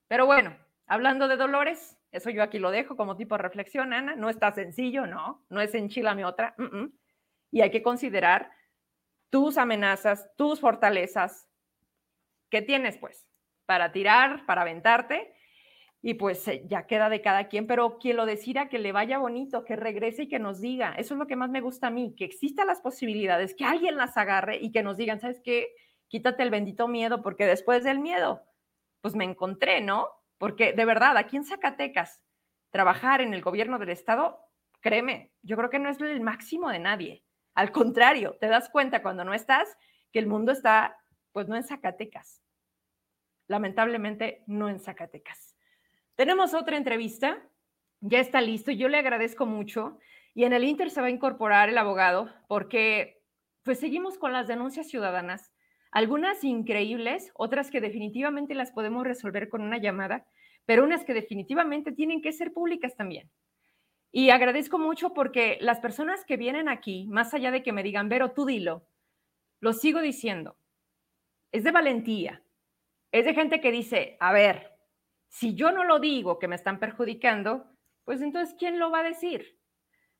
Pero 0.08 0.26
bueno, 0.26 0.56
hablando 0.86 1.28
de 1.28 1.36
dolores, 1.36 1.98
eso 2.12 2.30
yo 2.30 2.42
aquí 2.42 2.58
lo 2.58 2.70
dejo 2.70 2.96
como 2.96 3.16
tipo 3.16 3.36
de 3.36 3.42
reflexión, 3.42 3.92
Ana, 3.92 4.16
no 4.16 4.30
está 4.30 4.52
sencillo, 4.52 5.06
no, 5.06 5.44
no 5.48 5.60
es 5.60 5.74
enchilame 5.74 6.24
otra, 6.24 6.54
y 7.50 7.60
hay 7.60 7.70
que 7.70 7.82
considerar 7.82 8.50
tus 9.30 9.58
amenazas, 9.58 10.30
tus 10.36 10.60
fortalezas, 10.60 11.48
¿Qué 12.50 12.62
tienes 12.62 12.98
pues? 12.98 13.26
Para 13.66 13.92
tirar, 13.92 14.46
para 14.46 14.62
aventarte 14.62 15.32
y 16.02 16.14
pues 16.14 16.46
eh, 16.46 16.62
ya 16.66 16.86
queda 16.86 17.08
de 17.08 17.20
cada 17.20 17.48
quien, 17.48 17.66
pero 17.66 17.98
quien 17.98 18.16
lo 18.16 18.26
decida 18.26 18.68
que 18.68 18.78
le 18.78 18.92
vaya 18.92 19.18
bonito, 19.18 19.64
que 19.64 19.74
regrese 19.74 20.24
y 20.24 20.28
que 20.28 20.38
nos 20.38 20.60
diga, 20.60 20.94
eso 20.96 21.14
es 21.14 21.18
lo 21.18 21.26
que 21.26 21.36
más 21.36 21.50
me 21.50 21.60
gusta 21.60 21.88
a 21.88 21.90
mí, 21.90 22.14
que 22.16 22.24
existan 22.24 22.68
las 22.68 22.80
posibilidades, 22.80 23.54
que 23.54 23.64
alguien 23.64 23.96
las 23.96 24.16
agarre 24.16 24.58
y 24.60 24.70
que 24.70 24.82
nos 24.82 24.96
digan, 24.96 25.20
¿sabes 25.20 25.40
qué? 25.42 25.74
Quítate 26.08 26.44
el 26.44 26.50
bendito 26.50 26.86
miedo, 26.86 27.22
porque 27.22 27.44
después 27.44 27.82
del 27.82 27.98
miedo, 27.98 28.42
pues 29.00 29.16
me 29.16 29.24
encontré, 29.24 29.80
¿no? 29.80 30.10
Porque 30.38 30.72
de 30.72 30.84
verdad, 30.84 31.16
aquí 31.16 31.36
en 31.36 31.44
Zacatecas, 31.44 32.22
trabajar 32.70 33.20
en 33.20 33.34
el 33.34 33.42
gobierno 33.42 33.78
del 33.78 33.90
estado, 33.90 34.38
créeme, 34.80 35.32
yo 35.42 35.56
creo 35.56 35.70
que 35.70 35.78
no 35.78 35.88
es 35.88 36.00
el 36.00 36.20
máximo 36.20 36.70
de 36.70 36.78
nadie. 36.78 37.24
Al 37.54 37.72
contrario, 37.72 38.36
te 38.40 38.48
das 38.48 38.68
cuenta 38.68 39.02
cuando 39.02 39.24
no 39.24 39.32
estás 39.34 39.76
que 40.12 40.18
el 40.18 40.26
mundo 40.26 40.52
está 40.52 40.98
pues 41.32 41.48
no 41.48 41.56
en 41.56 41.64
Zacatecas. 41.64 42.42
Lamentablemente, 43.48 44.42
no 44.46 44.68
en 44.68 44.80
Zacatecas. 44.80 45.54
Tenemos 46.14 46.54
otra 46.54 46.76
entrevista. 46.76 47.42
Ya 48.00 48.20
está 48.20 48.40
listo. 48.40 48.72
Yo 48.72 48.88
le 48.88 48.98
agradezco 48.98 49.46
mucho. 49.46 49.98
Y 50.34 50.44
en 50.44 50.52
el 50.52 50.64
Inter 50.64 50.90
se 50.90 51.00
va 51.00 51.06
a 51.06 51.10
incorporar 51.10 51.68
el 51.68 51.78
abogado 51.78 52.30
porque 52.48 53.22
pues 53.62 53.78
seguimos 53.80 54.18
con 54.18 54.32
las 54.32 54.46
denuncias 54.46 54.88
ciudadanas. 54.88 55.52
Algunas 55.96 56.44
increíbles, 56.44 57.32
otras 57.36 57.70
que 57.70 57.80
definitivamente 57.80 58.54
las 58.54 58.70
podemos 58.70 59.06
resolver 59.06 59.48
con 59.48 59.62
una 59.62 59.78
llamada, 59.78 60.26
pero 60.66 60.84
unas 60.84 61.06
que 61.06 61.14
definitivamente 61.14 61.90
tienen 61.90 62.20
que 62.20 62.34
ser 62.34 62.52
públicas 62.52 62.94
también. 62.96 63.30
Y 64.12 64.28
agradezco 64.28 64.78
mucho 64.78 65.14
porque 65.14 65.56
las 65.62 65.80
personas 65.80 66.22
que 66.26 66.36
vienen 66.36 66.68
aquí, 66.68 67.06
más 67.08 67.32
allá 67.32 67.50
de 67.50 67.62
que 67.62 67.72
me 67.72 67.82
digan, 67.82 68.10
Vero, 68.10 68.32
tú 68.32 68.44
dilo, 68.44 68.86
lo 69.60 69.72
sigo 69.72 70.02
diciendo, 70.02 70.58
es 71.50 71.64
de 71.64 71.70
valentía, 71.70 72.42
es 73.10 73.24
de 73.24 73.32
gente 73.32 73.62
que 73.62 73.72
dice, 73.72 74.18
a 74.20 74.34
ver, 74.34 74.74
si 75.28 75.54
yo 75.54 75.72
no 75.72 75.82
lo 75.82 75.98
digo 75.98 76.38
que 76.38 76.46
me 76.46 76.56
están 76.56 76.78
perjudicando, 76.78 77.70
pues 78.04 78.20
entonces, 78.20 78.54
¿quién 78.58 78.78
lo 78.78 78.90
va 78.90 78.98
a 78.98 79.08
decir? 79.08 79.58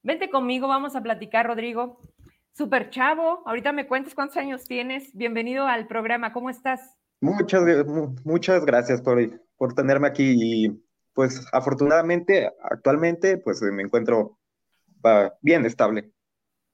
Vente 0.02 0.30
conmigo, 0.30 0.68
vamos 0.68 0.96
a 0.96 1.02
platicar, 1.02 1.46
Rodrigo. 1.46 2.00
Super 2.56 2.88
chavo, 2.88 3.42
ahorita 3.44 3.70
me 3.72 3.86
cuentas 3.86 4.14
cuántos 4.14 4.38
años 4.38 4.64
tienes. 4.64 5.14
Bienvenido 5.14 5.66
al 5.66 5.86
programa, 5.86 6.32
¿cómo 6.32 6.48
estás? 6.48 6.96
Muchas, 7.20 7.62
muchas 8.24 8.64
gracias 8.64 9.02
por, 9.02 9.18
por 9.58 9.74
tenerme 9.74 10.08
aquí 10.08 10.34
y 10.38 10.82
pues 11.12 11.46
afortunadamente 11.52 12.50
actualmente 12.62 13.36
pues 13.36 13.60
me 13.60 13.82
encuentro 13.82 14.38
bien 15.42 15.66
estable. 15.66 16.10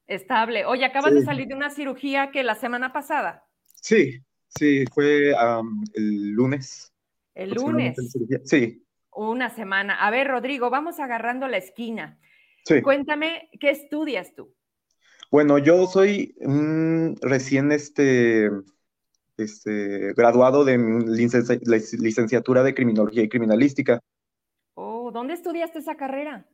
Estable. 0.07 0.67
Oye, 0.67 0.85
acabas 0.85 1.15
de 1.15 1.25
salir 1.25 1.49
de 1.49 1.57
una 1.57 1.71
cirugía 1.71 2.31
que 2.31 2.45
la 2.45 2.55
semana 2.55 2.93
pasada. 2.93 3.45
Sí, 3.65 4.23
sí, 4.47 4.85
fue 4.95 5.33
el 5.95 6.31
lunes. 6.31 6.95
El 7.35 7.55
lunes. 7.55 7.97
Sí. 8.45 8.87
Una 9.11 9.51
semana. 9.51 9.97
A 9.97 10.13
ver, 10.13 10.29
Rodrigo, 10.29 10.71
vamos 10.71 11.01
agarrando 11.01 11.49
la 11.49 11.57
esquina. 11.57 12.21
Sí. 12.65 12.83
Cuéntame, 12.83 13.51
¿qué 13.59 13.71
estudias 13.71 14.33
tú? 14.37 14.55
Bueno, 15.33 15.57
yo 15.57 15.87
soy 15.87 16.35
recién 17.23 17.73
este, 17.73 18.51
este, 19.39 20.13
graduado 20.13 20.63
de 20.67 20.77
licenciatura 20.77 22.63
de 22.63 22.75
Criminología 22.75 23.23
y 23.23 23.31
Criminalística. 23.31 23.99
Oh, 24.75 25.11
¿dónde 25.11 25.33
estudiaste 25.33 25.79
esa 25.79 25.97
carrera? 25.97 26.47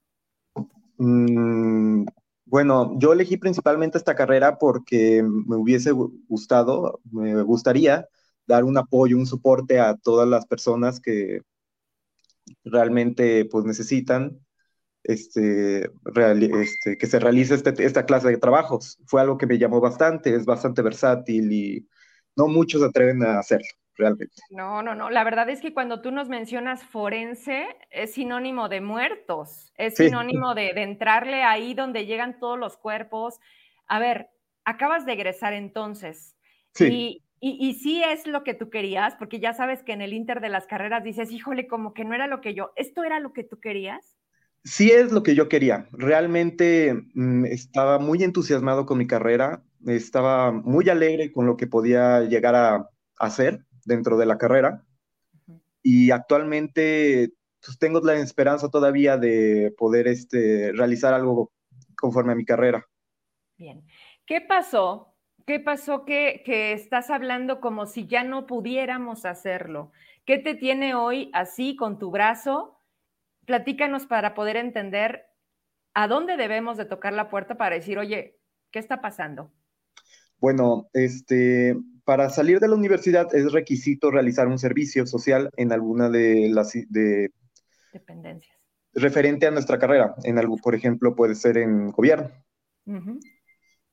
Mm, 0.97 2.05
bueno, 2.45 2.97
yo 3.01 3.13
elegí 3.13 3.37
principalmente 3.37 3.99
esta 3.99 4.15
carrera 4.15 4.59
porque 4.59 5.25
me 5.25 5.57
hubiese 5.57 5.91
gustado, 5.91 7.01
me 7.11 7.43
gustaría 7.43 8.07
dar 8.47 8.63
un 8.63 8.79
apoyo, 8.79 9.17
un 9.17 9.27
soporte 9.27 9.81
a 9.81 9.97
todas 9.97 10.29
las 10.29 10.47
personas 10.47 11.01
que 11.01 11.43
realmente 12.63 13.45
pues 13.45 13.65
necesitan 13.65 14.39
este, 15.09 15.91
este, 16.61 16.99
que 16.99 17.07
se 17.07 17.19
realice 17.19 17.55
este, 17.55 17.73
esta 17.83 18.05
clase 18.05 18.29
de 18.29 18.37
trabajos. 18.37 18.99
Fue 19.07 19.23
algo 19.23 19.39
que 19.39 19.47
me 19.47 19.59
llamó 19.59 19.81
bastante, 19.81 20.35
es 20.35 20.45
bastante 20.45 20.83
versátil 20.83 21.51
y 21.51 21.89
no 22.37 22.47
muchos 22.47 22.83
atreven 22.83 23.23
a 23.25 23.39
hacerlo 23.39 23.67
realmente. 23.97 24.35
No, 24.51 24.83
no, 24.83 24.95
no. 24.95 25.09
La 25.09 25.25
verdad 25.25 25.49
es 25.49 25.63
que 25.63 25.73
cuando 25.73 26.03
tú 26.03 26.13
nos 26.13 26.29
mencionas 26.29 26.85
forense, 26.85 27.67
es 27.91 28.13
sinónimo 28.13 28.69
de 28.69 28.83
muertos, 28.83 29.73
es 29.77 29.97
sinónimo 29.97 30.55
de, 30.55 30.69
entrarle 30.77 31.43
ahí 31.43 31.73
donde 31.73 32.05
llegan 32.05 32.39
todos 32.39 32.59
los 32.59 32.77
cuerpos. 32.77 33.41
A 33.87 33.99
ver, 33.99 34.29
acabas 34.65 35.07
de 35.07 35.15
egresar 35.15 35.55
entonces. 35.55 36.37
Sí. 36.75 37.25
Y, 37.41 37.67
y, 37.67 37.75
sí 37.75 38.03
es 38.03 38.27
lo 38.27 38.45
que 38.45 38.53
tú 38.53 38.69
querías, 38.69 39.15
porque 39.15 39.41
ya 39.41 39.55
sabes 39.55 39.83
que 39.83 39.93
en 39.93 40.03
el 40.03 40.13
inter 40.13 40.41
de 40.41 40.51
las 40.51 40.67
carreras 40.67 41.03
dices, 41.03 41.31
híjole, 41.31 41.67
como 41.67 41.95
que 41.95 42.05
no 42.05 42.15
era 42.15 42.27
lo 42.27 42.43
que 42.43 42.53
yo, 42.53 42.73
¿esto 42.77 43.05
era 43.05 43.21
lo 43.21 43.33
que 43.33 43.45
tú 43.45 43.59
querías? 43.59 44.18
Sí 44.69 44.91
es 44.91 45.13
lo 45.13 45.23
que 45.23 45.35
yo 45.35 45.49
quería. 45.49 45.89
Realmente 45.93 46.95
mm, 47.15 47.47
estaba 47.47 47.99
muy 47.99 48.23
entusiasmado 48.23 48.85
con 48.85 48.99
mi 48.99 49.07
carrera, 49.07 49.63
estaba 49.87 50.53
muy 50.53 50.91
alegre 50.91 51.33
con 51.33 51.47
lo 51.47 51.57
que 51.57 51.67
podía 51.67 52.21
llegar 52.25 52.55
a 52.55 52.91
hacer 53.19 53.65
dentro 53.87 54.19
de 54.19 54.27
la 54.27 54.37
carrera. 54.37 54.85
Y 55.83 56.11
actualmente 56.11 57.33
pues, 57.65 57.79
tengo 57.79 58.01
la 58.01 58.17
esperanza 58.17 58.69
todavía 58.69 59.17
de 59.17 59.75
poder 59.79 60.07
este, 60.07 60.71
realizar 60.73 61.15
algo 61.15 61.51
conforme 61.99 62.33
a 62.33 62.37
mi 62.37 62.45
carrera. 62.45 62.85
Bien. 63.57 63.87
¿Qué 64.27 64.43
pasó? 64.43 65.15
¿Qué 65.47 65.61
pasó 65.61 66.05
que, 66.05 66.43
que 66.45 66.75
estás 66.75 67.09
hablando 67.09 67.63
como 67.63 67.87
si 67.87 68.07
ya 68.07 68.23
no 68.23 68.45
pudiéramos 68.47 69.25
hacerlo? 69.25 69.93
¿Qué 70.27 70.37
te 70.37 70.55
tiene 70.55 70.95
hoy 70.95 71.31
así 71.33 71.75
con 71.75 71.99
tu 71.99 72.11
brazo? 72.11 72.78
Platícanos 73.49 74.05
para 74.05 74.35
poder 74.35 74.57
entender 74.57 75.25
a 75.95 76.07
dónde 76.07 76.37
debemos 76.37 76.77
de 76.77 76.85
tocar 76.85 77.15
la 77.15 77.31
puerta 77.31 77.57
para 77.57 77.77
decir, 77.77 77.99
oye, 77.99 78.39
¿qué 78.71 78.79
está 78.79 79.01
pasando? 79.01 79.51
Bueno, 80.37 80.91
este, 80.93 81.75
para 82.05 82.29
salir 82.29 82.61
de 82.61 82.69
la 82.69 82.75
universidad 82.75 83.35
es 83.35 83.51
requisito 83.51 84.11
realizar 84.11 84.49
un 84.49 84.59
servicio 84.59 85.07
social 85.07 85.49
en 85.57 85.73
alguna 85.73 86.11
de 86.11 86.51
las 86.51 86.75
dependencias. 87.91 88.55
Referente 88.93 89.47
a 89.47 89.51
nuestra 89.51 89.79
carrera, 89.79 90.15
en 90.25 90.39
algo, 90.39 90.59
por 90.59 90.75
ejemplo, 90.75 91.17
puede 91.17 91.35
ser 91.35 91.57
en 91.57 91.91
gobierno. 91.91 92.29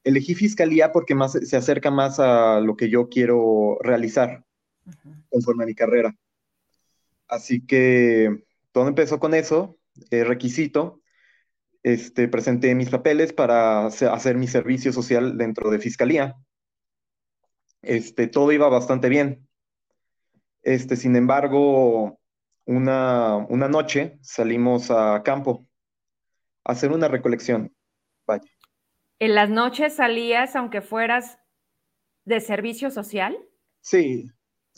Elegí 0.03 0.35
fiscalía 0.35 0.91
porque 0.91 1.15
más, 1.15 1.31
se 1.31 1.55
acerca 1.55 1.91
más 1.91 2.19
a 2.19 2.59
lo 2.59 2.75
que 2.75 2.89
yo 2.89 3.07
quiero 3.07 3.77
realizar 3.79 4.43
conforme 5.29 5.63
a 5.63 5.67
mi 5.67 5.75
carrera. 5.75 6.13
Así 7.29 7.65
que 7.65 8.44
todo 8.76 8.89
empezó 8.89 9.21
con 9.21 9.34
eso, 9.34 9.78
eh, 10.11 10.26
requisito. 10.26 11.01
Este, 11.82 12.28
presenté 12.28 12.76
mis 12.76 12.89
papeles 12.89 13.32
para 13.32 13.86
hacer 13.86 14.36
mi 14.36 14.47
servicio 14.47 14.91
social 14.91 15.38
dentro 15.38 15.69
de 15.69 15.80
fiscalía 15.80 16.36
este, 17.86 18.28
todo 18.28 18.51
iba 18.51 18.67
bastante 18.67 19.09
bien. 19.09 19.47
Este, 20.63 20.95
sin 20.95 21.15
embargo, 21.15 22.19
una, 22.65 23.38
una 23.38 23.69
noche 23.69 24.17
salimos 24.21 24.89
a 24.89 25.21
campo 25.23 25.67
a 26.63 26.71
hacer 26.71 26.91
una 26.91 27.07
recolección. 27.07 27.73
Vaya. 28.26 28.49
¿En 29.19 29.36
las 29.36 29.49
noches 29.49 29.95
salías 29.95 30.55
aunque 30.55 30.82
fueras 30.82 31.38
de 32.26 32.41
servicio 32.41 32.89
social? 32.89 33.38
Sí, 33.82 34.32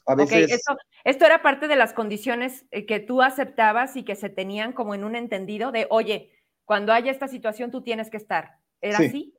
a 0.08 0.16
veces. 0.16 0.52
esto, 0.52 0.76
esto, 1.04 1.26
era 1.26 1.42
parte 1.42 1.68
de 1.68 1.76
las 1.76 1.94
condiciones 1.94 2.66
eh, 2.72 2.86
que 2.86 3.00
tú 3.00 3.22
aceptabas 3.22 3.96
y 3.96 4.04
que 4.04 4.16
se 4.16 4.30
tenían 4.30 4.74
como 4.74 4.96
en 4.96 5.04
un 5.04 5.16
entendido 5.16 5.72
de, 5.72 5.86
oye, 5.90 6.32
cuando 6.66 6.94
haya 6.94 7.12
esta 7.12 7.28
situación 7.28 7.70
tú 7.70 7.84
tienes 7.84 8.10
que 8.10 8.18
estar. 8.18 8.58
¿Era 8.82 8.98
así? 8.98 9.34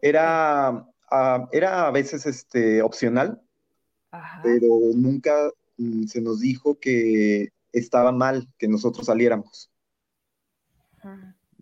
Era, 0.00 0.86
Ah, 1.16 1.48
era 1.52 1.86
a 1.86 1.90
veces 1.90 2.26
este, 2.26 2.82
opcional, 2.82 3.40
pero 4.42 4.80
nunca 4.96 5.50
mm, 5.76 6.06
se 6.06 6.20
nos 6.20 6.40
dijo 6.40 6.78
que 6.80 7.50
estaba 7.72 8.10
mal 8.10 8.48
que 8.58 8.66
nosotros 8.66 9.06
saliéramos. 9.06 9.70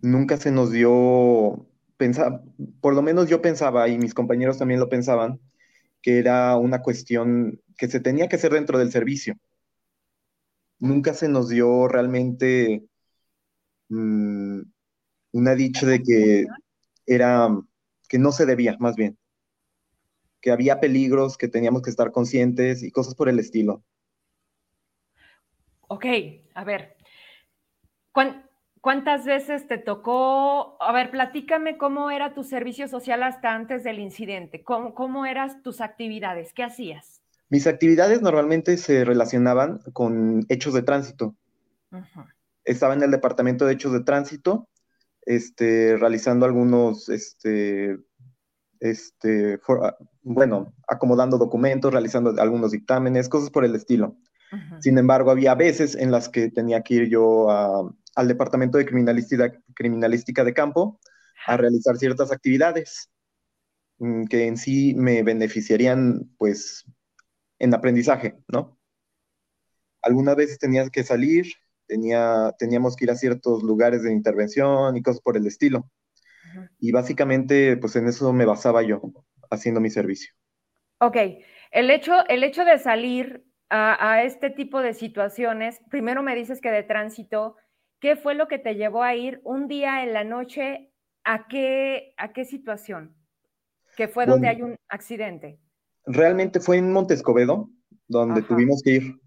Nunca 0.00 0.38
se 0.38 0.50
nos 0.52 0.70
dio, 0.70 1.66
pensar, 1.96 2.42
por 2.80 2.94
lo 2.94 3.02
menos 3.02 3.28
yo 3.28 3.42
pensaba, 3.42 3.88
y 3.88 3.98
mis 3.98 4.14
compañeros 4.14 4.56
también 4.56 4.80
lo 4.80 4.88
pensaban, 4.88 5.38
que 6.02 6.18
era 6.18 6.56
una 6.56 6.82
cuestión 6.82 7.60
que 7.78 7.88
se 7.88 8.00
tenía 8.00 8.28
que 8.28 8.36
hacer 8.36 8.52
dentro 8.52 8.78
del 8.78 8.92
servicio. 8.92 9.36
Nunca 10.78 11.14
se 11.14 11.28
nos 11.28 11.48
dio 11.48 11.88
realmente 11.88 12.82
mm, 13.88 14.60
una 15.32 15.54
dicha 15.54 15.86
de 15.86 16.02
que 16.02 16.46
era, 17.06 17.48
que 18.08 18.18
no 18.18 18.32
se 18.32 18.46
debía, 18.46 18.76
más 18.80 18.96
bien 18.96 19.16
que 20.42 20.50
había 20.50 20.80
peligros, 20.80 21.38
que 21.38 21.48
teníamos 21.48 21.82
que 21.82 21.90
estar 21.90 22.10
conscientes 22.10 22.82
y 22.82 22.90
cosas 22.90 23.14
por 23.14 23.28
el 23.28 23.38
estilo. 23.38 23.84
Ok, 25.88 26.04
a 26.54 26.64
ver, 26.64 26.96
¿cuántas 28.82 29.24
veces 29.24 29.66
te 29.66 29.78
tocó? 29.78 30.76
A 30.82 30.92
ver, 30.92 31.10
platícame 31.10 31.78
cómo 31.78 32.10
era 32.10 32.34
tu 32.34 32.44
servicio 32.44 32.88
social 32.88 33.22
hasta 33.22 33.54
antes 33.54 33.82
del 33.84 33.98
incidente, 33.98 34.62
cómo, 34.62 34.94
cómo 34.94 35.24
eran 35.24 35.62
tus 35.62 35.80
actividades, 35.80 36.52
qué 36.52 36.64
hacías. 36.64 37.22
Mis 37.48 37.66
actividades 37.66 38.20
normalmente 38.20 38.76
se 38.76 39.04
relacionaban 39.04 39.78
con 39.94 40.44
hechos 40.48 40.74
de 40.74 40.82
tránsito. 40.82 41.34
Estaba 42.64 42.94
en 42.94 43.02
el 43.02 43.10
departamento 43.10 43.66
de 43.66 43.74
hechos 43.74 43.92
de 43.92 44.00
tránsito, 44.00 44.68
este, 45.22 45.96
realizando 45.96 46.44
algunos 46.46 47.08
este, 47.08 47.98
este, 48.80 49.60
ah, 49.82 49.96
bueno, 50.22 50.72
acomodando 50.88 51.38
documentos, 51.38 51.92
realizando 51.92 52.34
algunos 52.40 52.72
dictámenes, 52.72 53.28
cosas 53.28 53.50
por 53.50 53.64
el 53.64 53.74
estilo. 53.74 54.16
Sin 54.80 54.98
embargo, 54.98 55.30
había 55.30 55.54
veces 55.54 55.94
en 55.94 56.10
las 56.10 56.28
que 56.28 56.50
tenía 56.50 56.82
que 56.82 56.94
ir 56.94 57.08
yo 57.08 57.48
al 57.50 58.28
departamento 58.28 58.78
de 58.78 58.86
criminalística, 58.86 59.52
criminalística 59.74 60.44
de 60.44 60.52
campo 60.54 61.00
a 61.46 61.56
realizar 61.56 61.96
ciertas 61.96 62.30
actividades 62.30 63.10
mm, 63.98 64.24
que 64.24 64.46
en 64.46 64.56
sí 64.56 64.94
me 64.94 65.22
beneficiarían, 65.22 66.30
pues, 66.38 66.84
en 67.58 67.74
aprendizaje, 67.74 68.38
¿no? 68.48 68.78
Algunas 70.02 70.36
veces 70.36 70.58
tenías 70.58 70.90
que 70.90 71.04
salir, 71.04 71.46
tenía, 71.86 72.54
teníamos 72.58 72.96
que 72.96 73.04
ir 73.04 73.10
a 73.10 73.16
ciertos 73.16 73.62
lugares 73.62 74.02
de 74.02 74.12
intervención 74.12 74.96
y 74.96 75.02
cosas 75.02 75.20
por 75.20 75.36
el 75.36 75.46
estilo. 75.46 75.90
Y 76.78 76.92
básicamente, 76.92 77.76
pues 77.76 77.96
en 77.96 78.08
eso 78.08 78.32
me 78.32 78.44
basaba 78.44 78.82
yo, 78.82 79.00
haciendo 79.50 79.80
mi 79.80 79.90
servicio. 79.90 80.34
Ok, 80.98 81.16
el 81.70 81.90
hecho, 81.90 82.12
el 82.28 82.44
hecho 82.44 82.64
de 82.64 82.78
salir 82.78 83.44
a, 83.74 84.22
este 84.22 84.50
tipo 84.50 84.80
de 84.80 84.92
situaciones, 84.92 85.80
primero 85.88 86.22
me 86.22 86.34
dices 86.34 86.60
que 86.60 86.70
de 86.70 86.82
tránsito, 86.82 87.56
¿qué 88.00 88.16
fue 88.16 88.34
lo 88.34 88.46
que 88.46 88.58
te 88.58 88.74
llevó 88.74 89.02
a 89.02 89.14
ir 89.14 89.40
un 89.44 89.66
día 89.66 90.02
en 90.02 90.12
la 90.12 90.24
noche? 90.24 90.92
¿A 91.24 91.48
qué, 91.48 92.14
a 92.18 92.32
qué 92.32 92.44
situación? 92.44 93.16
Que 93.96 94.08
fue 94.08 94.26
donde 94.26 94.48
hay 94.48 94.60
un 94.62 94.76
accidente. 94.88 95.58
Realmente 96.04 96.60
fue 96.60 96.76
en 96.76 96.92
Montescobedo, 96.92 97.70
donde 98.08 98.42
tuvimos 98.42 98.82
que 98.82 98.90
ir. 98.90 99.20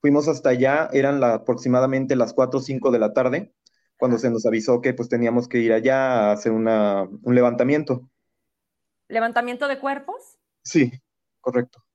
Fuimos 0.00 0.28
hasta 0.28 0.50
allá, 0.50 0.88
eran 0.92 1.22
aproximadamente 1.22 2.16
las 2.16 2.32
4 2.32 2.58
o 2.58 2.62
5 2.62 2.90
de 2.90 2.98
la 2.98 3.12
tarde, 3.12 3.54
cuando 3.96 4.18
se 4.18 4.30
nos 4.30 4.46
avisó 4.46 4.80
que 4.80 4.94
pues 4.94 5.08
teníamos 5.08 5.48
que 5.48 5.58
ir 5.58 5.72
allá 5.72 6.30
a 6.30 6.32
hacer 6.32 6.52
una, 6.52 7.08
un 7.22 7.34
levantamiento. 7.34 8.08
¿Levantamiento 9.08 9.68
de 9.68 9.78
cuerpos? 9.78 10.38
Sí, 10.62 10.90
correcto. 11.40 11.85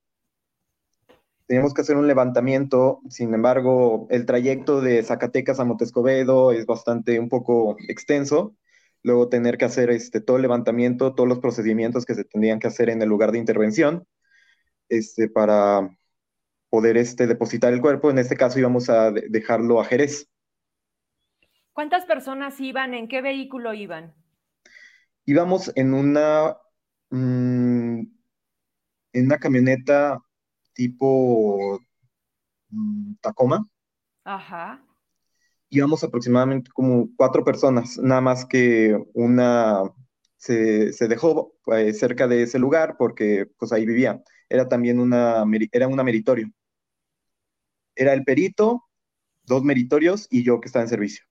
Teníamos 1.51 1.73
que 1.73 1.81
hacer 1.81 1.97
un 1.97 2.07
levantamiento, 2.07 3.01
sin 3.09 3.33
embargo, 3.33 4.07
el 4.09 4.25
trayecto 4.25 4.79
de 4.79 5.03
Zacatecas 5.03 5.59
a 5.59 5.65
Montescobedo 5.65 6.53
es 6.53 6.65
bastante, 6.65 7.19
un 7.19 7.27
poco 7.27 7.75
extenso. 7.89 8.55
Luego 9.03 9.27
tener 9.27 9.57
que 9.57 9.65
hacer 9.65 9.89
este, 9.89 10.21
todo 10.21 10.37
el 10.37 10.43
levantamiento, 10.43 11.13
todos 11.13 11.27
los 11.27 11.39
procedimientos 11.39 12.05
que 12.05 12.15
se 12.15 12.23
tendrían 12.23 12.59
que 12.59 12.67
hacer 12.67 12.89
en 12.89 13.01
el 13.01 13.09
lugar 13.09 13.33
de 13.33 13.39
intervención, 13.39 14.07
este, 14.87 15.27
para 15.27 15.89
poder 16.69 16.95
este, 16.95 17.27
depositar 17.27 17.73
el 17.73 17.81
cuerpo. 17.81 18.09
En 18.09 18.19
este 18.19 18.37
caso 18.37 18.57
íbamos 18.57 18.89
a 18.89 19.11
dejarlo 19.11 19.81
a 19.81 19.83
Jerez. 19.83 20.29
¿Cuántas 21.73 22.05
personas 22.05 22.61
iban? 22.61 22.93
¿En 22.93 23.09
qué 23.09 23.21
vehículo 23.21 23.73
iban? 23.73 24.15
Íbamos 25.25 25.69
en 25.75 25.95
una, 25.95 26.55
mm, 27.09 27.99
en 29.11 29.25
una 29.25 29.37
camioneta 29.37 30.17
tipo 30.81 31.79
mm, 32.69 33.13
Tacoma. 33.21 33.67
Ajá. 34.23 34.83
Íbamos 35.69 36.03
aproximadamente 36.03 36.71
como 36.73 37.07
cuatro 37.15 37.43
personas, 37.43 37.97
nada 37.99 38.19
más 38.19 38.45
que 38.45 38.97
una 39.13 39.83
se, 40.37 40.91
dejó 41.07 41.53
eh, 41.67 41.93
cerca 41.93 42.27
de 42.27 42.43
ese 42.43 42.57
lugar 42.57 42.95
porque 42.97 43.45
pues 43.57 43.71
ahí 43.71 43.85
vivía. 43.85 44.23
Era 44.49 44.67
también 44.67 44.99
una, 44.99 45.45
era 45.71 45.87
una 45.87 46.03
meritorio. 46.03 46.51
Era 47.95 48.13
el 48.13 48.23
perito, 48.23 48.83
dos 49.43 49.63
meritorios 49.63 50.27
y 50.31 50.43
yo 50.43 50.59
que 50.59 50.67
estaba 50.67 50.83
en 50.83 50.89
servicio. 50.89 51.23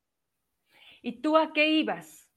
¿Y 1.02 1.20
tú 1.20 1.36
a 1.36 1.52
qué 1.52 1.68
ibas? 1.68 2.28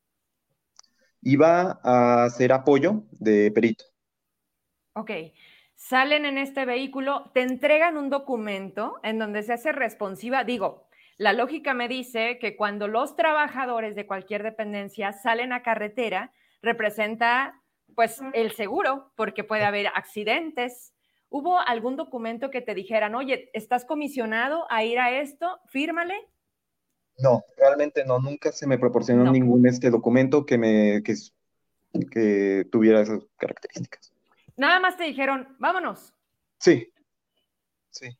Iba 1.22 1.80
a 1.84 2.26
hacer 2.26 2.52
apoyo 2.52 3.04
de 3.12 3.52
perito. 3.52 3.86
Ok 4.94 5.12
salen 5.84 6.26
en 6.26 6.38
este 6.38 6.64
vehículo, 6.66 7.30
te 7.34 7.42
entregan 7.42 7.98
un 7.98 8.10
documento 8.10 9.00
en 9.04 9.20
donde 9.20 9.44
se 9.44 9.52
hace 9.52 9.74
responsiva, 9.74 10.46
digo, 10.46 10.88
la 11.18 11.34
lógica 11.34 11.74
me 11.74 11.90
dice 11.90 12.40
que 12.40 12.56
cuando 12.56 12.88
los 12.88 13.18
trabajadores 13.18 13.94
de 13.94 14.08
cualquier 14.08 14.44
dependencia 14.44 15.12
salen 15.12 15.52
a 15.52 15.62
carretera, 15.62 16.32
representa 16.62 17.62
pues 17.96 18.22
el 18.34 18.54
seguro, 18.54 19.12
porque 19.16 19.44
puede 19.44 19.66
haber 19.66 19.88
accidentes. 19.88 20.94
¿Hubo 21.30 21.60
algún 21.60 21.98
documento 21.98 22.50
que 22.50 22.62
te 22.62 22.74
dijeran, 22.74 23.14
oye, 23.14 23.52
estás 23.54 23.84
comisionado 23.86 24.66
a 24.72 24.84
ir 24.84 25.00
a 25.00 25.20
esto? 25.20 25.60
Fírmale. 25.68 26.16
No, 27.18 27.44
realmente 27.58 28.06
no, 28.06 28.20
nunca 28.20 28.52
se 28.52 28.66
me 28.66 28.80
proporcionó 28.80 29.30
ningún 29.32 29.68
este 29.68 29.92
documento 29.92 30.46
que 30.46 30.58
me 30.58 31.04
que 31.04 32.66
tuviera 32.72 33.02
esas 33.02 33.20
características. 33.38 34.13
Nada 34.56 34.80
más 34.80 34.98
te 34.98 35.04
dijeron, 35.04 35.56
vámonos. 35.60 36.14
Sí, 36.60 36.92
sí. 37.90 38.18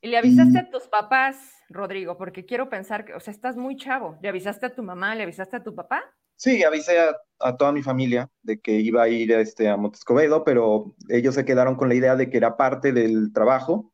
Y 0.00 0.08
le 0.08 0.18
avisaste 0.18 0.58
a 0.58 0.70
tus 0.70 0.88
papás, 0.88 1.52
Rodrigo, 1.68 2.16
porque 2.16 2.44
quiero 2.44 2.68
pensar 2.68 3.04
que, 3.04 3.14
o 3.14 3.20
sea, 3.20 3.32
estás 3.32 3.56
muy 3.56 3.76
chavo. 3.76 4.18
¿Le 4.22 4.28
avisaste 4.28 4.66
a 4.66 4.74
tu 4.74 4.82
mamá? 4.82 5.14
¿Le 5.14 5.24
avisaste 5.24 5.56
a 5.56 5.62
tu 5.62 5.74
papá? 5.74 6.04
Sí, 6.36 6.62
avisé 6.62 6.98
a, 7.00 7.56
toda 7.56 7.72
mi 7.72 7.82
familia 7.82 8.30
de 8.42 8.60
que 8.60 8.72
iba 8.72 9.02
a 9.02 9.08
ir 9.08 9.32
este, 9.32 9.68
a 9.68 9.76
Montescobedo, 9.76 10.44
pero 10.44 10.94
ellos 11.08 11.34
se 11.34 11.44
quedaron 11.44 11.76
con 11.76 11.88
la 11.88 11.94
idea 11.94 12.14
de 12.14 12.30
que 12.30 12.36
era 12.36 12.56
parte 12.56 12.92
del 12.92 13.32
trabajo 13.32 13.92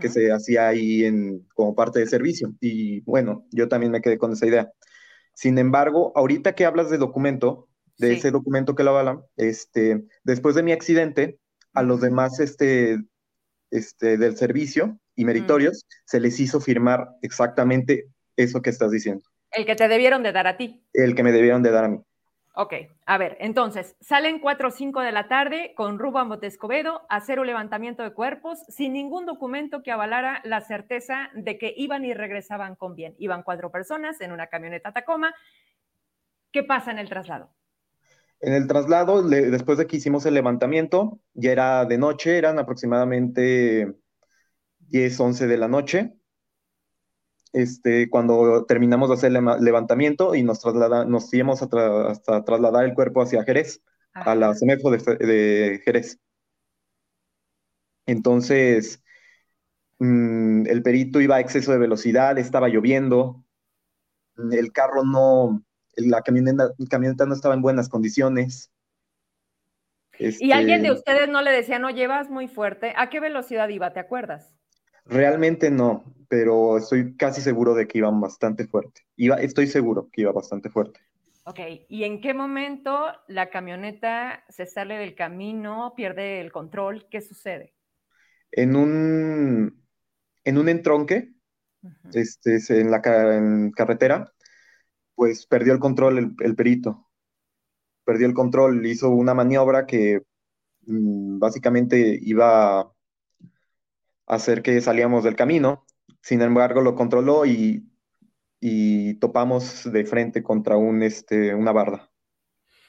que 0.00 0.08
se 0.08 0.32
hacía 0.32 0.68
ahí 0.68 1.04
en, 1.04 1.46
como 1.54 1.74
parte 1.74 2.00
de 2.00 2.06
servicio. 2.06 2.54
Y 2.60 3.00
bueno, 3.02 3.46
yo 3.50 3.68
también 3.68 3.92
me 3.92 4.00
quedé 4.00 4.16
con 4.16 4.32
esa 4.32 4.46
idea. 4.46 4.72
Sin 5.34 5.58
embargo, 5.58 6.12
ahorita 6.14 6.54
que 6.54 6.64
hablas 6.64 6.90
de 6.90 6.98
documento, 6.98 7.68
de 7.98 8.14
ese 8.14 8.30
documento 8.30 8.74
que 8.74 8.84
lo 8.84 8.90
avalan, 8.90 9.22
este, 9.36 10.04
después 10.24 10.54
de 10.54 10.62
mi 10.62 10.72
accidente, 10.72 11.38
a 11.72 11.82
los 11.82 12.00
demás 12.00 12.40
este, 12.40 12.98
este, 13.70 14.16
del 14.16 14.36
servicio 14.36 14.98
y 15.14 15.24
meritorios 15.24 15.84
se 16.04 16.20
les 16.20 16.38
hizo 16.40 16.60
firmar 16.60 17.08
exactamente 17.22 18.06
eso 18.36 18.62
que 18.62 18.70
estás 18.70 18.90
diciendo. 18.90 19.24
El 19.50 19.66
que 19.66 19.76
te 19.76 19.88
debieron 19.88 20.22
de 20.22 20.32
dar 20.32 20.46
a 20.46 20.56
ti. 20.56 20.84
El 20.92 21.14
que 21.14 21.22
me 21.22 21.32
debieron 21.32 21.62
de 21.62 21.70
dar 21.70 21.84
a 21.84 21.88
mí. 21.88 21.98
Ok, 22.56 22.72
a 23.04 23.18
ver, 23.18 23.36
entonces, 23.40 23.96
salen 24.00 24.38
4 24.38 24.68
o 24.68 24.70
5 24.70 25.00
de 25.00 25.10
la 25.10 25.26
tarde 25.26 25.74
con 25.76 25.98
Rubo 25.98 26.20
a 26.20 26.24
Montescobedo 26.24 27.02
a 27.08 27.16
hacer 27.16 27.40
un 27.40 27.48
levantamiento 27.48 28.04
de 28.04 28.12
cuerpos 28.12 28.60
sin 28.68 28.92
ningún 28.92 29.26
documento 29.26 29.82
que 29.82 29.90
avalara 29.90 30.40
la 30.44 30.60
certeza 30.60 31.30
de 31.34 31.58
que 31.58 31.74
iban 31.76 32.04
y 32.04 32.14
regresaban 32.14 32.76
con 32.76 32.94
bien. 32.94 33.16
Iban 33.18 33.42
cuatro 33.42 33.72
personas 33.72 34.20
en 34.20 34.30
una 34.30 34.46
camioneta 34.46 34.92
Tacoma. 34.92 35.34
¿Qué 36.52 36.62
pasa 36.62 36.92
en 36.92 37.00
el 37.00 37.08
traslado? 37.08 37.50
En 38.40 38.52
el 38.52 38.66
traslado, 38.66 39.22
después 39.22 39.78
de 39.78 39.86
que 39.86 39.96
hicimos 39.96 40.26
el 40.26 40.34
levantamiento, 40.34 41.18
ya 41.32 41.52
era 41.52 41.84
de 41.86 41.98
noche, 41.98 42.36
eran 42.36 42.58
aproximadamente 42.58 43.94
10, 44.80 45.20
11 45.20 45.46
de 45.46 45.56
la 45.56 45.68
noche. 45.68 46.14
Este, 47.52 48.10
cuando 48.10 48.66
terminamos 48.66 49.08
de 49.08 49.14
hacer 49.14 49.34
el 49.34 49.64
levantamiento 49.64 50.34
y 50.34 50.42
nos, 50.42 50.60
traslada, 50.60 51.04
nos 51.04 51.32
íbamos 51.32 51.62
hasta 51.62 52.44
trasladar 52.44 52.84
el 52.84 52.94
cuerpo 52.94 53.22
hacia 53.22 53.44
Jerez, 53.44 53.80
a 54.12 54.34
la 54.34 54.54
CEMEFO 54.54 54.90
de, 54.90 55.80
Jerez. 55.84 56.18
Entonces, 58.06 59.02
mm, 59.98 60.66
el 60.66 60.82
perito 60.82 61.20
iba 61.20 61.36
a 61.36 61.40
exceso 61.40 61.72
de 61.72 61.78
velocidad, 61.78 62.38
estaba 62.38 62.68
lloviendo, 62.68 63.44
el 64.36 64.72
carro 64.72 65.04
no, 65.04 65.64
la 65.96 66.22
camioneta, 66.22 67.26
no 67.26 67.34
estaba 67.34 67.54
en 67.54 67.62
buenas 67.62 67.88
condiciones. 67.88 68.70
¿Y 70.18 70.52
alguien 70.52 70.82
de 70.82 70.88
este 70.88 70.98
ustedes 70.98 71.28
no 71.28 71.42
le 71.42 71.50
decía, 71.50 71.78
no 71.78 71.90
llevas 71.90 72.30
muy 72.30 72.48
fuerte? 72.48 72.94
¿A 72.96 73.10
qué 73.10 73.20
velocidad 73.20 73.68
iba? 73.68 73.92
¿Te 73.92 74.00
acuerdas? 74.00 74.54
Realmente 75.06 75.70
no, 75.70 76.04
pero 76.28 76.78
estoy 76.78 77.16
casi 77.16 77.40
seguro 77.40 77.74
de 77.74 77.86
que 77.86 77.98
iban 77.98 78.20
bastante 78.20 78.66
fuerte. 78.66 79.02
Iba, 79.16 79.36
estoy 79.36 79.66
seguro 79.66 80.08
que 80.10 80.22
iba 80.22 80.32
bastante 80.32 80.70
fuerte. 80.70 81.00
Ok, 81.46 81.60
¿y 81.88 82.04
en 82.04 82.22
qué 82.22 82.32
momento 82.32 83.08
la 83.28 83.50
camioneta 83.50 84.44
se 84.48 84.64
sale 84.64 84.96
del 84.96 85.14
camino, 85.14 85.92
pierde 85.94 86.40
el 86.40 86.50
control? 86.50 87.06
¿Qué 87.10 87.20
sucede? 87.20 87.74
En 88.50 88.76
un, 88.76 89.84
en 90.44 90.58
un 90.58 90.68
entronque, 90.70 91.34
este, 92.14 92.60
en 92.80 92.90
la 92.90 93.02
en 93.36 93.72
carretera, 93.72 94.32
pues 95.14 95.46
perdió 95.46 95.72
el 95.72 95.78
control 95.78 96.36
el, 96.40 96.56
perito. 96.56 97.08
Perdió 98.04 98.26
el 98.26 98.34
control, 98.34 98.84
hizo 98.86 99.10
una 99.10 99.34
maniobra 99.34 99.86
que 99.86 100.22
mm, 100.86 101.38
básicamente 101.38 102.18
iba 102.20 102.80
a 102.80 102.92
hacer 104.26 104.62
que 104.62 104.80
salíamos 104.80 105.24
del 105.24 105.36
camino. 105.36 105.84
Sin 106.20 106.42
embargo, 106.42 106.80
lo 106.80 106.94
controló 106.94 107.44
y, 107.46 107.90
topamos 109.20 109.90
de 109.92 110.04
frente 110.06 110.42
contra 110.42 110.76
un, 110.76 111.02
este, 111.02 111.54
una 111.54 111.72
barda 111.72 112.10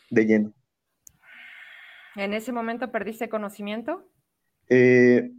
de 0.10 0.26
lleno. 0.26 0.54
¿En 2.16 2.34
ese 2.34 2.54
momento 2.54 2.92
perdiste 2.92 3.28
conocimiento? 3.28 4.10
Eh, 4.70 5.32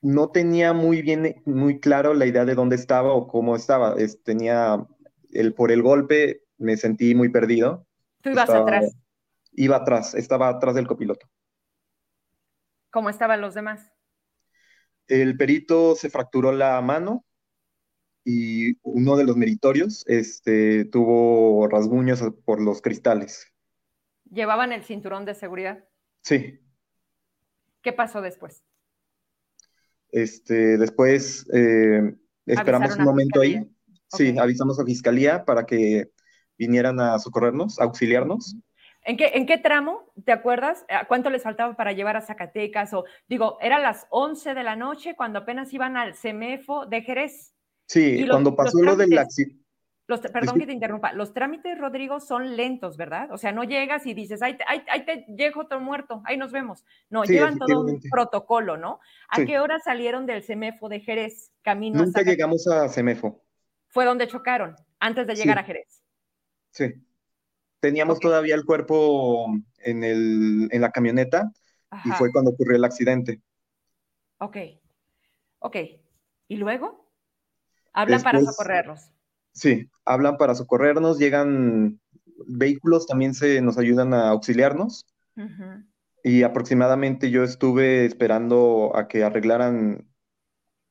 no 0.00 0.30
tenía 0.30 0.72
muy 0.72 1.02
bien, 1.02 1.42
muy 1.44 1.80
claro 1.80 2.14
la 2.14 2.26
idea 2.26 2.44
de 2.44 2.54
dónde 2.54 2.76
estaba 2.76 3.12
o 3.12 3.26
cómo 3.26 3.56
estaba. 3.56 3.96
tenía 4.24 4.86
el, 5.30 5.54
por 5.54 5.72
el 5.72 5.82
golpe 5.82 6.42
me 6.56 6.76
sentí 6.76 7.14
muy 7.14 7.28
perdido. 7.28 7.86
¿Tú 8.22 8.30
ibas 8.30 8.50
atrás? 8.50 8.96
Iba 9.52 9.76
atrás, 9.76 10.14
estaba 10.14 10.48
atrás 10.48 10.74
del 10.74 10.86
copiloto. 10.86 11.28
¿Cómo 12.90 13.10
estaban 13.10 13.40
los 13.40 13.54
demás? 13.54 13.90
El 15.06 15.36
perito 15.36 15.94
se 15.94 16.10
fracturó 16.10 16.52
la 16.52 16.80
mano 16.80 17.24
y 18.24 18.76
uno 18.82 19.16
de 19.16 19.24
los 19.24 19.36
meritorios 19.36 20.04
este, 20.06 20.84
tuvo 20.86 21.66
rasguños 21.68 22.22
por 22.44 22.60
los 22.60 22.82
cristales. 22.82 23.52
¿Llevaban 24.30 24.72
el 24.72 24.84
cinturón 24.84 25.24
de 25.24 25.34
seguridad? 25.34 25.84
Sí. 26.22 26.60
¿Qué 27.80 27.92
pasó 27.92 28.20
después? 28.20 28.62
Este, 30.10 30.76
después 30.76 31.46
eh, 31.52 32.14
esperamos 32.46 32.96
un 32.96 33.04
momento 33.04 33.40
ahí. 33.40 33.66
Sí, 34.08 34.36
avisamos 34.38 34.80
a 34.80 34.84
Fiscalía 34.84 35.44
para 35.44 35.64
que 35.66 36.10
vinieran 36.56 36.98
a 37.00 37.18
socorrernos, 37.18 37.78
a 37.78 37.84
auxiliarnos. 37.84 38.56
¿En 39.04 39.16
qué, 39.16 39.30
¿En 39.34 39.46
qué 39.46 39.58
tramo, 39.58 40.12
te 40.24 40.32
acuerdas? 40.32 40.84
¿Cuánto 41.06 41.30
les 41.30 41.42
faltaba 41.42 41.74
para 41.76 41.92
llevar 41.92 42.16
a 42.16 42.20
Zacatecas? 42.20 42.92
O 42.94 43.04
digo, 43.28 43.58
eran 43.60 43.82
las 43.82 44.06
11 44.10 44.54
de 44.54 44.62
la 44.62 44.76
noche 44.76 45.14
cuando 45.16 45.40
apenas 45.40 45.72
iban 45.72 45.96
al 45.96 46.14
CEMEFO 46.14 46.86
de 46.86 47.02
Jerez. 47.02 47.54
Sí, 47.86 48.26
cuando 48.28 48.54
pasó 48.54 48.82
lo 48.82 48.96
del 48.96 49.16
accidente. 49.16 49.64
Los, 50.08 50.20
perdón 50.20 50.58
que 50.58 50.66
te 50.66 50.72
interrumpa, 50.72 51.12
los 51.12 51.34
trámites, 51.34 51.78
Rodrigo, 51.78 52.18
son 52.18 52.56
lentos, 52.56 52.96
¿verdad? 52.96 53.30
O 53.30 53.36
sea, 53.36 53.52
no 53.52 53.62
llegas 53.62 54.06
y 54.06 54.14
dices, 54.14 54.40
ahí, 54.40 54.56
ahí, 54.66 55.04
te 55.04 55.26
llego 55.36 55.66
todo 55.66 55.80
muerto, 55.80 56.22
ahí 56.24 56.38
nos 56.38 56.50
vemos. 56.50 56.82
No, 57.10 57.24
llevan 57.24 57.58
todo 57.58 57.82
un 57.82 58.00
protocolo, 58.10 58.78
¿no? 58.78 59.00
¿A 59.28 59.44
qué 59.44 59.58
hora 59.58 59.78
salieron 59.80 60.24
del 60.24 60.42
CEMEFO 60.42 60.88
de 60.88 61.00
Jerez, 61.00 61.52
camino 61.60 62.02
Nunca 62.02 62.22
llegamos 62.22 62.66
a 62.68 62.88
CEMEFO. 62.88 63.42
Fue 63.88 64.04
donde 64.04 64.28
chocaron, 64.28 64.76
antes 65.00 65.26
de 65.26 65.34
llegar 65.34 65.58
a 65.58 65.64
Jerez. 65.64 66.02
Sí. 66.70 66.94
Teníamos 67.80 68.18
todavía 68.18 68.54
el 68.54 68.64
cuerpo 68.64 69.46
en, 69.78 70.04
el, 70.04 70.68
en 70.70 70.80
la 70.80 70.90
camioneta 70.90 71.52
y 72.04 72.10
fue 72.10 72.32
cuando 72.32 72.50
ocurrió 72.50 72.76
el 72.76 72.84
accidente. 72.84 73.40
Ok. 74.38 74.56
Ok. 75.60 75.76
¿Y 76.48 76.56
luego? 76.56 77.08
Hablan 77.92 78.22
para 78.22 78.40
socorrerlos. 78.40 79.10
Sí, 79.52 79.88
hablan 80.04 80.36
para 80.36 80.54
socorrernos, 80.54 81.18
llegan 81.18 82.00
vehículos, 82.46 83.06
también 83.06 83.34
se 83.34 83.60
nos 83.60 83.78
ayudan 83.78 84.14
a 84.14 84.28
auxiliarnos. 84.28 85.06
Y 86.22 86.42
aproximadamente 86.42 87.30
yo 87.30 87.44
estuve 87.44 88.04
esperando 88.04 88.92
a 88.94 89.08
que 89.08 89.24
arreglaran 89.24 90.07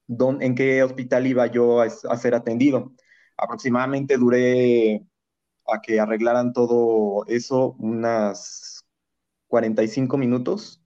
en 0.07 0.55
qué 0.55 0.83
hospital 0.83 1.27
iba 1.27 1.47
yo 1.47 1.81
a, 1.81 1.89
ser 1.89 2.35
atendido. 2.35 2.93
Aproximadamente 3.37 4.17
duré 4.17 5.05
a 5.67 5.81
que 5.81 5.99
arreglaran 5.99 6.53
todo 6.53 7.25
eso 7.27 7.75
unas 7.79 8.85
45 9.47 10.17
minutos, 10.17 10.81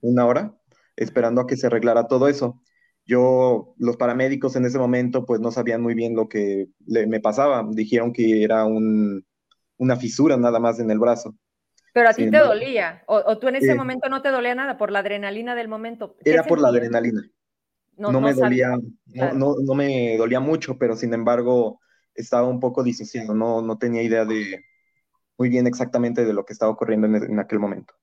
una 0.00 0.26
hora, 0.26 0.54
esperando 0.96 1.40
a 1.40 1.46
que 1.46 1.56
se 1.56 1.66
arreglara 1.66 2.06
todo 2.06 2.28
eso. 2.28 2.60
Yo, 3.06 3.74
los 3.78 3.96
paramédicos 3.96 4.56
en 4.56 4.64
ese 4.64 4.78
momento, 4.78 5.26
pues 5.26 5.40
no 5.40 5.50
sabían 5.50 5.82
muy 5.82 5.94
bien 5.94 6.16
lo 6.16 6.28
que 6.28 6.68
me 6.86 7.20
pasaba. 7.20 7.66
Dijeron 7.70 8.12
que 8.12 8.42
era 8.42 8.64
una 8.64 9.96
fisura 9.96 10.36
nada 10.36 10.58
más 10.58 10.80
en 10.80 10.90
el 10.90 10.98
brazo. 10.98 11.36
Pero 11.92 12.08
a 12.08 12.12
ti 12.12 12.28
te 12.28 12.38
dolía, 12.38 13.04
o, 13.06 13.38
tú 13.38 13.46
en 13.46 13.56
ese 13.56 13.74
momento 13.76 14.08
no 14.08 14.20
te 14.20 14.30
dolía 14.30 14.56
nada 14.56 14.76
por 14.76 14.90
la 14.90 14.98
adrenalina 14.98 15.54
del 15.54 15.68
momento. 15.68 16.16
Era 16.24 16.42
por 16.42 16.60
la 16.60 16.68
adrenalina. 16.68 17.22
No, 17.96 18.20
me 18.20 18.34
dolía, 18.34 18.76
no, 19.34 19.54
no, 19.62 19.74
me 19.74 20.16
dolía 20.16 20.40
mucho, 20.40 20.78
pero 20.78 20.96
sin 20.96 21.14
embargo 21.14 21.80
estaba 22.14 22.48
un 22.48 22.60
poco 22.60 22.82
disociado, 22.82 23.34
no, 23.34 23.62
no 23.62 23.78
tenía 23.78 24.02
idea 24.02 24.24
de 24.24 24.64
muy 25.36 25.48
bien 25.48 25.66
exactamente 25.66 26.24
de 26.24 26.32
lo 26.32 26.44
que 26.44 26.52
estaba 26.52 26.72
ocurriendo 26.72 27.06
en, 27.06 27.38
aquel 27.38 27.58
momento. 27.58 27.94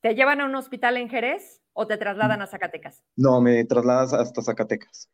¿Te 0.00 0.14
llevan 0.14 0.40
a 0.40 0.46
un 0.46 0.54
hospital 0.54 0.96
en 0.96 1.08
Jerez 1.08 1.60
o 1.72 1.86
te 1.86 1.96
trasladan 1.96 2.42
a 2.42 2.46
Zacatecas? 2.46 3.02
No, 3.16 3.40
me 3.40 3.64
trasladas 3.64 4.12
hasta 4.12 4.42
Zacatecas. 4.42 5.10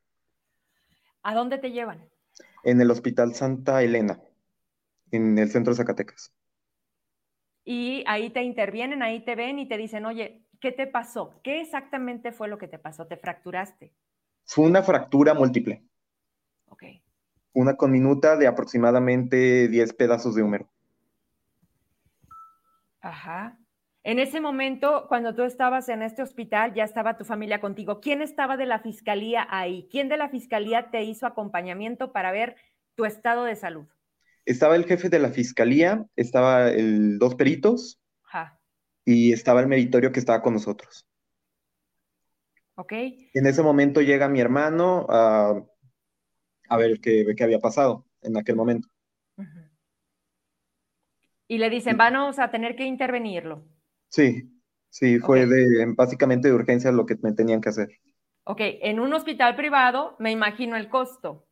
¿A 1.22 1.34
dónde 1.34 1.58
te 1.58 1.70
llevan? 1.70 2.08
En 2.64 2.80
el 2.80 2.90
Hospital 2.90 3.34
Santa 3.34 3.82
Elena, 3.82 4.20
en 5.10 5.38
el 5.38 5.50
centro 5.50 5.72
de 5.72 5.78
Zacatecas. 5.78 6.34
Y 7.64 8.04
ahí 8.06 8.28
te 8.30 8.42
intervienen, 8.42 9.02
ahí 9.02 9.24
te 9.24 9.34
ven 9.34 9.58
y 9.58 9.66
te 9.66 9.78
dicen, 9.78 10.04
oye, 10.04 10.44
¿qué 10.60 10.70
te 10.70 10.86
pasó? 10.86 11.40
¿Qué 11.42 11.62
exactamente 11.62 12.30
fue 12.32 12.48
lo 12.48 12.58
que 12.58 12.68
te 12.68 12.78
pasó? 12.78 13.06
¿Te 13.06 13.16
fracturaste? 13.16 13.94
Fue 14.44 14.66
una 14.66 14.82
fractura 14.82 15.34
múltiple. 15.34 15.84
Ok. 16.66 16.84
Una 17.52 17.76
conminuta 17.76 18.36
de 18.36 18.46
aproximadamente 18.46 19.68
10 19.68 19.92
pedazos 19.94 20.34
de 20.34 20.42
húmero. 20.42 20.68
Ajá. 23.00 23.58
En 24.02 24.18
ese 24.18 24.40
momento, 24.40 25.06
cuando 25.08 25.34
tú 25.34 25.44
estabas 25.44 25.88
en 25.88 26.02
este 26.02 26.22
hospital, 26.22 26.74
ya 26.74 26.84
estaba 26.84 27.16
tu 27.16 27.24
familia 27.24 27.60
contigo. 27.60 28.00
¿Quién 28.00 28.20
estaba 28.20 28.58
de 28.58 28.66
la 28.66 28.80
fiscalía 28.80 29.46
ahí? 29.50 29.88
¿Quién 29.90 30.10
de 30.10 30.18
la 30.18 30.28
fiscalía 30.28 30.90
te 30.90 31.02
hizo 31.04 31.26
acompañamiento 31.26 32.12
para 32.12 32.30
ver 32.30 32.56
tu 32.96 33.06
estado 33.06 33.44
de 33.44 33.56
salud? 33.56 33.86
Estaba 34.44 34.76
el 34.76 34.84
jefe 34.84 35.08
de 35.08 35.18
la 35.18 35.30
fiscalía, 35.30 36.04
estaba 36.16 36.68
el 36.68 37.18
dos 37.18 37.34
peritos 37.34 37.98
Ajá. 38.24 38.60
y 39.06 39.32
estaba 39.32 39.60
el 39.60 39.68
meritorio 39.68 40.12
que 40.12 40.20
estaba 40.20 40.42
con 40.42 40.52
nosotros. 40.52 41.06
Ok. 42.76 42.92
En 42.92 43.46
ese 43.46 43.62
momento 43.62 44.00
llega 44.00 44.28
mi 44.28 44.40
hermano 44.40 45.06
a, 45.08 45.62
ver 46.76 47.00
qué, 47.00 47.24
qué, 47.36 47.44
había 47.44 47.60
pasado 47.60 48.06
en 48.22 48.36
aquel 48.36 48.56
momento. 48.56 48.88
Y 51.46 51.58
le 51.58 51.70
dicen, 51.70 51.96
vamos 51.96 52.38
a 52.38 52.50
tener 52.50 52.74
que 52.74 52.84
intervenirlo. 52.84 53.64
Sí, 54.08 54.50
sí, 54.88 55.18
fue 55.18 55.46
de, 55.46 55.92
básicamente 55.96 56.48
de 56.48 56.54
urgencia 56.54 56.90
lo 56.90 57.06
que 57.06 57.16
me 57.22 57.32
tenían 57.32 57.60
que 57.60 57.68
hacer. 57.68 57.88
Ok, 58.44 58.60
en 58.60 59.00
un 59.00 59.12
hospital 59.14 59.56
privado 59.56 60.16
me 60.18 60.30
imagino 60.30 60.76
el 60.76 60.88
costo 60.88 61.46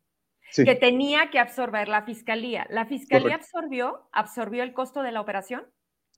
que 0.55 0.75
tenía 0.75 1.29
que 1.31 1.39
absorber 1.39 1.87
la 1.87 2.03
fiscalía. 2.03 2.67
¿La 2.69 2.85
fiscalía 2.85 3.35
absorbió, 3.35 4.07
absorbió 4.11 4.63
el 4.63 4.73
costo 4.73 5.01
de 5.01 5.11
la 5.11 5.21
operación? 5.21 5.65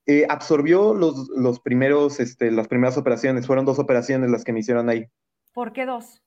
Eh, 0.06 0.24
absorbió 0.28 0.94
los, 0.94 1.28
los 1.30 1.60
primeros, 1.60 2.20
este, 2.20 2.50
las 2.50 2.68
primeras 2.68 2.96
operaciones. 2.96 3.46
Fueron 3.46 3.64
dos 3.64 3.78
operaciones 3.78 4.30
las 4.30 4.44
que 4.44 4.52
me 4.52 4.60
hicieron 4.60 4.88
ahí. 4.88 5.06
¿Por 5.52 5.72
qué 5.72 5.84
dos? 5.84 6.22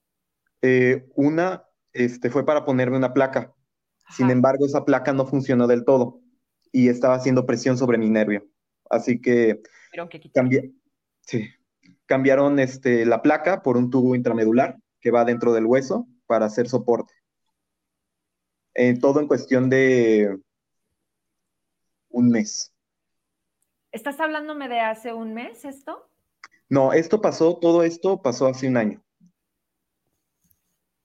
Eh, 0.62 1.08
una 1.16 1.64
este, 1.94 2.30
fue 2.30 2.46
para 2.46 2.66
ponerme 2.66 2.98
una 2.98 3.14
placa. 3.14 3.54
Sin 4.10 4.30
embargo, 4.32 4.66
esa 4.66 4.86
placa 4.86 5.14
no 5.14 5.26
funcionó 5.26 5.68
del 5.68 5.86
todo 5.86 6.20
y 6.72 6.90
estaba 6.90 7.16
haciendo 7.16 7.46
presión 7.46 7.78
sobre 7.78 7.98
mi 7.98 8.10
nervio. 8.10 8.48
Así 8.90 9.22
que, 9.22 9.62
sí, 11.22 11.48
cambiaron 12.06 12.60
este, 12.60 13.06
la 13.06 13.22
placa 13.22 13.62
por 13.62 13.78
un 13.78 13.92
tubo 13.92 14.16
intramedular 14.16 14.78
que 15.00 15.12
va 15.12 15.26
dentro 15.26 15.54
del 15.54 15.66
hueso 15.66 16.08
para 16.26 16.48
hacer 16.48 16.68
soporte. 16.68 17.14
Eh, 18.74 18.98
todo 19.00 19.20
en 19.20 19.28
cuestión 19.28 19.70
de 19.70 20.40
un 22.10 22.30
mes. 22.30 22.74
¿Estás 23.92 24.20
hablándome 24.20 24.70
de 24.70 24.80
hace 24.80 25.14
un 25.14 25.34
mes 25.34 25.66
esto? 25.66 26.10
No, 26.70 26.94
esto 26.94 27.22
pasó, 27.22 27.58
todo 27.58 27.84
esto 27.84 28.22
pasó 28.22 28.48
hace 28.48 28.68
un 28.68 28.78
año. 28.78 29.04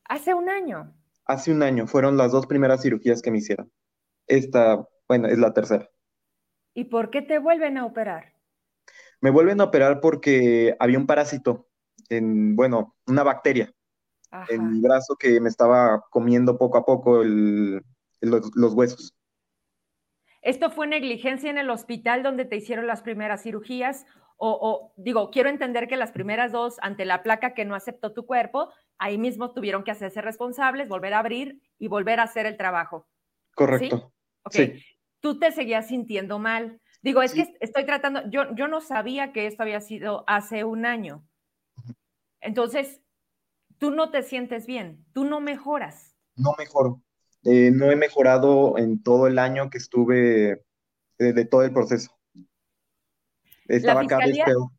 ¿Hace 0.04 0.34
un 0.34 0.50
año? 0.50 0.94
Hace 1.24 1.52
un 1.52 1.62
año, 1.62 1.86
fueron 1.86 2.18
las 2.18 2.32
dos 2.32 2.46
primeras 2.46 2.82
cirugías 2.82 3.22
que 3.22 3.30
me 3.30 3.38
hicieron. 3.38 3.72
Esta, 4.26 4.86
bueno, 5.08 5.28
es 5.28 5.38
la 5.38 5.54
tercera. 5.54 5.88
¿Y 6.74 6.84
por 6.84 7.10
qué 7.10 7.22
te 7.22 7.38
vuelven 7.38 7.78
a 7.78 7.86
operar? 7.86 8.34
Me 9.20 9.30
vuelven 9.30 9.60
a 9.62 9.64
operar 9.64 10.00
porque 10.00 10.76
había 10.78 10.98
un 10.98 11.06
parásito, 11.06 11.68
en, 12.10 12.54
bueno, 12.54 12.94
una 13.06 13.22
bacteria 13.22 13.74
en 14.48 14.72
mi 14.72 14.80
brazo 14.80 15.16
que 15.16 15.40
me 15.40 15.48
estaba 15.48 16.04
comiendo 16.10 16.58
poco 16.58 16.78
a 16.78 16.84
poco 16.84 17.22
los 17.22 18.74
huesos. 18.74 19.14
¿Esto 20.44 20.70
fue 20.70 20.86
negligencia 20.86 21.48
en 21.48 21.56
el 21.56 21.70
hospital 21.70 22.22
donde 22.22 22.44
te 22.44 22.56
hicieron 22.56 22.86
las 22.86 23.02
primeras 23.02 23.42
cirugías? 23.42 24.04
O, 24.36 24.92
digo, 24.96 25.30
quiero 25.30 25.48
entender 25.48 25.88
que 25.88 25.96
las 25.96 26.12
primeras 26.12 26.52
dos, 26.52 26.76
ante 26.82 27.06
la 27.06 27.22
placa 27.22 27.54
que 27.54 27.64
no 27.64 27.74
aceptó 27.74 28.12
tu 28.12 28.26
cuerpo, 28.26 28.70
ahí 28.98 29.16
mismo 29.16 29.54
tuvieron 29.54 29.84
que 29.84 29.90
hacerse 29.90 30.20
responsables, 30.20 30.88
volver 30.88 31.14
a 31.14 31.20
abrir 31.20 31.62
y 31.78 31.88
volver 31.88 32.20
a 32.20 32.24
hacer 32.24 32.44
el 32.44 32.58
trabajo. 32.58 33.08
Correcto. 33.54 34.12
¿Sí? 34.50 34.84
Tú 35.20 35.38
te 35.38 35.50
seguías 35.50 35.88
sintiendo 35.88 36.38
mal. 36.38 36.78
Digo, 37.00 37.22
es 37.22 37.32
que 37.32 37.54
estoy 37.60 37.86
tratando, 37.86 38.28
yo, 38.28 38.54
yo 38.54 38.68
no 38.68 38.82
sabía 38.82 39.32
que 39.32 39.46
esto 39.46 39.62
había 39.62 39.80
sido 39.80 40.24
hace 40.26 40.64
un 40.64 40.84
año. 40.84 41.26
Entonces, 42.42 43.00
tú 43.78 43.90
no 43.90 44.10
te 44.10 44.22
sientes 44.22 44.66
bien, 44.66 45.06
tú 45.14 45.24
no 45.24 45.40
mejoras. 45.40 46.18
No 46.36 46.54
mejoro. 46.58 47.00
Eh, 47.44 47.70
no 47.70 47.90
he 47.90 47.96
mejorado 47.96 48.78
en 48.78 49.02
todo 49.02 49.26
el 49.26 49.38
año 49.38 49.68
que 49.68 49.78
estuve 49.78 50.64
de, 51.18 51.44
todo 51.44 51.62
el 51.62 51.72
proceso. 51.72 52.10
Estaba 53.66 54.06
cada 54.06 54.26
vez 54.26 54.38
peor. 54.44 54.70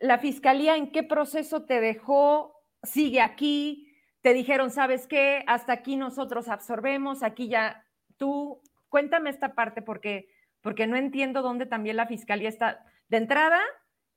¿La 0.00 0.18
fiscalía 0.18 0.76
en 0.76 0.90
qué 0.90 1.02
proceso 1.02 1.64
te 1.64 1.80
dejó? 1.80 2.54
¿Sigue 2.82 3.20
aquí? 3.20 3.92
¿Te 4.20 4.32
dijeron, 4.32 4.70
sabes 4.70 5.06
qué? 5.06 5.44
Hasta 5.46 5.72
aquí 5.72 5.96
nosotros 5.96 6.48
absorbemos, 6.48 7.22
aquí 7.22 7.48
ya 7.48 7.84
tú. 8.16 8.62
Cuéntame 8.88 9.30
esta 9.30 9.54
parte 9.54 9.82
porque, 9.82 10.28
porque 10.60 10.86
no 10.86 10.96
entiendo 10.96 11.42
dónde 11.42 11.66
también 11.66 11.96
la 11.96 12.06
fiscalía 12.06 12.48
está. 12.48 12.84
De 13.08 13.16
entrada, 13.16 13.60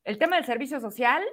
el 0.03 0.17
tema 0.17 0.37
del 0.37 0.45
servicio 0.45 0.79
social, 0.79 1.23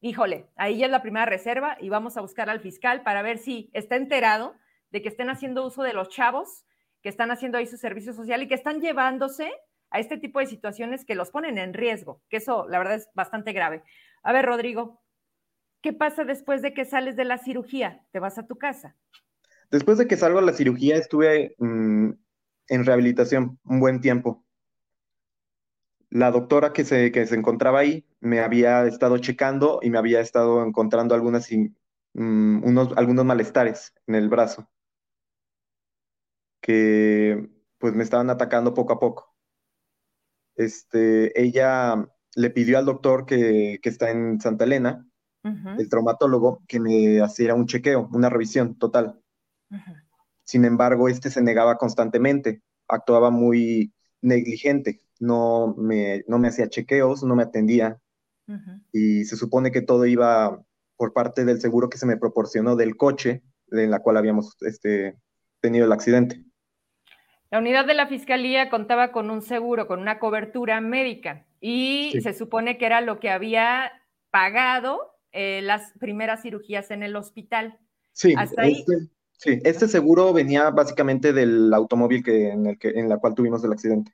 híjole, 0.00 0.48
ahí 0.56 0.78
ya 0.78 0.86
es 0.86 0.92
la 0.92 1.02
primera 1.02 1.26
reserva 1.26 1.76
y 1.80 1.88
vamos 1.88 2.16
a 2.16 2.20
buscar 2.20 2.50
al 2.50 2.60
fiscal 2.60 3.02
para 3.02 3.22
ver 3.22 3.38
si 3.38 3.70
está 3.72 3.96
enterado 3.96 4.54
de 4.90 5.02
que 5.02 5.08
estén 5.08 5.30
haciendo 5.30 5.66
uso 5.66 5.82
de 5.82 5.92
los 5.92 6.08
chavos, 6.08 6.64
que 7.02 7.08
están 7.08 7.30
haciendo 7.30 7.58
ahí 7.58 7.66
su 7.66 7.76
servicio 7.76 8.12
social 8.12 8.42
y 8.42 8.48
que 8.48 8.54
están 8.54 8.80
llevándose 8.80 9.50
a 9.90 9.98
este 9.98 10.18
tipo 10.18 10.38
de 10.38 10.46
situaciones 10.46 11.04
que 11.04 11.14
los 11.14 11.30
ponen 11.30 11.58
en 11.58 11.74
riesgo, 11.74 12.22
que 12.28 12.36
eso 12.36 12.66
la 12.68 12.78
verdad 12.78 12.96
es 12.96 13.08
bastante 13.14 13.52
grave. 13.52 13.82
A 14.22 14.32
ver, 14.32 14.46
Rodrigo, 14.46 15.02
¿qué 15.82 15.92
pasa 15.92 16.24
después 16.24 16.62
de 16.62 16.74
que 16.74 16.84
sales 16.84 17.16
de 17.16 17.24
la 17.24 17.38
cirugía? 17.38 18.04
¿Te 18.12 18.20
vas 18.20 18.38
a 18.38 18.46
tu 18.46 18.56
casa? 18.56 18.96
Después 19.70 19.98
de 19.98 20.06
que 20.06 20.16
salgo 20.16 20.40
de 20.40 20.46
la 20.46 20.52
cirugía 20.52 20.96
estuve 20.96 21.54
mm, 21.58 22.10
en 22.68 22.84
rehabilitación 22.84 23.58
un 23.64 23.80
buen 23.80 24.00
tiempo. 24.00 24.44
La 26.08 26.30
doctora 26.32 26.72
que 26.72 26.84
se, 26.84 27.12
que 27.12 27.26
se 27.26 27.36
encontraba 27.36 27.80
ahí 27.80 28.04
me 28.20 28.40
había 28.40 28.84
estado 28.86 29.18
checando 29.18 29.78
y 29.82 29.90
me 29.90 29.98
había 29.98 30.20
estado 30.20 30.64
encontrando 30.64 31.16
mm, 31.16 32.64
unos, 32.64 32.96
algunos 32.96 33.24
malestares 33.24 33.94
en 34.06 34.16
el 34.16 34.28
brazo. 34.28 34.68
Que 36.60 37.48
pues 37.78 37.94
me 37.94 38.02
estaban 38.02 38.30
atacando 38.30 38.74
poco 38.74 38.92
a 38.92 39.00
poco. 39.00 39.34
Este, 40.56 41.40
ella 41.40 42.06
le 42.36 42.50
pidió 42.50 42.78
al 42.78 42.84
doctor 42.84 43.26
que, 43.26 43.80
está 43.82 44.10
en 44.10 44.40
Santa 44.40 44.64
Elena, 44.64 45.06
el 45.42 45.88
traumatólogo, 45.88 46.62
que 46.68 46.78
me 46.80 47.24
hiciera 47.24 47.54
un 47.54 47.66
chequeo, 47.66 48.08
una 48.12 48.28
revisión 48.28 48.76
total. 48.76 49.18
Sin 50.44 50.64
embargo, 50.64 51.08
este 51.08 51.30
se 51.30 51.42
negaba 51.42 51.78
constantemente, 51.78 52.62
actuaba 52.88 53.30
muy 53.30 53.94
negligente, 54.20 55.00
no 55.18 55.74
me, 55.78 56.24
no 56.28 56.38
me 56.38 56.48
hacía 56.48 56.68
chequeos, 56.68 57.22
no 57.22 57.36
me 57.36 57.44
atendía. 57.44 57.98
Y 58.92 59.24
se 59.24 59.36
supone 59.36 59.70
que 59.70 59.80
todo 59.80 60.06
iba 60.06 60.60
por 60.96 61.12
parte 61.12 61.44
del 61.44 61.60
seguro 61.60 61.88
que 61.88 61.98
se 61.98 62.06
me 62.06 62.16
proporcionó 62.16 62.74
del 62.74 62.96
coche 62.96 63.42
en 63.70 63.90
la 63.90 64.00
cual 64.00 64.16
habíamos 64.16 64.56
este, 64.62 65.16
tenido 65.60 65.86
el 65.86 65.92
accidente. 65.92 66.44
La 67.50 67.58
unidad 67.58 67.84
de 67.84 67.94
la 67.94 68.06
Fiscalía 68.06 68.70
contaba 68.70 69.10
con 69.10 69.28
un 69.30 69.42
seguro, 69.42 69.88
con 69.88 70.00
una 70.00 70.20
cobertura 70.20 70.80
médica, 70.80 71.46
y 71.60 72.12
se 72.22 72.32
supone 72.32 72.78
que 72.78 72.86
era 72.86 73.00
lo 73.00 73.18
que 73.18 73.28
había 73.28 73.92
pagado 74.30 75.16
eh, 75.32 75.60
las 75.62 75.92
primeras 75.98 76.42
cirugías 76.42 76.90
en 76.90 77.02
el 77.02 77.16
hospital. 77.16 77.78
Sí, 78.12 78.34
este, 78.40 79.08
sí, 79.32 79.58
este 79.64 79.88
seguro 79.88 80.32
venía 80.32 80.70
básicamente 80.70 81.32
del 81.32 81.74
automóvil 81.74 82.22
que, 82.22 82.50
en, 82.50 82.66
el 82.66 82.78
que, 82.78 82.90
en 82.90 83.08
la 83.08 83.18
cual 83.18 83.34
tuvimos 83.34 83.64
el 83.64 83.72
accidente. 83.72 84.12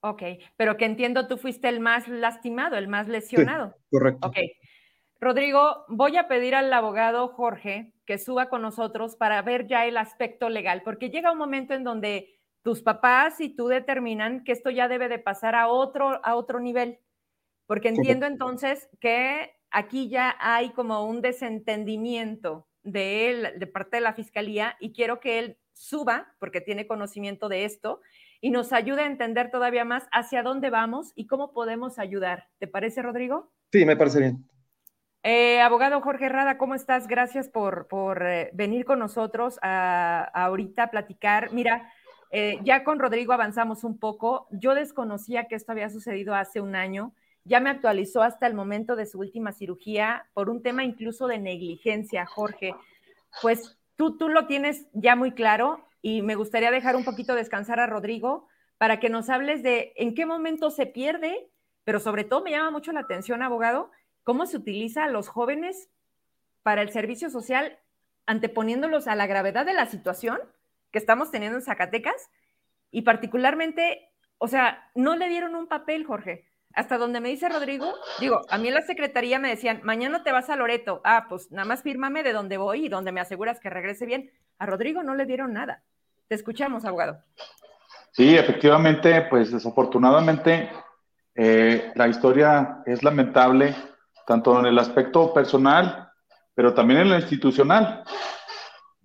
Ok, 0.00 0.22
pero 0.56 0.76
que 0.76 0.84
entiendo 0.84 1.26
tú 1.26 1.38
fuiste 1.38 1.68
el 1.68 1.80
más 1.80 2.06
lastimado, 2.06 2.76
el 2.76 2.86
más 2.86 3.08
lesionado. 3.08 3.74
correcto. 3.90 4.28
Ok. 4.28 4.36
Rodrigo, 5.20 5.84
voy 5.88 6.16
a 6.16 6.28
pedir 6.28 6.54
al 6.54 6.72
abogado 6.72 7.28
Jorge 7.28 7.92
que 8.04 8.18
suba 8.18 8.48
con 8.48 8.62
nosotros 8.62 9.16
para 9.16 9.42
ver 9.42 9.66
ya 9.66 9.84
el 9.86 9.96
aspecto 9.96 10.48
legal, 10.48 10.82
porque 10.84 11.10
llega 11.10 11.32
un 11.32 11.38
momento 11.38 11.74
en 11.74 11.82
donde 11.82 12.37
tus 12.62 12.82
papás 12.82 13.40
y 13.40 13.54
tú 13.54 13.68
determinan 13.68 14.44
que 14.44 14.52
esto 14.52 14.70
ya 14.70 14.88
debe 14.88 15.08
de 15.08 15.18
pasar 15.18 15.54
a 15.54 15.68
otro, 15.68 16.24
a 16.24 16.34
otro 16.34 16.60
nivel, 16.60 16.98
porque 17.66 17.88
entiendo 17.88 18.26
entonces 18.26 18.88
que 19.00 19.52
aquí 19.70 20.08
ya 20.08 20.36
hay 20.40 20.70
como 20.70 21.06
un 21.06 21.20
desentendimiento 21.20 22.66
de 22.82 23.30
él, 23.30 23.48
de 23.58 23.66
parte 23.66 23.98
de 23.98 24.00
la 24.02 24.14
fiscalía, 24.14 24.76
y 24.80 24.92
quiero 24.92 25.20
que 25.20 25.38
él 25.38 25.58
suba, 25.72 26.34
porque 26.38 26.60
tiene 26.60 26.86
conocimiento 26.86 27.48
de 27.48 27.64
esto, 27.64 28.00
y 28.40 28.50
nos 28.50 28.72
ayude 28.72 29.02
a 29.02 29.06
entender 29.06 29.50
todavía 29.50 29.84
más 29.84 30.08
hacia 30.12 30.42
dónde 30.42 30.70
vamos 30.70 31.12
y 31.14 31.26
cómo 31.26 31.52
podemos 31.52 31.98
ayudar. 31.98 32.48
¿Te 32.58 32.66
parece, 32.66 33.02
Rodrigo? 33.02 33.52
Sí, 33.72 33.84
me 33.84 33.96
parece 33.96 34.20
bien. 34.20 34.48
Eh, 35.24 35.60
abogado 35.60 36.00
Jorge 36.00 36.28
Rada, 36.28 36.58
¿cómo 36.58 36.74
estás? 36.74 37.08
Gracias 37.08 37.48
por, 37.48 37.86
eh, 38.24 38.50
venir 38.54 38.84
con 38.84 39.00
nosotros 39.00 39.58
a, 39.62 40.30
ahorita 40.32 40.84
a 40.84 40.90
platicar. 40.90 41.52
Mira, 41.52 41.92
eh, 42.30 42.58
ya 42.62 42.84
con 42.84 42.98
Rodrigo 42.98 43.32
avanzamos 43.32 43.84
un 43.84 43.98
poco. 43.98 44.46
Yo 44.50 44.74
desconocía 44.74 45.44
que 45.44 45.54
esto 45.54 45.72
había 45.72 45.90
sucedido 45.90 46.34
hace 46.34 46.60
un 46.60 46.76
año. 46.76 47.12
Ya 47.44 47.60
me 47.60 47.70
actualizó 47.70 48.22
hasta 48.22 48.46
el 48.46 48.54
momento 48.54 48.96
de 48.96 49.06
su 49.06 49.18
última 49.18 49.52
cirugía 49.52 50.26
por 50.34 50.50
un 50.50 50.62
tema 50.62 50.84
incluso 50.84 51.26
de 51.26 51.38
negligencia, 51.38 52.26
Jorge. 52.26 52.74
Pues 53.40 53.78
tú, 53.96 54.18
tú 54.18 54.28
lo 54.28 54.46
tienes 54.46 54.86
ya 54.92 55.16
muy 55.16 55.32
claro 55.32 55.84
y 56.02 56.22
me 56.22 56.34
gustaría 56.34 56.70
dejar 56.70 56.96
un 56.96 57.04
poquito 57.04 57.34
descansar 57.34 57.80
a 57.80 57.86
Rodrigo 57.86 58.46
para 58.76 59.00
que 59.00 59.08
nos 59.08 59.30
hables 59.30 59.62
de 59.62 59.92
en 59.96 60.14
qué 60.14 60.26
momento 60.26 60.70
se 60.70 60.86
pierde, 60.86 61.50
pero 61.84 62.00
sobre 62.00 62.24
todo 62.24 62.42
me 62.42 62.50
llama 62.50 62.70
mucho 62.70 62.92
la 62.92 63.00
atención, 63.00 63.42
abogado, 63.42 63.90
cómo 64.22 64.46
se 64.46 64.58
utiliza 64.58 65.04
a 65.04 65.08
los 65.08 65.28
jóvenes 65.28 65.88
para 66.62 66.82
el 66.82 66.90
servicio 66.90 67.30
social, 67.30 67.78
anteponiéndolos 68.26 69.08
a 69.08 69.14
la 69.14 69.26
gravedad 69.26 69.64
de 69.64 69.72
la 69.72 69.86
situación 69.86 70.38
que 70.90 70.98
estamos 70.98 71.30
teniendo 71.30 71.58
en 71.58 71.64
Zacatecas 71.64 72.30
y 72.90 73.02
particularmente, 73.02 74.10
o 74.38 74.48
sea, 74.48 74.90
no 74.94 75.16
le 75.16 75.28
dieron 75.28 75.54
un 75.54 75.68
papel, 75.68 76.04
Jorge. 76.04 76.46
Hasta 76.74 76.98
donde 76.98 77.20
me 77.20 77.30
dice 77.30 77.48
Rodrigo, 77.48 77.92
digo, 78.20 78.42
a 78.50 78.58
mí 78.58 78.68
en 78.68 78.74
la 78.74 78.82
secretaría 78.82 79.38
me 79.38 79.48
decían, 79.48 79.80
mañana 79.82 80.22
te 80.22 80.32
vas 80.32 80.50
a 80.50 80.56
Loreto. 80.56 81.00
Ah, 81.04 81.26
pues 81.28 81.50
nada 81.50 81.66
más 81.66 81.82
fírmame 81.82 82.22
de 82.22 82.32
dónde 82.32 82.56
voy 82.56 82.86
y 82.86 82.88
donde 82.88 83.10
me 83.10 83.20
aseguras 83.20 83.58
que 83.58 83.70
regrese 83.70 84.06
bien. 84.06 84.30
A 84.58 84.66
Rodrigo 84.66 85.02
no 85.02 85.14
le 85.14 85.26
dieron 85.26 85.52
nada. 85.52 85.82
Te 86.28 86.34
escuchamos, 86.34 86.84
abogado. 86.84 87.22
Sí, 88.12 88.36
efectivamente, 88.36 89.22
pues 89.22 89.50
desafortunadamente 89.50 90.70
eh, 91.34 91.92
la 91.94 92.08
historia 92.08 92.82
es 92.84 93.02
lamentable, 93.02 93.74
tanto 94.26 94.58
en 94.60 94.66
el 94.66 94.78
aspecto 94.78 95.32
personal, 95.32 96.10
pero 96.54 96.74
también 96.74 97.00
en 97.00 97.10
lo 97.10 97.16
institucional. 97.16 98.04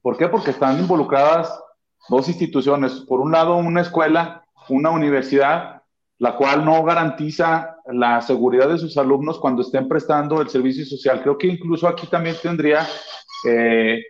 ¿Por 0.01 0.17
qué? 0.17 0.27
Porque 0.27 0.51
están 0.51 0.79
involucradas 0.79 1.62
dos 2.09 2.27
instituciones. 2.27 2.93
Por 3.01 3.19
un 3.19 3.31
lado, 3.31 3.55
una 3.55 3.81
escuela, 3.81 4.45
una 4.69 4.89
universidad, 4.89 5.83
la 6.17 6.35
cual 6.35 6.63
no 6.65 6.83
garantiza 6.83 7.77
la 7.85 8.21
seguridad 8.21 8.69
de 8.69 8.77
sus 8.77 8.97
alumnos 8.97 9.39
cuando 9.39 9.61
estén 9.61 9.87
prestando 9.87 10.41
el 10.41 10.49
servicio 10.49 10.85
social. 10.85 11.21
Creo 11.21 11.37
que 11.37 11.47
incluso 11.47 11.87
aquí 11.87 12.07
también 12.07 12.35
tendría 12.41 12.87
eh, 13.45 14.01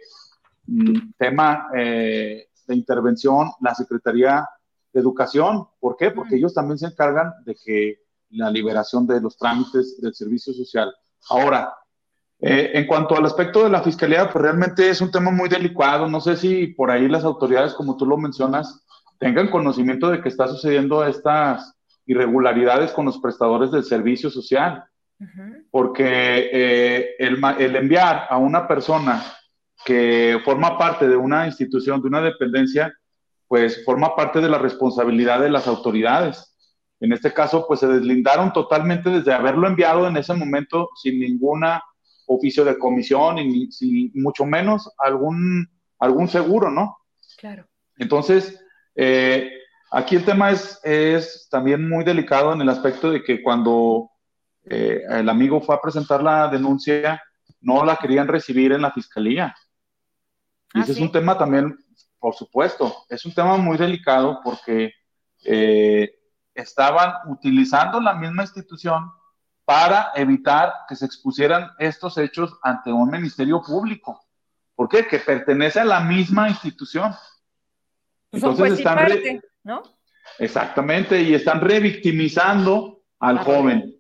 tema 1.17 1.69
eh, 1.75 2.47
de 2.67 2.75
intervención 2.75 3.51
la 3.61 3.73
Secretaría 3.73 4.47
de 4.91 4.99
Educación. 4.99 5.67
¿Por 5.79 5.97
qué? 5.97 6.11
Porque 6.11 6.35
ellos 6.35 6.53
también 6.53 6.77
se 6.77 6.87
encargan 6.87 7.33
de 7.45 7.55
que 7.55 7.99
la 8.29 8.49
liberación 8.49 9.05
de 9.07 9.21
los 9.21 9.37
trámites 9.37 9.99
del 10.01 10.13
servicio 10.13 10.53
social. 10.53 10.93
Ahora, 11.29 11.73
eh, 12.45 12.71
en 12.73 12.87
cuanto 12.87 13.15
al 13.15 13.25
aspecto 13.25 13.63
de 13.63 13.69
la 13.69 13.81
fiscalía, 13.81 14.29
pues 14.29 14.43
realmente 14.43 14.89
es 14.89 14.99
un 14.99 15.09
tema 15.09 15.31
muy 15.31 15.47
delicado. 15.47 16.09
No 16.09 16.19
sé 16.19 16.35
si 16.35 16.67
por 16.67 16.91
ahí 16.91 17.07
las 17.07 17.23
autoridades, 17.23 17.73
como 17.73 17.95
tú 17.95 18.05
lo 18.05 18.17
mencionas, 18.17 18.85
tengan 19.17 19.49
conocimiento 19.49 20.09
de 20.09 20.21
que 20.21 20.27
está 20.27 20.49
sucediendo 20.49 21.05
estas 21.05 21.73
irregularidades 22.05 22.91
con 22.91 23.05
los 23.05 23.19
prestadores 23.19 23.71
del 23.71 23.85
servicio 23.85 24.29
social. 24.29 24.83
Porque 25.71 26.03
eh, 26.51 27.15
el, 27.17 27.41
el 27.59 27.77
enviar 27.77 28.27
a 28.29 28.37
una 28.37 28.67
persona 28.67 29.23
que 29.85 30.41
forma 30.43 30.77
parte 30.77 31.07
de 31.07 31.15
una 31.15 31.47
institución, 31.47 32.01
de 32.01 32.09
una 32.09 32.19
dependencia, 32.19 32.93
pues 33.47 33.85
forma 33.85 34.17
parte 34.17 34.41
de 34.41 34.49
la 34.49 34.57
responsabilidad 34.57 35.39
de 35.39 35.49
las 35.49 35.65
autoridades. 35.65 36.53
En 36.99 37.13
este 37.13 37.31
caso, 37.31 37.65
pues 37.69 37.79
se 37.79 37.87
deslindaron 37.87 38.51
totalmente 38.51 39.09
desde 39.09 39.31
haberlo 39.31 39.65
enviado 39.65 40.09
en 40.09 40.17
ese 40.17 40.33
momento 40.33 40.89
sin 41.01 41.21
ninguna 41.21 41.81
oficio 42.35 42.65
de 42.65 42.77
comisión 42.77 43.37
y, 43.39 44.11
mucho 44.15 44.45
menos 44.45 44.91
algún, 44.97 45.67
algún 45.99 46.27
seguro, 46.27 46.69
¿no? 46.69 46.97
Claro. 47.37 47.65
Entonces, 47.97 48.59
eh, 48.95 49.51
aquí 49.91 50.15
el 50.15 50.25
tema 50.25 50.51
es, 50.51 50.79
es 50.83 51.47
también 51.49 51.87
muy 51.87 52.03
delicado 52.03 52.53
en 52.53 52.61
el 52.61 52.69
aspecto 52.69 53.11
de 53.11 53.23
que 53.23 53.41
cuando 53.41 54.11
eh, 54.65 55.01
el 55.09 55.29
amigo 55.29 55.61
fue 55.61 55.75
a 55.75 55.81
presentar 55.81 56.23
la 56.23 56.47
denuncia, 56.47 57.21
no 57.61 57.83
la 57.85 57.97
querían 57.97 58.27
recibir 58.27 58.71
en 58.71 58.81
la 58.81 58.91
fiscalía. 58.91 59.55
Y 60.73 60.81
ese 60.81 60.93
es 60.93 60.99
un 60.99 61.11
tema 61.11 61.37
también, 61.37 61.77
por 62.19 62.33
supuesto, 62.33 63.05
es 63.09 63.25
un 63.25 63.33
tema 63.33 63.57
muy 63.57 63.77
delicado 63.77 64.39
porque 64.43 64.91
eh, 65.45 66.09
estaban 66.53 67.13
utilizando 67.27 67.99
la 67.99 68.13
misma 68.15 68.43
institución 68.43 69.11
para 69.73 70.11
evitar 70.13 70.71
que 70.87 70.95
se 70.95 71.07
expusieran 71.07 71.71
estos 71.79 72.19
hechos 72.19 72.55
ante 72.61 72.93
un 72.93 73.09
ministerio 73.09 73.59
público. 73.59 74.23
¿Por 74.75 74.87
qué? 74.87 75.07
Que 75.07 75.17
pertenece 75.17 75.79
a 75.79 75.85
la 75.85 75.99
misma 75.99 76.47
institución. 76.47 77.11
Pues 78.29 78.43
Entonces 78.43 78.77
están 78.77 79.07
¿no? 79.63 79.81
Exactamente, 80.37 81.19
y 81.23 81.33
están 81.33 81.59
revictimizando 81.59 83.01
al 83.19 83.39
joven. 83.39 83.95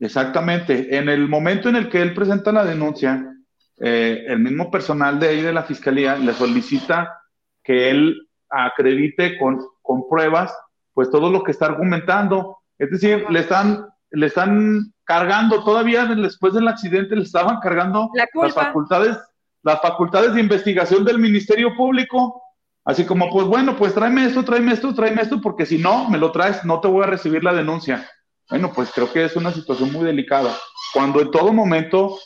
Exactamente. 0.00 0.96
En 0.96 1.08
el 1.08 1.28
momento 1.28 1.68
en 1.68 1.76
el 1.76 1.88
que 1.88 2.02
él 2.02 2.12
presenta 2.12 2.50
la 2.50 2.64
denuncia, 2.64 3.32
eh, 3.78 4.24
el 4.26 4.40
mismo 4.40 4.68
personal 4.68 5.20
de 5.20 5.28
ahí 5.28 5.42
de 5.42 5.52
la 5.52 5.62
fiscalía 5.62 6.16
le 6.16 6.32
solicita 6.32 7.20
que 7.62 7.88
él 7.90 8.28
acredite 8.50 9.38
con, 9.38 9.64
con 9.80 10.08
pruebas, 10.08 10.52
pues 10.92 11.08
todo 11.08 11.30
lo 11.30 11.44
que 11.44 11.52
está 11.52 11.66
argumentando. 11.66 12.58
Es 12.78 12.90
decir, 12.90 13.24
le 13.30 13.40
están, 13.40 13.86
le 14.10 14.26
están 14.26 14.93
cargando 15.04 15.62
todavía 15.64 16.06
después 16.06 16.54
del 16.54 16.68
accidente, 16.68 17.16
le 17.16 17.22
estaban 17.22 17.60
cargando 17.60 18.10
las 18.34 18.54
facultades, 18.54 19.18
las 19.62 19.80
facultades 19.80 20.34
de 20.34 20.40
investigación 20.40 21.04
del 21.04 21.18
Ministerio 21.18 21.74
Público. 21.76 22.42
Así 22.84 23.06
como, 23.06 23.30
pues 23.30 23.46
bueno, 23.46 23.76
pues 23.76 23.94
tráeme 23.94 24.26
esto, 24.26 24.44
tráeme 24.44 24.72
esto, 24.72 24.94
tráeme 24.94 25.22
esto, 25.22 25.40
porque 25.40 25.64
si 25.64 25.78
no 25.78 26.08
me 26.10 26.18
lo 26.18 26.32
traes, 26.32 26.64
no 26.64 26.80
te 26.80 26.88
voy 26.88 27.04
a 27.04 27.06
recibir 27.06 27.42
la 27.42 27.54
denuncia. 27.54 28.08
Bueno, 28.50 28.72
pues 28.74 28.90
creo 28.94 29.10
que 29.10 29.24
es 29.24 29.36
una 29.36 29.52
situación 29.52 29.90
muy 29.92 30.04
delicada. 30.04 30.54
Cuando 30.92 31.20
en 31.20 31.30
todo 31.30 31.52
momento 31.52 32.18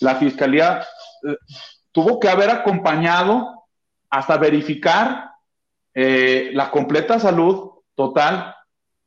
la 0.00 0.14
fiscalía 0.16 0.84
eh, 1.26 1.36
tuvo 1.90 2.20
que 2.20 2.28
haber 2.28 2.50
acompañado 2.50 3.64
hasta 4.08 4.36
verificar 4.36 5.30
eh, 5.92 6.50
la 6.52 6.70
completa 6.70 7.18
salud 7.18 7.70
total 7.96 8.54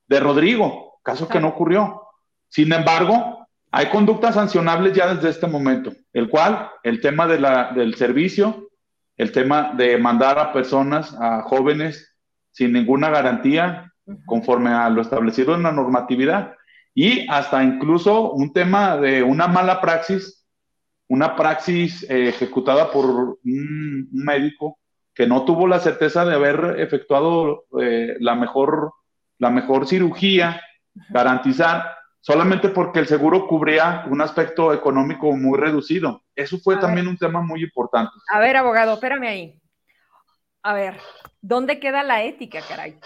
de 0.07 0.19
Rodrigo, 0.19 0.99
caso 1.03 1.27
que 1.27 1.39
no 1.39 1.49
ocurrió. 1.49 2.06
Sin 2.49 2.71
embargo, 2.71 3.47
hay 3.71 3.87
conductas 3.87 4.35
sancionables 4.35 4.93
ya 4.93 5.13
desde 5.13 5.29
este 5.29 5.47
momento, 5.47 5.91
el 6.13 6.29
cual 6.29 6.69
el 6.83 7.01
tema 7.01 7.27
de 7.27 7.39
la, 7.39 7.71
del 7.73 7.95
servicio, 7.95 8.69
el 9.17 9.31
tema 9.31 9.73
de 9.75 9.97
mandar 9.97 10.39
a 10.39 10.53
personas, 10.53 11.15
a 11.19 11.41
jóvenes 11.43 12.15
sin 12.51 12.73
ninguna 12.73 13.09
garantía, 13.09 13.93
conforme 14.25 14.69
a 14.69 14.89
lo 14.89 15.01
establecido 15.01 15.55
en 15.55 15.63
la 15.63 15.71
normatividad. 15.71 16.55
Y 16.93 17.29
hasta 17.29 17.63
incluso 17.63 18.31
un 18.31 18.53
tema 18.53 18.97
de 18.97 19.21
una 19.21 19.47
mala 19.47 19.81
praxis, 19.81 20.45
una 21.07 21.35
praxis 21.35 22.03
eh, 22.09 22.29
ejecutada 22.29 22.91
por 22.91 23.37
un, 23.43 24.09
médico 24.11 24.79
que 25.13 25.27
no 25.27 25.45
tuvo 25.45 25.67
la 25.67 25.79
certeza 25.79 26.25
de 26.25 26.35
haber 26.35 26.79
efectuado 26.79 27.65
eh, 27.79 28.15
la, 28.19 28.35
mejor, 28.35 28.93
la 29.39 29.49
mejor 29.49 29.87
cirugía, 29.87 30.61
garantizar, 31.09 31.96
solamente 32.19 32.69
porque 32.69 32.99
el 32.99 33.07
seguro 33.07 33.47
cubría 33.47 34.05
un 34.09 34.21
aspecto 34.21 34.73
económico 34.73 35.31
muy 35.35 35.57
reducido. 35.57 36.23
Eso 36.35 36.57
fue 36.59 36.77
también 36.77 37.07
un 37.07 37.17
tema 37.17 37.41
muy 37.41 37.63
importante. 37.63 38.11
A 38.31 38.39
ver, 38.39 38.57
abogado, 38.57 38.93
espérame 38.93 39.27
ahí. 39.27 39.61
A 40.63 40.73
ver, 40.73 40.99
¿dónde 41.41 41.79
queda 41.79 42.03
la 42.03 42.23
ética, 42.23 42.59
caray? 42.67 42.99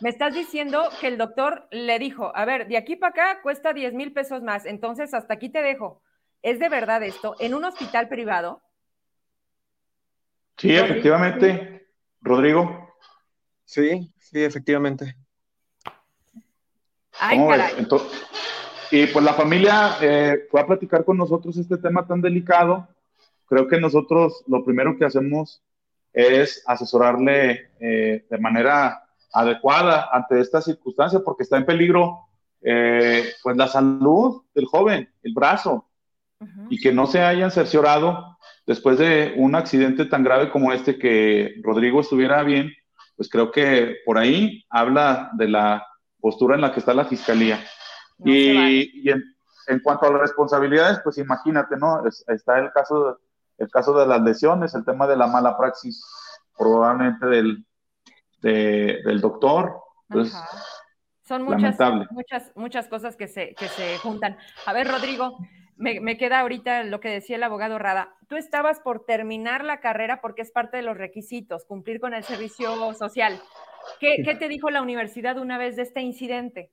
Me 0.00 0.08
estás 0.08 0.34
diciendo 0.34 0.88
que 1.00 1.08
el 1.08 1.18
doctor 1.18 1.68
le 1.70 1.98
dijo, 1.98 2.32
a 2.34 2.44
ver, 2.44 2.66
de 2.68 2.78
aquí 2.78 2.96
para 2.96 3.10
acá 3.10 3.42
cuesta 3.42 3.72
10 3.72 3.92
mil 3.92 4.12
pesos 4.12 4.42
más, 4.42 4.64
entonces 4.64 5.12
hasta 5.14 5.34
aquí 5.34 5.50
te 5.50 5.62
dejo. 5.62 6.02
¿Es 6.42 6.58
de 6.58 6.70
verdad 6.70 7.02
esto? 7.02 7.36
¿En 7.38 7.54
un 7.54 7.64
hospital 7.64 8.08
privado? 8.08 8.62
Sí, 10.56 10.74
efectivamente, 10.74 11.88
Rodrigo. 12.20 12.94
Sí, 13.64 14.12
sí, 14.18 14.42
efectivamente. 14.42 15.16
Ay, 17.20 17.38
caray. 17.46 17.86
y 18.90 19.06
pues 19.06 19.24
la 19.24 19.34
familia 19.34 19.96
eh, 20.00 20.46
fue 20.50 20.60
a 20.60 20.66
platicar 20.66 21.04
con 21.04 21.16
nosotros 21.16 21.56
este 21.56 21.76
tema 21.76 22.06
tan 22.06 22.20
delicado. 22.20 22.88
Creo 23.46 23.68
que 23.68 23.80
nosotros 23.80 24.42
lo 24.46 24.64
primero 24.64 24.96
que 24.96 25.04
hacemos 25.04 25.62
es 26.12 26.62
asesorarle 26.66 27.70
eh, 27.78 28.24
de 28.28 28.38
manera 28.38 29.04
adecuada 29.32 30.08
ante 30.12 30.40
esta 30.40 30.60
circunstancia 30.60 31.20
porque 31.24 31.44
está 31.44 31.56
en 31.56 31.66
peligro 31.66 32.26
eh, 32.62 33.24
pues 33.42 33.56
la 33.56 33.68
salud 33.68 34.42
del 34.54 34.66
joven, 34.66 35.08
el 35.22 35.32
brazo, 35.32 35.86
y 36.70 36.80
que 36.80 36.90
no 36.90 37.06
se 37.06 37.20
hayan 37.20 37.50
cerciorado 37.50 38.38
después 38.66 38.98
de 38.98 39.34
un 39.36 39.54
accidente 39.54 40.06
tan 40.06 40.24
grave 40.24 40.50
como 40.50 40.72
este 40.72 40.98
que 40.98 41.56
Rodrigo 41.62 42.00
estuviera 42.00 42.42
bien, 42.42 42.72
pues 43.16 43.28
creo 43.28 43.50
que 43.50 43.96
por 44.06 44.16
ahí 44.16 44.64
habla 44.70 45.30
de 45.34 45.48
la 45.48 45.86
postura 46.20 46.54
en 46.54 46.60
la 46.60 46.72
que 46.72 46.80
está 46.80 46.94
la 46.94 47.04
fiscalía. 47.04 47.58
y, 48.24 49.02
y 49.02 49.10
en, 49.10 49.22
en, 49.66 49.80
cuanto 49.80 50.06
a 50.06 50.10
las 50.10 50.20
responsabilidades, 50.20 51.00
pues 51.02 51.18
imagínate, 51.18 51.76
¿no? 51.76 52.02
está 52.06 52.58
el 52.58 52.70
caso, 52.72 53.18
el 53.58 53.70
caso 53.70 53.98
de 53.98 54.06
las 54.06 54.20
lesiones, 54.22 54.74
el 54.74 54.84
tema 54.84 55.06
de 55.06 55.16
la 55.16 55.26
mala 55.26 55.56
praxis 55.56 56.04
probablemente 56.56 57.26
del, 57.26 57.64
del 58.42 59.20
doctor. 59.20 59.80
Pues, 60.08 60.32
Son 61.26 61.42
muchas, 61.42 61.78
muchas, 62.10 62.52
muchas 62.54 62.88
cosas 62.88 63.16
que 63.16 63.28
se, 63.28 63.54
que 63.54 63.68
se 63.68 63.98
juntan. 63.98 64.36
A 64.66 64.72
ver, 64.72 64.88
Rodrigo, 64.88 65.38
me, 65.76 66.00
me, 66.00 66.18
queda 66.18 66.40
ahorita 66.40 66.84
lo 66.84 67.00
que 67.00 67.08
decía 67.08 67.36
el 67.36 67.42
abogado 67.42 67.78
Rada. 67.78 68.14
Tú 68.28 68.36
estabas 68.36 68.80
por 68.80 69.04
terminar 69.06 69.64
la 69.64 69.80
carrera 69.80 70.20
porque 70.20 70.42
es 70.42 70.50
parte 70.50 70.76
de 70.76 70.82
los 70.82 70.96
requisitos, 70.98 71.64
cumplir 71.64 72.00
con 72.00 72.12
el 72.12 72.24
servicio 72.24 72.92
social. 72.94 73.40
¿Qué, 73.98 74.22
qué 74.24 74.34
te 74.34 74.48
dijo 74.48 74.70
la 74.70 74.82
universidad 74.82 75.38
una 75.38 75.58
vez 75.58 75.76
de 75.76 75.82
este 75.82 76.00
incidente? 76.00 76.72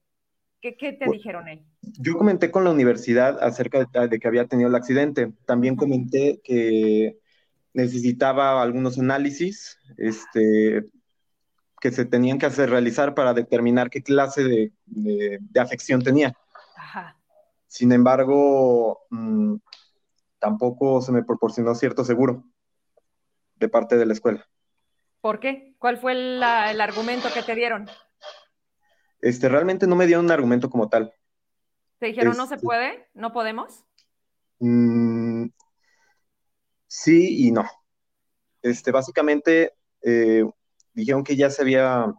¿Qué, 0.62 0.76
qué 0.76 0.94
te 0.94 1.10
dijeron 1.10 1.48
ahí? 1.48 1.66
Yo 1.82 2.18
comenté 2.18 2.50
con 2.50 2.64
la 2.64 2.72
universidad 2.72 3.42
acerca 3.44 3.86
de, 3.86 4.08
de, 4.08 4.20
que 4.20 4.28
había 4.28 4.48
tenido 4.48 4.70
el 4.70 4.76
accidente. 4.76 5.32
También 5.46 5.76
comenté 5.76 6.42
que 6.44 7.20
necesitaba 7.74 8.62
algunos 8.62 8.98
análisis, 8.98 9.78
este, 9.98 10.84
que 11.80 11.92
se 11.92 12.06
tenían 12.06 12.40
que 12.40 12.48
hacer 12.48 12.70
realizar 12.70 13.14
para 13.14 13.34
determinar 13.34 13.90
qué 13.90 14.02
clase 14.02 14.44
de, 14.44 14.72
de, 14.86 15.60
afección 15.60 16.02
tenía. 16.02 16.34
Sin 17.68 17.92
embargo, 17.92 19.02
mmm, 19.12 19.58
tampoco 20.40 21.02
se 21.02 21.12
me 21.12 21.24
proporcionó 21.24 21.76
cierto 21.76 22.04
seguro 22.04 22.44
de 23.56 23.70
parte 23.70 23.98
de 23.98 24.06
la 24.06 24.14
escuela. 24.14 24.48
¿Por 25.22 25.40
qué? 25.40 25.76
¿Cuál 25.80 25.98
fue 25.98 26.14
el, 26.14 26.44
el 26.44 26.82
argumento 26.82 27.30
que 27.34 27.44
te 27.44 27.56
dieron? 27.56 27.90
Este, 29.20 29.50
realmente 29.50 29.88
no 29.88 29.96
me 29.96 30.06
dieron 30.06 30.26
un 30.26 30.32
argumento 30.32 30.70
como 30.70 30.90
tal. 30.90 31.14
¿Te 32.00 32.08
dijeron 32.08 32.32
este, 32.32 32.42
no 32.42 32.48
se 32.48 32.56
este 32.56 32.66
puede? 32.66 33.10
¿No 33.14 33.34
podemos? 33.34 33.84
Mmm, 34.60 35.48
sí 36.88 37.48
y 37.48 37.52
no. 37.52 37.66
Este, 38.62 38.92
básicamente, 38.92 39.74
eh, 40.02 40.46
dijeron 40.94 41.24
que 41.24 41.36
ya 41.36 41.50
se 41.50 41.62
había 41.62 42.14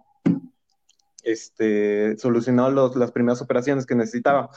este, 1.23 2.17
solucionado 2.19 2.71
los, 2.71 2.97
las 2.97 3.13
primeras 3.13 3.41
operaciones 3.43 3.87
que 3.87 3.95
necesitaba. 3.95 4.51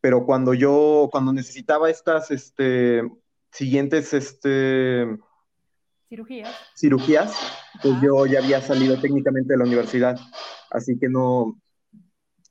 Pero 0.00 0.24
cuando 0.24 0.54
yo, 0.54 1.08
cuando 1.12 1.32
necesitaba 1.32 1.90
estas 1.90 2.30
este, 2.30 3.02
siguientes 3.50 4.14
este, 4.14 5.06
cirugías, 6.10 6.72
cirugías 6.76 7.62
pues 7.80 7.94
yo 8.02 8.26
ya 8.26 8.40
había 8.40 8.60
salido 8.60 9.00
técnicamente 9.00 9.52
de 9.52 9.58
la 9.58 9.64
universidad, 9.64 10.18
así 10.70 10.98
que 10.98 11.08
no, 11.08 11.58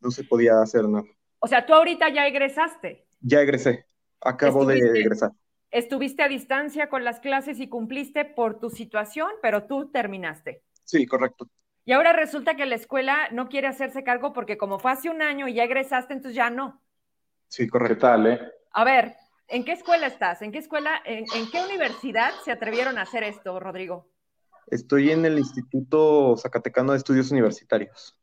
no 0.01 0.11
se 0.11 0.23
podía 0.23 0.61
hacer 0.61 0.87
nada. 0.87 1.05
O 1.39 1.47
sea, 1.47 1.65
tú 1.65 1.73
ahorita 1.73 2.09
ya 2.09 2.25
egresaste. 2.25 3.05
Ya 3.19 3.41
egresé, 3.41 3.85
acabo 4.21 4.65
de 4.65 4.77
egresar. 4.77 5.31
Estuviste 5.71 6.23
a 6.23 6.29
distancia 6.29 6.89
con 6.89 7.03
las 7.03 7.19
clases 7.19 7.59
y 7.59 7.67
cumpliste 7.67 8.25
por 8.25 8.59
tu 8.59 8.69
situación, 8.69 9.29
pero 9.41 9.65
tú 9.65 9.91
terminaste. 9.91 10.63
Sí, 10.83 11.05
correcto. 11.05 11.47
Y 11.85 11.91
ahora 11.91 12.13
resulta 12.13 12.55
que 12.55 12.65
la 12.65 12.75
escuela 12.75 13.29
no 13.31 13.49
quiere 13.49 13.67
hacerse 13.67 14.03
cargo 14.03 14.33
porque 14.33 14.57
como 14.57 14.79
fue 14.79 14.91
hace 14.91 15.09
un 15.09 15.21
año 15.21 15.47
y 15.47 15.53
ya 15.53 15.65
egresaste, 15.65 16.13
entonces 16.13 16.35
ya 16.35 16.49
no. 16.49 16.81
Sí, 17.47 17.67
correcto. 17.67 18.07
tal, 18.07 18.27
eh? 18.27 18.39
A 18.71 18.83
ver, 18.83 19.15
¿en 19.49 19.65
qué 19.65 19.73
escuela 19.73 20.07
estás? 20.07 20.41
¿En 20.41 20.51
qué 20.51 20.59
escuela, 20.59 21.01
en, 21.05 21.25
en, 21.35 21.51
qué 21.51 21.61
universidad 21.61 22.31
se 22.43 22.51
atrevieron 22.51 22.97
a 22.97 23.03
hacer 23.03 23.23
esto, 23.23 23.59
Rodrigo? 23.59 24.09
Estoy 24.67 25.11
en 25.11 25.25
el 25.25 25.37
Instituto 25.37 26.35
Zacatecano 26.37 26.91
de 26.91 26.99
Estudios 26.99 27.31
Universitarios. 27.31 28.17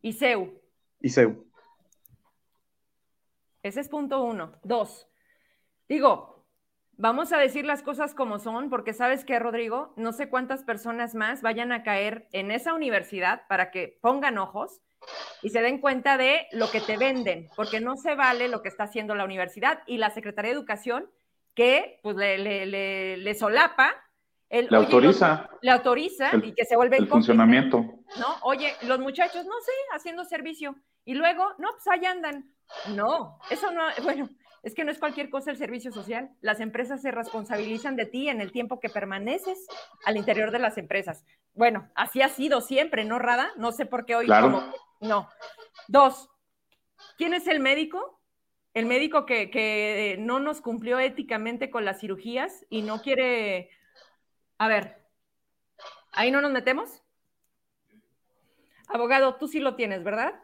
ICEU. 0.00 0.60
ICEU. 1.00 1.46
Ese 3.62 3.80
es 3.80 3.88
punto 3.88 4.24
uno. 4.24 4.58
Dos. 4.64 5.06
Digo, 5.88 6.32
Vamos 6.98 7.32
a 7.32 7.38
decir 7.38 7.64
las 7.64 7.82
cosas 7.82 8.14
como 8.14 8.38
son, 8.38 8.68
porque 8.68 8.92
sabes 8.92 9.24
que, 9.24 9.38
Rodrigo, 9.38 9.92
no 9.96 10.12
sé 10.12 10.28
cuántas 10.28 10.62
personas 10.62 11.14
más 11.14 11.42
vayan 11.42 11.72
a 11.72 11.82
caer 11.82 12.28
en 12.32 12.50
esa 12.50 12.74
universidad 12.74 13.42
para 13.48 13.70
que 13.70 13.98
pongan 14.02 14.38
ojos 14.38 14.82
y 15.42 15.50
se 15.50 15.60
den 15.60 15.80
cuenta 15.80 16.16
de 16.16 16.46
lo 16.52 16.70
que 16.70 16.80
te 16.80 16.96
venden, 16.96 17.48
porque 17.56 17.80
no 17.80 17.96
se 17.96 18.14
vale 18.14 18.48
lo 18.48 18.62
que 18.62 18.68
está 18.68 18.84
haciendo 18.84 19.14
la 19.14 19.24
universidad 19.24 19.82
y 19.86 19.98
la 19.98 20.10
Secretaría 20.10 20.50
de 20.50 20.56
Educación, 20.56 21.10
que 21.54 22.00
pues 22.02 22.16
le, 22.16 22.38
le, 22.38 22.66
le, 22.66 23.16
le 23.16 23.34
solapa. 23.34 23.92
El, 24.48 24.68
le 24.70 24.76
autoriza. 24.76 25.48
Le 25.62 25.70
autoriza 25.70 26.30
el, 26.30 26.44
y 26.44 26.54
que 26.54 26.64
se 26.64 26.76
vuelve 26.76 26.98
el 26.98 27.08
funcionamiento. 27.08 27.78
¿No? 28.18 28.36
Oye, 28.42 28.74
los 28.82 28.98
muchachos, 28.98 29.44
no 29.46 29.60
sé, 29.60 29.72
haciendo 29.94 30.24
servicio. 30.24 30.76
Y 31.04 31.14
luego, 31.14 31.52
no, 31.58 31.70
pues 31.72 31.86
ahí 31.88 32.04
andan. 32.04 32.54
No, 32.94 33.38
eso 33.50 33.70
no, 33.70 33.82
bueno, 34.02 34.28
es 34.62 34.74
que 34.74 34.84
no 34.84 34.92
es 34.92 34.98
cualquier 34.98 35.28
cosa 35.28 35.50
el 35.50 35.56
servicio 35.56 35.92
social. 35.92 36.30
Las 36.40 36.60
empresas 36.60 37.02
se 37.02 37.10
responsabilizan 37.10 37.96
de 37.96 38.06
ti 38.06 38.28
en 38.28 38.40
el 38.40 38.52
tiempo 38.52 38.78
que 38.78 38.88
permaneces 38.88 39.66
al 40.04 40.16
interior 40.16 40.52
de 40.52 40.60
las 40.60 40.78
empresas. 40.78 41.24
Bueno, 41.54 41.90
así 41.94 42.22
ha 42.22 42.28
sido 42.28 42.60
siempre, 42.60 43.04
¿no, 43.04 43.18
Rada? 43.18 43.50
No 43.56 43.72
sé 43.72 43.86
por 43.86 44.06
qué 44.06 44.14
hoy. 44.14 44.26
Claro. 44.26 44.52
Como... 44.52 44.72
No. 45.00 45.28
Dos, 45.88 46.30
¿quién 47.18 47.34
es 47.34 47.48
el 47.48 47.58
médico? 47.58 48.20
El 48.72 48.86
médico 48.86 49.26
que, 49.26 49.50
que 49.50 50.16
no 50.20 50.38
nos 50.38 50.60
cumplió 50.60 50.98
éticamente 51.00 51.68
con 51.68 51.84
las 51.84 52.00
cirugías 52.00 52.64
y 52.70 52.82
no 52.82 53.02
quiere. 53.02 53.68
A 54.58 54.68
ver, 54.68 55.04
¿ahí 56.12 56.30
no 56.30 56.40
nos 56.40 56.52
metemos? 56.52 57.02
Abogado, 58.86 59.34
tú 59.36 59.48
sí 59.48 59.58
lo 59.58 59.74
tienes, 59.74 60.04
¿verdad? 60.04 60.41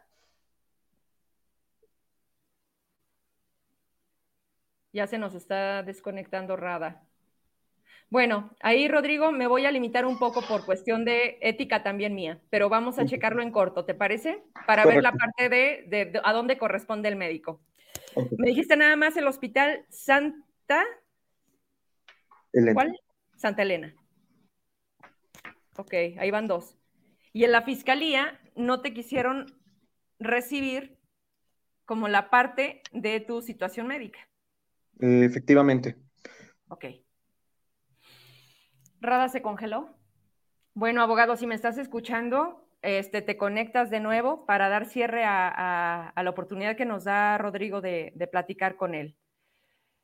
Ya 4.93 5.07
se 5.07 5.19
nos 5.19 5.35
está 5.35 5.83
desconectando 5.83 6.57
Rada. 6.57 7.05
Bueno, 8.11 8.51
ahí 8.61 8.89
Rodrigo 8.89 9.33
me 9.33 9.47
voy 9.47 9.67
a 9.67 9.71
limitar 9.71 10.07
un 10.07 10.19
poco 10.19 10.41
por 10.41 10.65
cuestión 10.65 11.05
de 11.05 11.39
ética 11.43 11.83
también 11.83 12.15
mía, 12.15 12.41
pero 12.49 12.71
vamos 12.71 12.99
a 12.99 13.05
checarlo 13.05 13.43
en 13.43 13.51
corto, 13.51 13.85
¿te 13.85 13.95
parece? 13.95 14.43
Para 14.67 14.85
Correcto. 14.85 14.89
ver 14.89 15.03
la 15.03 15.13
parte 15.13 15.49
de, 15.51 15.85
de, 15.89 16.05
de, 16.13 16.21
a 16.25 16.33
dónde 16.33 16.57
corresponde 16.57 17.09
el 17.09 17.17
médico. 17.17 17.61
Okay. 18.15 18.39
Me 18.39 18.49
dijiste 18.49 18.77
nada 18.77 18.97
más 18.97 19.17
el 19.19 19.27
hospital 19.27 19.85
Santa... 19.91 20.85
Elena. 22.55 22.75
¿Cuál? 22.75 23.01
Santa 23.37 23.63
Elena. 23.63 23.95
Ok, 25.77 25.93
ahí 26.19 26.31
van 26.31 26.47
dos. 26.47 26.79
Y 27.35 27.45
en 27.45 27.53
la 27.53 27.63
fiscalía 27.63 28.41
no 28.57 28.81
te 28.81 28.95
quisieron 28.95 29.47
recibir 30.19 30.99
como 31.85 32.09
la 32.09 32.31
parte 32.31 32.83
de 32.93 33.21
tu 33.21 33.43
situación 33.43 33.87
médica. 33.87 34.19
Eh, 35.01 35.25
efectivamente. 35.25 35.97
Ok. 36.69 36.85
Rada 39.01 39.29
se 39.29 39.43
congeló. 39.43 39.95
Bueno, 40.75 41.03
abogado, 41.03 41.37
si 41.37 41.47
me 41.47 41.55
estás 41.55 41.79
escuchando, 41.79 42.69
este, 42.83 43.23
te 43.23 43.37
conectas 43.37 43.91
de 43.91 44.01
nuevo 44.01 44.47
para 44.47 44.69
dar 44.69 44.87
cierre 44.87 45.25
a, 45.25 46.13
la 46.17 46.31
oportunidad 46.31 46.77
que 46.77 46.85
nos 46.85 47.05
da 47.05 47.39
Rodrigo 47.39 47.81
de, 47.81 48.13
platicar 48.31 48.77
con 48.77 48.95
él. 48.95 49.17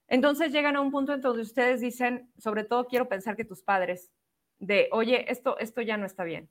Entonces 0.08 0.52
llegan 0.52 0.76
a 0.76 0.80
un 0.80 0.90
punto 0.90 1.14
en 1.14 1.20
donde 1.20 1.42
ustedes 1.42 1.80
dicen, 1.80 2.30
sobre 2.38 2.64
todo 2.64 2.86
quiero 2.86 3.08
pensar 3.08 3.36
que 3.36 3.44
tus 3.44 3.62
padres, 3.62 4.10
de, 4.58 4.88
oye, 4.92 5.30
esto, 5.30 5.58
esto 5.58 5.80
ya 5.80 5.96
no 5.96 6.06
está 6.06 6.24
bien. 6.24 6.48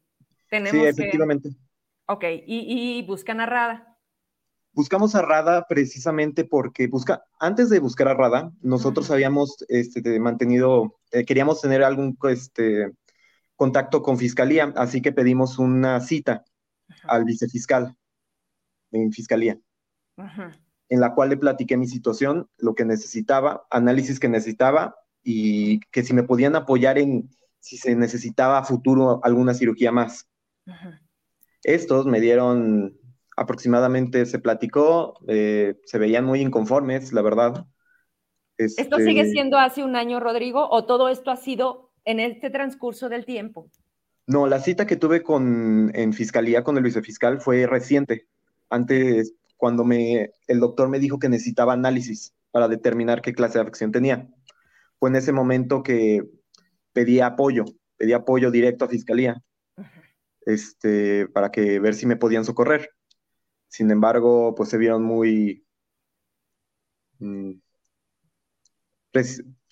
Tenemos 0.49 0.81
sí, 0.81 0.87
efectivamente. 0.87 1.49
Ok, 2.05 2.23
y, 2.45 2.97
y 2.97 3.05
buscan 3.05 3.39
a 3.39 3.45
Rada. 3.45 3.92
Buscamos 4.73 5.13
a 5.13 5.21
Rada 5.21 5.67
precisamente 5.67 6.45
porque 6.45 6.87
busca, 6.87 7.23
antes 7.39 7.69
de 7.69 7.79
buscar 7.79 8.07
a 8.07 8.15
Rada, 8.15 8.51
nosotros 8.61 9.11
habíamos 9.11 9.63
este, 9.69 10.19
mantenido, 10.19 10.99
eh, 11.11 11.25
queríamos 11.25 11.61
tener 11.61 11.83
algún 11.83 12.17
este, 12.29 12.91
contacto 13.55 14.01
con 14.01 14.17
fiscalía, 14.17 14.73
así 14.75 15.01
que 15.01 15.11
pedimos 15.11 15.59
una 15.59 15.99
cita 16.01 16.43
al 17.03 17.23
vicefiscal 17.23 17.95
en 18.91 19.11
fiscalía, 19.11 19.59
en 20.89 20.99
la 20.99 21.13
cual 21.13 21.29
le 21.29 21.37
platiqué 21.37 21.77
mi 21.77 21.87
situación, 21.87 22.49
lo 22.57 22.73
que 22.73 22.85
necesitaba, 22.85 23.65
análisis 23.69 24.19
que 24.19 24.29
necesitaba 24.29 24.95
y 25.23 25.81
que 25.91 26.03
si 26.03 26.13
me 26.13 26.23
podían 26.23 26.55
apoyar 26.55 26.97
en 26.97 27.29
si 27.59 27.77
se 27.77 27.95
necesitaba 27.95 28.57
a 28.57 28.63
futuro 28.65 29.21
alguna 29.23 29.53
cirugía 29.53 29.91
más. 29.91 30.27
Estos 31.63 32.05
me 32.05 32.19
dieron 32.19 32.99
aproximadamente 33.35 34.25
se 34.25 34.39
platicó, 34.39 35.19
eh, 35.27 35.75
se 35.85 35.97
veían 35.97 36.25
muy 36.25 36.41
inconformes, 36.41 37.13
la 37.13 37.21
verdad. 37.21 37.65
¿Esto 38.57 38.97
sigue 38.97 39.21
este 39.21 39.33
siendo 39.33 39.57
hace 39.57 39.83
un 39.83 39.95
año, 39.95 40.19
Rodrigo, 40.19 40.67
o 40.69 40.85
todo 40.85 41.09
esto 41.09 41.31
ha 41.31 41.37
sido 41.37 41.91
en 42.05 42.19
este 42.19 42.49
transcurso 42.49 43.09
del 43.09 43.25
tiempo? 43.25 43.69
No, 44.27 44.47
la 44.47 44.59
cita 44.59 44.85
que 44.85 44.95
tuve 44.95 45.21
con, 45.21 45.91
en 45.93 46.13
fiscalía 46.13 46.63
con 46.63 46.77
el 46.77 46.83
vicefiscal 46.83 47.41
fue 47.41 47.67
reciente. 47.67 48.27
Antes, 48.69 49.33
cuando 49.57 49.83
me, 49.83 50.31
el 50.47 50.59
doctor 50.59 50.89
me 50.89 50.99
dijo 50.99 51.19
que 51.19 51.29
necesitaba 51.29 51.73
análisis 51.73 52.33
para 52.51 52.67
determinar 52.67 53.21
qué 53.21 53.33
clase 53.33 53.57
de 53.57 53.63
afección 53.63 53.91
tenía. 53.91 54.29
Fue 54.99 55.09
en 55.09 55.15
ese 55.15 55.33
momento 55.33 55.83
que 55.83 56.21
pedí 56.93 57.19
apoyo, 57.19 57.65
pedí 57.97 58.13
apoyo 58.13 58.51
directo 58.51 58.85
a 58.85 58.89
fiscalía, 58.89 59.41
este, 60.45 61.27
para 61.27 61.49
que 61.49 61.79
ver 61.79 61.95
si 61.95 62.05
me 62.05 62.15
podían 62.15 62.45
socorrer. 62.45 62.91
Sin 63.73 63.89
embargo, 63.89 64.53
pues 64.53 64.69
se 64.69 64.77
vieron 64.77 65.03
muy... 65.03 65.65
Mm, 67.17 67.53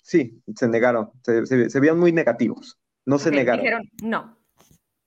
sí, 0.02 0.42
se 0.56 0.68
negaron, 0.68 1.12
se, 1.22 1.78
vieron 1.78 2.00
muy 2.00 2.10
negativos, 2.10 2.80
no 3.06 3.20
se 3.20 3.30
negaron. 3.30 3.62
Dijeron 3.62 3.90
no. 4.02 4.38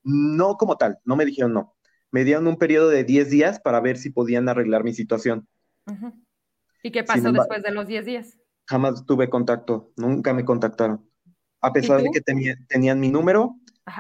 No 0.04 0.56
como 0.56 0.78
tal, 0.78 0.98
no 1.04 1.18
me 1.18 1.26
dijeron 1.26 1.52
no. 1.52 1.76
Me 2.10 2.24
dieron 2.24 2.48
un 2.48 2.56
periodo 2.56 2.88
de 2.88 3.04
10 3.04 3.30
días 3.30 3.60
para 3.60 3.82
ver 3.82 3.98
si 3.98 4.12
podían 4.12 4.48
arreglar 4.48 4.86
mi 4.86 4.94
situación. 4.94 5.46
¿Y 6.82 6.92
qué 6.92 7.04
pasó 7.04 7.34
después 7.34 7.64
de 7.64 7.72
los 7.72 7.88
10 7.88 8.06
días? 8.06 8.40
Jamás 8.66 9.06
tuve 9.06 9.30
contacto, 9.30 9.92
nunca 9.98 10.34
me 10.34 10.46
contactaron. 10.46 11.06
A 11.60 11.74
pesar 11.74 12.02
de 12.02 12.12
que 12.12 12.22
tenían 12.22 13.00
mi 13.02 13.10
número 13.10 13.58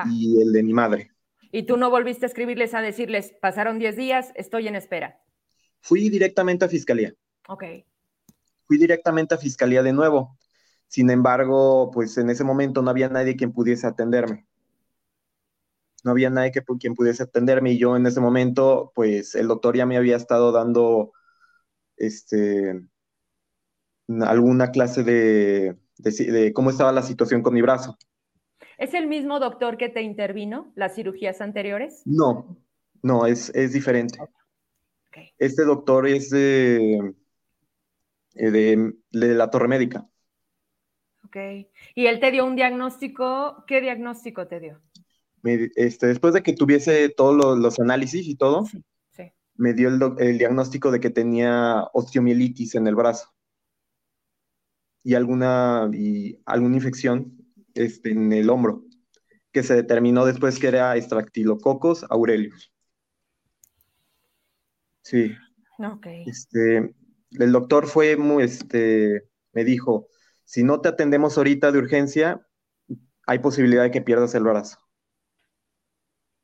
y 0.09 0.41
el 0.41 0.53
de 0.53 0.63
mi 0.63 0.71
madre. 0.71 1.11
Y 1.55 1.63
tú 1.63 1.77
no 1.77 1.89
volviste 1.89 2.25
a 2.25 2.27
escribirles 2.27 2.73
a 2.73 2.81
decirles, 2.81 3.33
pasaron 3.39 3.79
10 3.79 3.95
días, 3.95 4.33
estoy 4.35 4.67
en 4.67 4.75
espera. 4.75 5.21
Fui 5.79 6.09
directamente 6.09 6.65
a 6.65 6.67
fiscalía. 6.67 7.13
Ok. 7.47 7.63
Fui 8.65 8.77
directamente 8.77 9.35
a 9.35 9.37
fiscalía 9.37 9.81
de 9.81 9.93
nuevo. 9.93 10.37
Sin 10.89 11.09
embargo, 11.09 11.91
pues 11.93 12.17
en 12.17 12.29
ese 12.29 12.43
momento 12.43 12.81
no 12.81 12.89
había 12.89 13.07
nadie 13.07 13.37
quien 13.37 13.53
pudiese 13.53 13.87
atenderme. 13.87 14.45
No 16.03 16.11
había 16.11 16.29
nadie 16.29 16.51
que, 16.51 16.61
quien 16.77 16.93
pudiese 16.93 17.23
atenderme 17.23 17.71
y 17.71 17.77
yo 17.77 17.95
en 17.95 18.05
ese 18.05 18.19
momento, 18.19 18.91
pues 18.93 19.33
el 19.33 19.47
doctor 19.47 19.77
ya 19.77 19.85
me 19.85 19.95
había 19.95 20.17
estado 20.17 20.51
dando 20.51 21.13
este, 21.95 22.81
alguna 24.09 24.71
clase 24.71 25.05
de, 25.05 25.77
de 25.99 26.51
cómo 26.53 26.69
estaba 26.69 26.91
la 26.91 27.01
situación 27.01 27.41
con 27.41 27.53
mi 27.53 27.61
brazo. 27.61 27.97
¿Es 28.77 28.93
el 28.93 29.07
mismo 29.07 29.39
doctor 29.39 29.77
que 29.77 29.89
te 29.89 30.01
intervino 30.01 30.71
las 30.75 30.95
cirugías 30.95 31.41
anteriores? 31.41 32.01
No, 32.05 32.57
no, 33.01 33.25
es, 33.25 33.51
diferente. 33.71 34.19
Este 35.37 35.63
doctor 35.63 36.07
es 36.07 36.29
de, 36.29 37.13
eh, 38.35 38.51
de, 38.51 38.93
la 39.11 39.49
Torre 39.49 39.67
Médica. 39.67 40.07
Ok. 41.25 41.37
¿Y 41.95 42.07
él 42.07 42.19
te 42.19 42.31
dio 42.31 42.45
un 42.45 42.55
diagnóstico? 42.55 43.63
¿Qué 43.67 43.81
diagnóstico 43.81 44.47
te 44.47 44.59
dio? 44.59 44.81
este, 45.75 46.07
después 46.07 46.33
de 46.33 46.41
que 46.41 46.53
tuviese 46.53 47.09
todos 47.09 47.59
los, 47.59 47.79
análisis 47.79 48.27
y 48.27 48.35
todo, 48.35 48.65
me 49.57 49.73
dio 49.73 49.89
el, 49.89 50.01
el, 50.17 50.37
diagnóstico 50.39 50.89
de 50.89 50.99
que 50.99 51.11
tenía 51.11 51.83
osteomielitis 51.93 52.73
en 52.73 52.87
el 52.87 52.95
brazo 52.95 53.35
y 55.05 55.13
alguna, 55.13 55.87
y 55.93 56.41
alguna 56.45 56.77
infección 56.77 57.44
este, 57.75 58.11
en 58.11 58.33
el 58.33 58.49
hombro, 58.49 58.83
que 59.51 59.63
se 59.63 59.75
determinó 59.75 60.25
después 60.25 60.59
que 60.59 60.67
era 60.67 60.99
Stractilococos 60.99 62.05
aureus. 62.09 62.73
Sí. 65.03 65.35
Ok. 65.77 66.07
Este, 66.25 66.95
el 67.31 67.51
doctor 67.51 67.85
fue 67.85 68.17
muy, 68.17 68.43
este, 68.43 69.29
me 69.53 69.63
dijo, 69.63 70.07
si 70.45 70.63
no 70.63 70.81
te 70.81 70.89
atendemos 70.89 71.37
ahorita 71.37 71.71
de 71.71 71.79
urgencia, 71.79 72.47
hay 73.27 73.39
posibilidad 73.39 73.83
de 73.83 73.91
que 73.91 74.01
pierdas 74.01 74.33
el 74.35 74.43
brazo. 74.43 74.79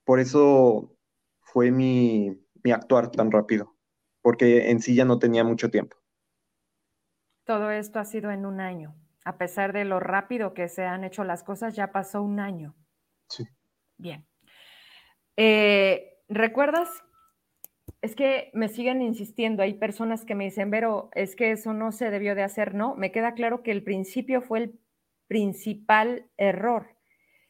Por 0.04 0.20
eso 0.20 0.98
fue 1.42 1.72
mi, 1.72 2.40
mi 2.64 2.72
actuar 2.72 3.12
tan 3.12 3.32
rápido, 3.32 3.76
porque 4.22 4.70
en 4.70 4.82
sí 4.82 4.96
ya 4.96 5.06
no 5.06 5.20
tenía 5.20 5.44
mucho 5.44 5.70
tiempo. 5.70 5.98
Todo 7.46 7.72
esto 7.72 8.00
ha 8.00 8.06
sido 8.06 8.32
en 8.32 8.46
un 8.46 8.60
año 8.60 8.96
a 9.24 9.38
pesar 9.38 9.74
de 9.74 9.86
lo 9.86 10.00
rápido 10.00 10.54
que 10.54 10.68
se 10.68 10.84
han 10.84 11.04
hecho 11.04 11.24
las 11.24 11.44
cosas, 11.44 11.76
ya 11.76 11.92
pasó 11.92 12.22
un 12.22 12.40
año. 12.40 12.76
Sí. 13.28 13.44
Bien. 13.98 14.26
Eh, 15.38 16.18
¿Recuerdas? 16.28 16.90
Es 18.02 18.16
que 18.16 18.50
me 18.54 18.68
siguen 18.68 19.02
insistiendo, 19.02 19.62
hay 19.62 19.76
personas 19.76 20.26
que 20.26 20.34
me 20.34 20.46
dicen, 20.46 20.72
pero 20.72 21.10
es 21.14 21.36
que 21.36 21.52
eso 21.52 21.74
no 21.74 21.92
se 21.92 22.10
debió 22.10 22.34
de 22.34 22.44
hacer. 22.44 22.74
No, 22.74 22.96
me 22.96 23.12
queda 23.12 23.34
claro 23.34 23.62
que 23.62 23.72
el 23.72 23.84
principio 23.84 24.42
fue 24.42 24.60
el 24.60 24.80
principal 25.28 26.28
error. 26.38 26.96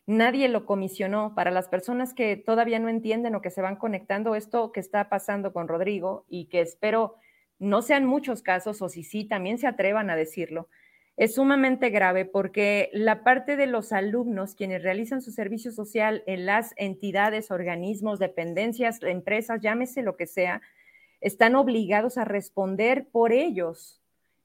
Nadie 0.07 0.49
lo 0.49 0.65
comisionó. 0.65 1.35
Para 1.35 1.51
las 1.51 1.69
personas 1.69 2.13
que 2.13 2.35
todavía 2.35 2.79
no 2.79 2.89
entienden 2.89 3.33
o 3.35 3.41
que 3.41 3.49
se 3.49 3.61
van 3.61 3.77
conectando, 3.77 4.35
esto 4.35 4.73
que 4.73 4.81
está 4.81 5.07
pasando 5.07 5.53
con 5.53 5.69
Rodrigo 5.69 6.25
y 6.27 6.49
que 6.49 6.59
espero 6.59 7.15
no 7.59 7.81
sean 7.81 8.05
muchos 8.05 8.41
casos 8.41 8.81
o 8.81 8.89
si 8.89 9.03
sí, 9.03 9.25
también 9.25 9.57
se 9.57 9.67
atrevan 9.67 10.09
a 10.09 10.15
decirlo 10.15 10.67
es 11.21 11.35
sumamente 11.35 11.91
grave 11.91 12.25
porque 12.25 12.89
la 12.93 13.23
parte 13.23 13.55
de 13.55 13.67
los 13.67 13.91
alumnos, 13.91 14.55
quienes 14.55 14.81
realizan 14.81 15.21
su 15.21 15.31
servicio 15.31 15.71
social 15.71 16.23
en 16.25 16.47
las 16.47 16.73
entidades, 16.77 17.51
organismos, 17.51 18.17
dependencias, 18.17 19.03
empresas, 19.03 19.61
llámese 19.61 20.01
lo 20.01 20.17
que 20.17 20.25
sea, 20.25 20.63
están 21.19 21.53
obligados 21.53 22.17
a 22.17 22.25
responder 22.25 23.07
por 23.11 23.33
ellos. 23.33 24.01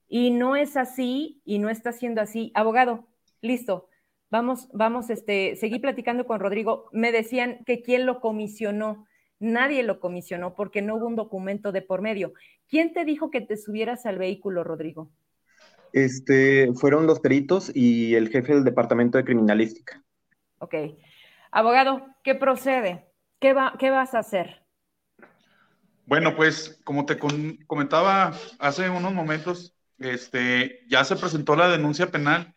Y 0.07 0.29
no 0.29 0.55
es 0.55 0.77
así 0.77 1.41
y 1.45 1.57
no 1.57 1.71
está 1.71 1.93
siendo 1.93 2.21
así. 2.21 2.51
Abogado, 2.53 3.07
listo. 3.41 3.89
Vamos, 4.29 4.69
vamos, 4.71 5.09
este, 5.09 5.55
seguí 5.55 5.79
platicando 5.79 6.27
con 6.27 6.39
Rodrigo. 6.39 6.89
Me 6.91 7.11
decían 7.11 7.63
que 7.65 7.81
quién 7.81 8.05
lo 8.05 8.21
comisionó. 8.21 9.07
Nadie 9.39 9.81
lo 9.81 9.99
comisionó 9.99 10.53
porque 10.53 10.83
no 10.83 10.97
hubo 10.97 11.07
un 11.07 11.15
documento 11.15 11.71
de 11.71 11.81
por 11.81 12.03
medio. 12.03 12.33
¿Quién 12.67 12.93
te 12.93 13.03
dijo 13.03 13.31
que 13.31 13.41
te 13.41 13.57
subieras 13.57 14.05
al 14.05 14.19
vehículo, 14.19 14.63
Rodrigo? 14.63 15.09
Este, 15.97 16.71
fueron 16.75 17.07
los 17.07 17.19
peritos 17.19 17.71
y 17.73 18.13
el 18.13 18.29
jefe 18.29 18.53
del 18.53 18.63
departamento 18.63 19.17
de 19.17 19.23
criminalística. 19.23 20.03
Ok. 20.59 20.75
Abogado, 21.49 22.05
¿qué 22.23 22.35
procede? 22.35 23.07
¿Qué, 23.39 23.53
va, 23.53 23.73
qué 23.79 23.89
vas 23.89 24.13
a 24.13 24.19
hacer? 24.19 24.63
Bueno, 26.05 26.35
pues 26.35 26.79
como 26.83 27.07
te 27.07 27.17
comentaba 27.65 28.31
hace 28.59 28.91
unos 28.91 29.11
momentos, 29.11 29.75
este, 29.97 30.85
ya 30.87 31.03
se 31.03 31.15
presentó 31.15 31.55
la 31.55 31.67
denuncia 31.67 32.11
penal. 32.11 32.53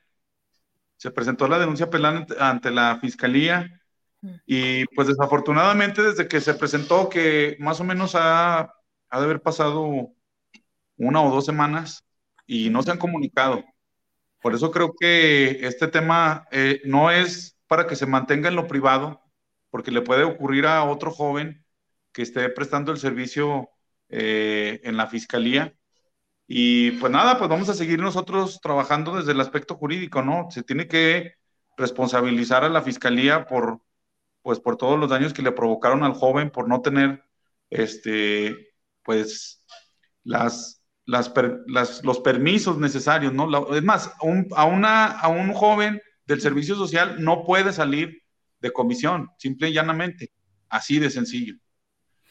Se 0.99 1.11
presentó 1.11 1.49
la 1.49 1.59
denuncia 1.59 1.89
penal 1.89 2.27
ante 2.39 2.71
la 2.71 2.99
fiscalía 3.01 3.81
y 4.45 4.85
pues 4.95 5.09
desafortunadamente 5.09 6.03
desde 6.03 6.29
que 6.29 6.43
se 6.43 6.53
presentó, 6.53 7.09
que 7.09 7.57
más 7.59 7.81
o 7.81 7.85
menos 7.85 8.15
ha, 8.17 8.61
ha 9.09 9.19
de 9.19 9.25
haber 9.25 9.41
pasado 9.41 10.12
una 10.99 11.23
o 11.23 11.31
dos 11.31 11.47
semanas, 11.47 12.05
y 12.51 12.68
no 12.70 12.82
se 12.82 12.90
han 12.90 12.98
comunicado. 12.98 13.64
Por 14.40 14.55
eso 14.55 14.72
creo 14.72 14.94
que 14.98 15.64
este 15.66 15.86
tema 15.86 16.48
eh, 16.51 16.81
no 16.85 17.10
es 17.12 17.56
para 17.68 17.86
que 17.86 17.94
se 17.94 18.06
mantenga 18.06 18.48
en 18.48 18.56
lo 18.56 18.66
privado, 18.66 19.22
porque 19.70 19.93
le 19.93 20.02
puede 20.02 20.24
ocurrir 20.24 20.66
a 20.66 20.82
otro 20.85 21.12
joven 21.12 21.64
que 22.12 22.22
esté 22.22 22.48
prestando 22.51 22.90
el 22.90 22.98
servicio 22.98 23.70
eh, 24.09 24.81
en 24.85 24.97
la 24.97 25.06
fiscalía. 25.06 25.74
Y 26.48 26.93
pues 26.93 27.12
nada, 27.12 27.39
pues 27.39 27.48
vamos 27.51 27.68
a 27.68 27.74
seguir 27.74 28.01
nosotros 28.01 28.60
trabajando 28.60 29.16
desde 29.16 29.32
el 29.32 29.40
aspecto 29.40 29.77
jurídico, 29.77 30.22
¿no? 30.22 30.51
Se 30.51 30.64
tiene 30.64 30.89
que 30.89 31.35
responsabilizar 31.77 32.64
a 32.64 32.68
la 32.68 32.82
fiscalía 32.82 33.47
por, 33.47 33.81
pues 34.43 34.60
por 34.60 34.77
todos 34.77 34.98
los 34.98 35.10
daños 35.10 35.32
que 35.35 35.43
le 35.43 35.52
provocaron 35.52 36.02
al 36.02 36.14
joven 36.14 36.51
por 36.51 36.68
no 36.68 36.82
tener, 36.82 37.24
este, 37.70 38.74
pues, 39.05 39.64
las, 40.24 40.80
las, 41.06 41.32
los 42.05 42.20
permisos 42.20 42.78
necesarios, 42.78 43.32
¿no? 43.32 43.74
es 43.74 43.82
más, 43.82 44.12
a, 44.55 44.64
una, 44.64 45.06
a 45.06 45.28
un 45.28 45.52
joven 45.52 46.01
del 46.27 46.40
servicio 46.40 46.77
social 46.77 47.22
no 47.22 47.44
puede 47.44 47.72
salir 47.72 48.22
de 48.60 48.72
comisión, 48.72 49.31
simple 49.39 49.70
y 49.70 49.72
llanamente, 49.72 50.31
así 50.68 50.98
de 50.98 51.10
sencillo. 51.10 51.55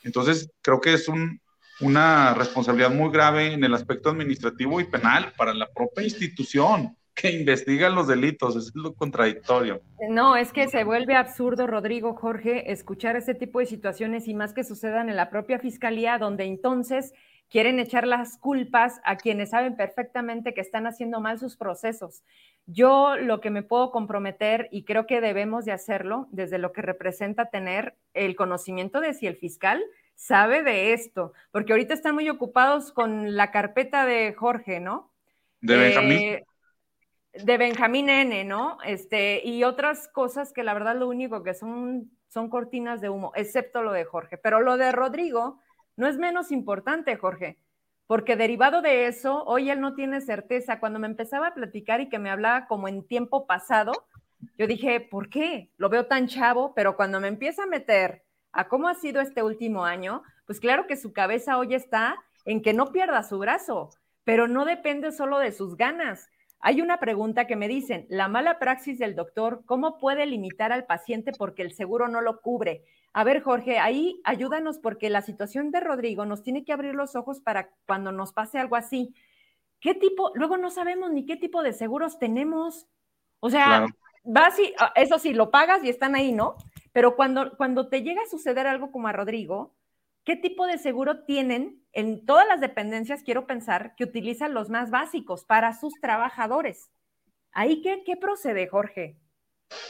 Entonces, 0.04 0.50
creo 0.62 0.80
que 0.80 0.94
es 0.94 1.08
un, 1.08 1.42
una 1.82 2.34
responsabilidad 2.34 2.92
muy 2.92 3.12
grave 3.12 3.54
en 3.54 3.64
el 3.64 3.74
aspecto 3.74 4.10
administrativo 4.10 4.80
y 4.80 4.86
penal 4.86 5.34
para 5.38 5.54
la 5.54 5.68
propia 5.68 6.04
institución 6.04 6.96
que 7.14 7.32
investiga 7.32 7.90
los 7.90 8.08
delitos, 8.08 8.56
es 8.56 8.72
lo 8.76 8.94
contradictorio. 8.94 9.82
No, 10.10 10.38
es 10.38 10.54
que 10.54 10.70
se 10.70 10.86
vuelve 10.86 11.16
absurdo, 11.16 11.68
Rodrigo, 11.68 12.14
Jorge, 12.14 12.72
escuchar 12.72 13.18
ese 13.18 13.34
tipo 13.34 13.60
de 13.60 13.66
situaciones 13.66 14.28
y 14.30 14.34
más 14.34 14.54
que 14.54 14.64
sucedan 14.64 15.10
en 15.10 15.18
la 15.18 15.30
propia 15.30 15.60
fiscalía, 15.60 16.18
donde 16.18 16.46
entonces 16.46 17.14
quieren 17.50 17.80
echar 17.80 18.08
las 18.08 18.38
culpas 18.38 19.02
a 19.04 19.18
quienes 19.18 19.52
saben 19.52 19.76
perfectamente 19.76 20.54
que 20.54 20.62
están 20.62 20.88
haciendo 20.88 21.20
mal 21.20 21.40
sus 21.40 21.58
procesos. 21.58 22.24
Yo 22.66 23.18
lo 23.18 23.42
que 23.42 23.50
me 23.50 23.64
puedo 23.64 23.92
comprometer, 23.92 24.70
y 24.72 24.84
creo 24.84 25.08
que 25.08 25.22
debemos 25.22 25.66
de 25.66 25.72
hacerlo, 25.72 26.28
desde 26.32 26.60
lo 26.60 26.72
que 26.72 26.82
representa 26.82 27.50
tener 27.50 27.96
el 28.14 28.36
conocimiento 28.36 29.02
de 29.02 29.14
si 29.14 29.28
el 29.28 29.36
fiscal 29.36 29.84
sabe 30.16 30.64
de 30.64 30.94
esto, 30.94 31.34
porque 31.52 31.74
ahorita 31.74 31.94
están 31.94 32.16
muy 32.16 32.30
ocupados 32.30 32.92
con 32.92 33.36
la 33.36 33.52
carpeta 33.52 34.06
de 34.06 34.34
Jorge, 34.34 34.80
¿no? 34.80 35.12
De 35.62 35.78
Benjamín. 35.78 36.18
Eh, 36.18 36.46
de 37.34 37.58
Benjamín 37.58 38.10
N, 38.10 38.44
¿no? 38.44 38.78
Este, 38.86 39.42
y 39.48 39.64
otras 39.64 40.08
cosas 40.08 40.52
que 40.52 40.64
la 40.64 40.74
verdad 40.74 40.96
lo 40.96 41.08
único 41.08 41.42
que 41.44 41.54
son 41.54 42.12
son 42.30 42.50
cortinas 42.50 43.02
de 43.02 43.10
humo, 43.10 43.32
excepto 43.36 43.82
lo 43.82 43.92
de 43.92 44.06
Jorge. 44.06 44.38
Pero 44.38 44.62
lo 44.62 44.78
de 44.78 44.92
Rodrigo 44.92 45.60
no 46.00 46.08
es 46.08 46.18
menos 46.18 46.54
importante, 46.54 47.18
Jorge, 47.18 47.58
porque 48.08 48.38
derivado 48.38 48.82
de 48.82 49.08
eso, 49.08 49.44
hoy 49.44 49.70
él 49.70 49.82
no 49.82 49.96
tiene 49.96 50.22
certeza. 50.22 50.80
Cuando 50.80 50.98
me 50.98 51.08
empezaba 51.08 51.48
a 51.48 51.54
platicar 51.54 52.00
y 52.00 52.08
que 52.08 52.20
me 52.20 52.30
hablaba 52.30 52.68
como 52.68 52.88
en 52.88 53.06
tiempo 53.06 53.46
pasado, 53.46 53.92
yo 54.58 54.66
dije, 54.66 55.02
¿por 55.02 55.30
qué? 55.30 55.72
Lo 55.76 55.90
veo 55.90 56.06
tan 56.06 56.28
chavo, 56.28 56.74
pero 56.74 56.96
cuando 56.96 57.20
me 57.20 57.28
empieza 57.28 57.64
a 57.64 57.68
meter 57.68 58.24
a 58.54 58.70
cómo 58.70 58.88
ha 58.88 58.96
sido 58.96 59.20
este 59.20 59.44
último 59.44 59.84
año, 59.84 60.24
pues 60.46 60.62
claro 60.62 60.88
que 60.88 60.96
su 60.96 61.12
cabeza 61.12 61.58
hoy 61.58 61.76
está 61.76 62.16
en 62.46 62.62
que 62.62 62.72
no 62.74 62.94
pierda 62.94 63.22
su 63.22 63.38
brazo, 63.38 63.90
pero 64.24 64.48
no 64.48 64.64
depende 64.64 65.12
solo 65.12 65.38
de 65.38 65.52
sus 65.52 65.76
ganas 65.76 66.30
hay 66.62 66.82
una 66.82 67.00
pregunta 67.00 67.48
que 67.48 67.56
me 67.56 67.68
dicen, 67.68 68.06
la 68.10 68.28
mala 68.28 68.60
praxis 68.60 69.00
del 69.00 69.16
doctor, 69.16 69.64
¿cómo 69.66 69.98
puede 69.98 70.26
limitar 70.26 70.74
al 70.74 70.86
paciente 70.86 71.32
porque 71.38 71.62
el 71.62 71.72
seguro 71.72 72.08
no 72.10 72.22
lo 72.22 72.42
cubre? 72.42 72.84
A 73.14 73.24
ver, 73.24 73.42
Jorge, 73.42 73.80
ahí 73.80 74.20
ayúdanos 74.26 74.78
porque 74.78 75.10
la 75.10 75.22
situación 75.22 75.72
de 75.72 75.80
Rodrigo 75.80 76.26
nos 76.26 76.44
tiene 76.44 76.66
que 76.66 76.74
abrir 76.74 76.96
los 76.96 77.16
ojos 77.16 77.40
para 77.40 77.70
cuando 77.88 78.12
nos 78.12 78.34
pase 78.34 78.60
algo 78.60 78.76
así. 78.76 79.14
¿Qué 79.80 79.96
tipo? 79.96 80.32
Luego 80.36 80.58
no 80.58 80.70
sabemos 80.70 81.12
ni 81.12 81.26
qué 81.26 81.38
tipo 81.38 81.64
de 81.64 81.72
seguros 81.72 82.20
tenemos. 82.20 82.88
O 83.40 83.50
sea, 83.50 83.88
vas 84.26 84.60
y, 84.60 84.74
ah, 84.78 84.92
eso 84.96 85.18
sí, 85.18 85.34
lo 85.34 85.52
pagas 85.52 85.84
y 85.84 85.90
están 85.90 86.14
ahí, 86.14 86.34
¿no? 86.34 86.56
Pero 86.92 87.16
cuando, 87.16 87.56
cuando 87.56 87.88
te 87.88 88.04
llega 88.04 88.22
a 88.22 88.30
suceder 88.30 88.68
algo 88.68 88.92
como 88.92 89.08
a 89.08 89.14
Rodrigo, 89.14 89.74
¿qué 90.26 90.36
tipo 90.36 90.68
de 90.68 90.78
seguro 90.78 91.24
tienen 91.24 91.79
en 91.94 92.26
todas 92.26 92.48
las 92.48 92.62
dependencias? 92.62 93.24
Quiero 93.24 93.48
pensar 93.48 93.94
que 93.96 94.04
utilizan 94.04 94.54
los 94.54 94.70
más 94.70 94.92
básicos 94.92 95.46
para 95.46 95.74
sus 95.74 95.94
trabajadores. 96.02 96.92
¿Ahí 97.52 97.82
qué, 97.82 98.04
qué 98.06 98.16
procede, 98.16 98.68
Jorge? 98.68 99.18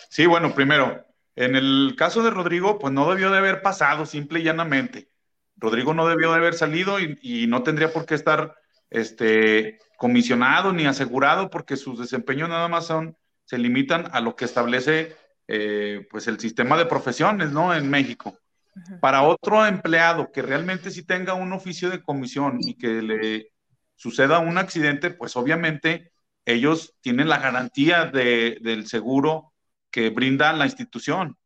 Sí, 0.09 0.25
bueno, 0.25 0.53
primero, 0.53 1.05
en 1.35 1.55
el 1.55 1.95
caso 1.97 2.23
de 2.23 2.31
Rodrigo, 2.31 2.79
pues 2.79 2.93
no 2.93 3.09
debió 3.09 3.31
de 3.31 3.37
haber 3.37 3.61
pasado, 3.61 4.05
simple 4.05 4.39
y 4.39 4.43
llanamente. 4.43 5.09
Rodrigo 5.55 5.93
no 5.93 6.07
debió 6.07 6.31
de 6.31 6.37
haber 6.37 6.53
salido 6.53 6.99
y, 6.99 7.47
no 7.47 7.63
tendría 7.63 7.91
por 7.91 8.05
qué 8.05 8.15
estar 8.15 8.55
este, 8.89 9.79
comisionado 9.97 10.73
ni 10.73 10.85
asegurado 10.85 11.49
porque 11.49 11.77
sus 11.77 11.99
desempeños 11.99 12.49
nada 12.49 12.67
más 12.67 12.87
son, 12.87 13.17
se 13.45 13.57
limitan 13.57 14.09
a 14.11 14.21
lo 14.21 14.35
que 14.35 14.45
establece 14.45 15.15
eh, 15.47 16.07
pues 16.09 16.27
el 16.27 16.39
sistema 16.39 16.77
de 16.77 16.85
profesiones, 16.85 17.51
¿no? 17.51 17.73
En 17.73 17.89
México. 17.89 18.37
Para 19.01 19.23
otro 19.23 19.65
empleado 19.65 20.31
que 20.31 20.41
realmente 20.41 20.91
sí 20.91 21.05
tenga 21.05 21.33
un 21.33 21.53
oficio 21.53 21.89
de 21.89 22.01
comisión 22.01 22.57
y 22.61 22.75
que 22.75 23.01
le 23.01 23.51
suceda 23.95 24.39
un 24.39 24.57
accidente, 24.57 25.11
pues 25.11 25.35
obviamente 25.35 26.11
ellos 26.45 26.95
tienen 27.01 27.29
la 27.29 27.39
garantía 27.39 28.05
del 28.05 28.87
seguro 28.87 29.53
que 29.91 30.09
brinda 30.09 30.53
la 30.53 30.65
institución. 30.65 31.37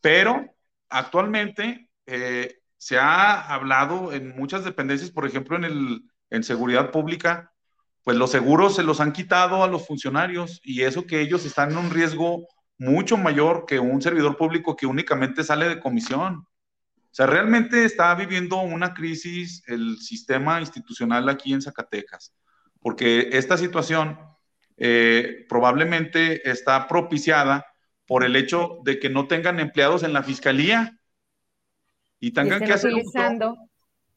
Pero 0.00 0.54
actualmente 0.88 1.88
eh, 2.06 2.58
se 2.76 2.98
ha 2.98 3.40
hablado 3.40 4.12
en 4.12 4.36
muchas 4.36 4.64
dependencias, 4.64 5.10
por 5.10 5.26
ejemplo, 5.26 5.56
en, 5.56 5.64
el, 5.64 6.02
en 6.30 6.44
seguridad 6.44 6.90
pública, 6.90 7.52
pues 8.02 8.16
los 8.16 8.30
seguros 8.30 8.76
se 8.76 8.82
los 8.82 9.00
han 9.00 9.12
quitado 9.12 9.64
a 9.64 9.68
los 9.68 9.86
funcionarios 9.86 10.60
y 10.62 10.82
eso 10.82 11.06
que 11.06 11.20
ellos 11.20 11.46
están 11.46 11.72
en 11.72 11.78
un 11.78 11.90
riesgo 11.90 12.46
mucho 12.78 13.16
mayor 13.16 13.64
que 13.66 13.78
un 13.78 14.02
servidor 14.02 14.36
público 14.36 14.76
que 14.76 14.86
únicamente 14.86 15.42
sale 15.42 15.68
de 15.68 15.80
comisión. 15.80 16.46
O 17.14 17.16
sea, 17.16 17.26
realmente 17.26 17.84
está 17.84 18.12
viviendo 18.16 18.60
una 18.60 18.92
crisis 18.92 19.62
el 19.68 19.98
sistema 19.98 20.58
institucional 20.58 21.28
aquí 21.28 21.52
en 21.52 21.62
Zacatecas, 21.62 22.34
porque 22.80 23.28
esta 23.34 23.56
situación 23.56 24.18
eh, 24.76 25.46
probablemente 25.48 26.50
está 26.50 26.88
propiciada 26.88 27.64
por 28.04 28.24
el 28.24 28.34
hecho 28.34 28.78
de 28.82 28.98
que 28.98 29.10
no 29.10 29.28
tengan 29.28 29.60
empleados 29.60 30.02
en 30.02 30.12
la 30.12 30.24
fiscalía 30.24 30.98
y 32.18 32.32
tengan 32.32 32.64
que 32.64 32.72
hacer 32.72 32.92
uso, 32.92 33.68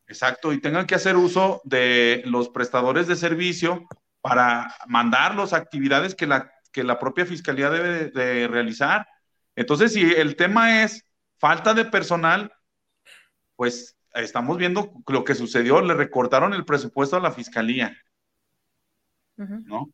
exacto, 0.08 0.52
y 0.52 0.60
tengan 0.60 0.88
que 0.88 0.96
hacer 0.96 1.18
uso 1.18 1.62
de 1.66 2.24
los 2.26 2.50
prestadores 2.50 3.06
de 3.06 3.16
servicio 3.16 3.88
para 4.22 4.76
mandar 4.88 5.36
las 5.36 5.54
actividades 5.54 6.16
que 6.16 6.26
la, 6.26 6.52
que 6.72 6.84
la 6.84 6.98
propia 6.98 7.28
fiscalía 7.28 7.70
debe 7.70 8.10
de 8.10 8.48
realizar. 8.48 9.08
Entonces, 9.56 9.94
si 9.94 10.02
el 10.02 10.36
tema 10.36 10.82
es 10.82 11.06
falta 11.38 11.76
de 11.76 11.86
personal, 11.86 12.52
pues 13.58 13.98
estamos 14.14 14.58
viendo 14.58 14.94
lo 15.08 15.26
que 15.26 15.36
sucedió, 15.36 15.82
le 15.82 15.94
recortaron 15.94 16.54
el 16.54 16.64
presupuesto 16.64 17.18
a 17.18 17.20
la 17.20 17.32
fiscalía, 17.32 17.98
¿no? 19.36 19.92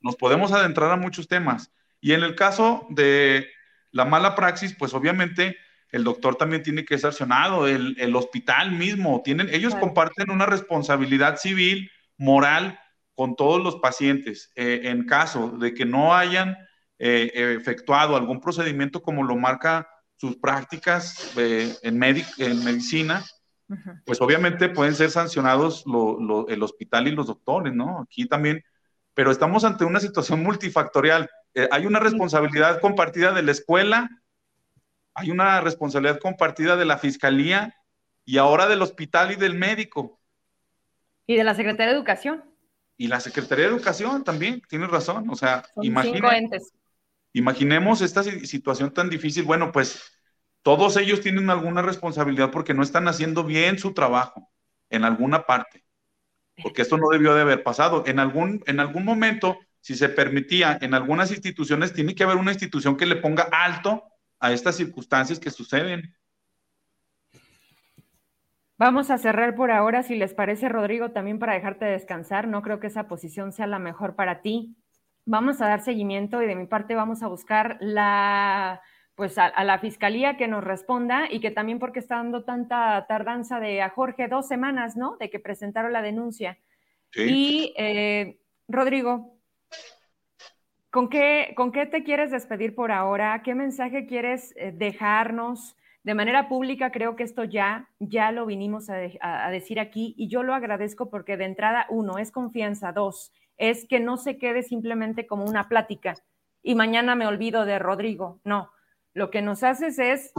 Nos 0.00 0.16
podemos 0.16 0.52
adentrar 0.52 0.90
a 0.90 0.96
muchos 0.96 1.28
temas. 1.28 1.70
Y 2.00 2.12
en 2.12 2.22
el 2.22 2.34
caso 2.34 2.86
de 2.90 3.48
la 3.90 4.04
mala 4.04 4.34
praxis, 4.34 4.74
pues 4.78 4.94
obviamente 4.94 5.56
el 5.90 6.04
doctor 6.04 6.36
también 6.36 6.62
tiene 6.62 6.84
que 6.84 6.98
ser 6.98 7.12
sancionado, 7.12 7.68
el, 7.68 8.16
hospital 8.16 8.72
mismo, 8.72 9.22
tienen, 9.24 9.48
ellos 9.52 9.74
comparten 9.74 10.30
una 10.30 10.46
responsabilidad 10.46 11.36
civil, 11.36 11.90
moral, 12.16 12.78
con 13.14 13.36
todos 13.36 13.62
los 13.62 13.76
pacientes. 13.76 14.50
Eh, 14.56 14.82
en 14.84 15.06
caso 15.06 15.50
de 15.50 15.72
que 15.72 15.84
no 15.84 16.14
hayan 16.14 16.56
eh, 16.98 17.30
efectuado 17.56 18.16
algún 18.16 18.40
procedimiento 18.40 19.02
como 19.02 19.22
lo 19.22 19.36
marca 19.36 19.88
sus 20.16 20.36
prácticas 20.36 21.32
eh, 21.36 21.74
en, 21.82 22.02
en 22.02 22.64
medicina, 22.64 23.24
pues 24.04 24.20
obviamente 24.20 24.68
pueden 24.68 24.94
ser 24.94 25.10
sancionados 25.10 25.84
el 26.48 26.62
hospital 26.62 27.08
y 27.08 27.12
los 27.12 27.26
doctores, 27.26 27.72
¿no? 27.74 28.00
Aquí 28.02 28.26
también, 28.26 28.62
pero 29.14 29.30
estamos 29.30 29.64
ante 29.64 29.84
una 29.84 30.00
situación 30.00 30.42
multifactorial. 30.42 31.28
Eh, 31.54 31.68
hay 31.70 31.86
una 31.86 31.98
responsabilidad 31.98 32.80
compartida 32.80 33.32
de 33.32 33.42
la 33.42 33.52
escuela, 33.52 34.08
hay 35.14 35.30
una 35.30 35.60
responsabilidad 35.60 36.20
compartida 36.20 36.76
de 36.76 36.84
la 36.84 36.98
fiscalía 36.98 37.74
y 38.24 38.38
ahora 38.38 38.66
del 38.66 38.82
hospital 38.82 39.32
y 39.32 39.36
del 39.36 39.54
médico. 39.54 40.20
Y 41.26 41.36
de 41.36 41.44
la 41.44 41.54
Secretaría 41.54 41.92
de 41.92 41.98
Educación. 41.98 42.44
Y 42.96 43.08
la 43.08 43.20
Secretaría 43.20 43.66
de 43.66 43.72
Educación 43.72 44.24
también, 44.24 44.62
tienes 44.68 44.90
razón. 44.90 45.28
O 45.30 45.36
sea, 45.36 45.64
imagínate 45.82 46.60
Imaginemos 47.34 48.00
esta 48.00 48.22
situación 48.22 48.94
tan 48.94 49.10
difícil. 49.10 49.42
Bueno, 49.42 49.72
pues 49.72 50.20
todos 50.62 50.96
ellos 50.96 51.20
tienen 51.20 51.50
alguna 51.50 51.82
responsabilidad 51.82 52.52
porque 52.52 52.74
no 52.74 52.82
están 52.84 53.08
haciendo 53.08 53.42
bien 53.42 53.76
su 53.76 53.92
trabajo 53.92 54.52
en 54.88 55.04
alguna 55.04 55.44
parte. 55.44 55.84
Porque 56.62 56.82
esto 56.82 56.96
no 56.96 57.08
debió 57.10 57.34
de 57.34 57.40
haber 57.40 57.64
pasado. 57.64 58.04
En 58.06 58.20
algún, 58.20 58.62
en 58.66 58.78
algún 58.78 59.04
momento, 59.04 59.58
si 59.80 59.96
se 59.96 60.08
permitía, 60.08 60.78
en 60.80 60.94
algunas 60.94 61.32
instituciones 61.32 61.92
tiene 61.92 62.14
que 62.14 62.22
haber 62.22 62.36
una 62.36 62.52
institución 62.52 62.96
que 62.96 63.04
le 63.04 63.16
ponga 63.16 63.48
alto 63.50 64.04
a 64.38 64.52
estas 64.52 64.76
circunstancias 64.76 65.40
que 65.40 65.50
suceden. 65.50 66.14
Vamos 68.78 69.10
a 69.10 69.18
cerrar 69.18 69.56
por 69.56 69.72
ahora, 69.72 70.04
si 70.04 70.14
les 70.14 70.34
parece, 70.34 70.68
Rodrigo, 70.68 71.10
también 71.10 71.40
para 71.40 71.54
dejarte 71.54 71.84
descansar. 71.84 72.46
No 72.46 72.62
creo 72.62 72.78
que 72.78 72.86
esa 72.86 73.08
posición 73.08 73.50
sea 73.50 73.66
la 73.66 73.80
mejor 73.80 74.14
para 74.14 74.40
ti 74.40 74.76
vamos 75.26 75.60
a 75.60 75.68
dar 75.68 75.80
seguimiento 75.80 76.42
y 76.42 76.46
de 76.46 76.54
mi 76.54 76.66
parte 76.66 76.94
vamos 76.94 77.22
a 77.22 77.28
buscar 77.28 77.78
la 77.80 78.82
pues 79.14 79.38
a, 79.38 79.62
la 79.62 79.78
fiscalía 79.78 80.36
que 80.36 80.48
nos 80.48 80.64
responda 80.64 81.28
y 81.30 81.40
que 81.40 81.50
también 81.50 81.78
porque 81.78 82.00
está 82.00 82.16
dando 82.16 82.44
tanta 82.44 83.06
tardanza 83.06 83.60
de 83.60 83.80
a 83.80 83.90
Jorge 83.90 84.28
dos 84.28 84.48
semanas, 84.48 84.96
¿no? 84.96 85.16
De 85.18 85.30
que 85.30 85.38
presentaron 85.38 85.92
la 85.92 86.02
denuncia. 86.02 86.58
Y 87.14 87.72
eh, 87.76 88.40
Rodrigo, 88.66 89.38
¿con 90.90 91.08
qué, 91.08 91.54
¿con 91.56 91.70
qué 91.70 91.86
te 91.86 92.02
quieres 92.02 92.32
despedir 92.32 92.74
por 92.74 92.90
ahora? 92.90 93.40
¿Qué 93.44 93.54
mensaje 93.54 94.06
quieres 94.06 94.52
eh, 94.56 94.72
dejarnos? 94.74 95.76
De 96.02 96.14
manera 96.14 96.48
pública, 96.48 96.90
creo 96.90 97.14
que 97.14 97.22
esto 97.22 97.44
ya, 97.44 97.88
ya 98.00 98.32
lo 98.32 98.46
vinimos 98.46 98.90
a, 98.90 98.96
a 99.22 99.50
decir 99.50 99.78
aquí 99.78 100.14
y 100.18 100.28
yo 100.28 100.42
lo 100.42 100.54
agradezco 100.54 101.08
porque 101.08 101.36
de 101.36 101.44
entrada, 101.44 101.86
uno, 101.88 102.18
es 102.18 102.32
confianza, 102.32 102.92
dos, 102.92 103.32
es 103.56 103.86
que 103.88 104.00
no 104.00 104.16
se 104.16 104.38
quede 104.38 104.62
simplemente 104.62 105.26
como 105.26 105.44
una 105.44 105.68
plática 105.68 106.14
y 106.64 106.74
mañana 106.74 107.14
me 107.14 107.26
olvido 107.26 107.66
de 107.66 107.78
Rodrigo. 107.78 108.40
No, 108.42 108.72
lo 109.12 109.30
que 109.30 109.42
nos 109.42 109.62
haces 109.62 109.98
es 109.98 110.32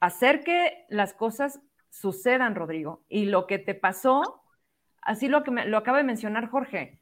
hacer 0.00 0.42
que 0.42 0.86
las 0.88 1.12
cosas 1.12 1.60
sucedan, 1.90 2.54
Rodrigo. 2.54 3.04
Y 3.08 3.26
lo 3.26 3.46
que 3.46 3.58
te 3.58 3.74
pasó, 3.74 4.42
así 5.02 5.28
lo 5.28 5.44
que 5.44 5.50
lo 5.50 5.76
acaba 5.76 5.98
de 5.98 6.04
mencionar 6.04 6.48
Jorge, 6.48 6.98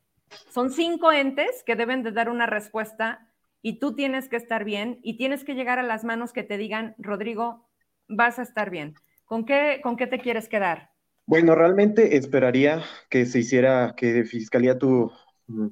son 0.51 0.71
cinco 0.71 1.13
entes 1.13 1.63
que 1.65 1.77
deben 1.77 2.03
de 2.03 2.11
dar 2.11 2.29
una 2.29 2.47
respuesta 2.47 3.31
y 3.63 3.79
tú 3.79 3.95
tienes 3.95 4.29
que 4.29 4.37
estar 4.37 4.65
bien 4.65 4.99
y 5.03 5.17
tienes 5.17 5.45
que 5.45 5.55
llegar 5.55 5.79
a 5.79 5.85
las 5.85 6.05
manos 6.05 6.33
que 6.33 6.43
te 6.43 6.59
digan, 6.59 6.97
Rodrigo, 6.99 7.69
vas 8.09 8.39
a 8.39 8.43
estar 8.43 8.69
bien. 8.69 8.95
¿Con 9.25 9.47
qué, 9.47 9.81
con 9.83 9.97
qué 9.97 10.07
te 10.07 10.19
quieres 10.19 10.49
quedar? 10.49 10.91
Bueno, 11.27 11.55
realmente 11.55 12.17
esperaría 12.17 12.83
que 13.11 13.27
se 13.27 13.39
hiciera, 13.41 13.95
que 13.97 14.25
Fiscalía 14.25 14.79
tu, 14.79 15.11
mm, 15.47 15.69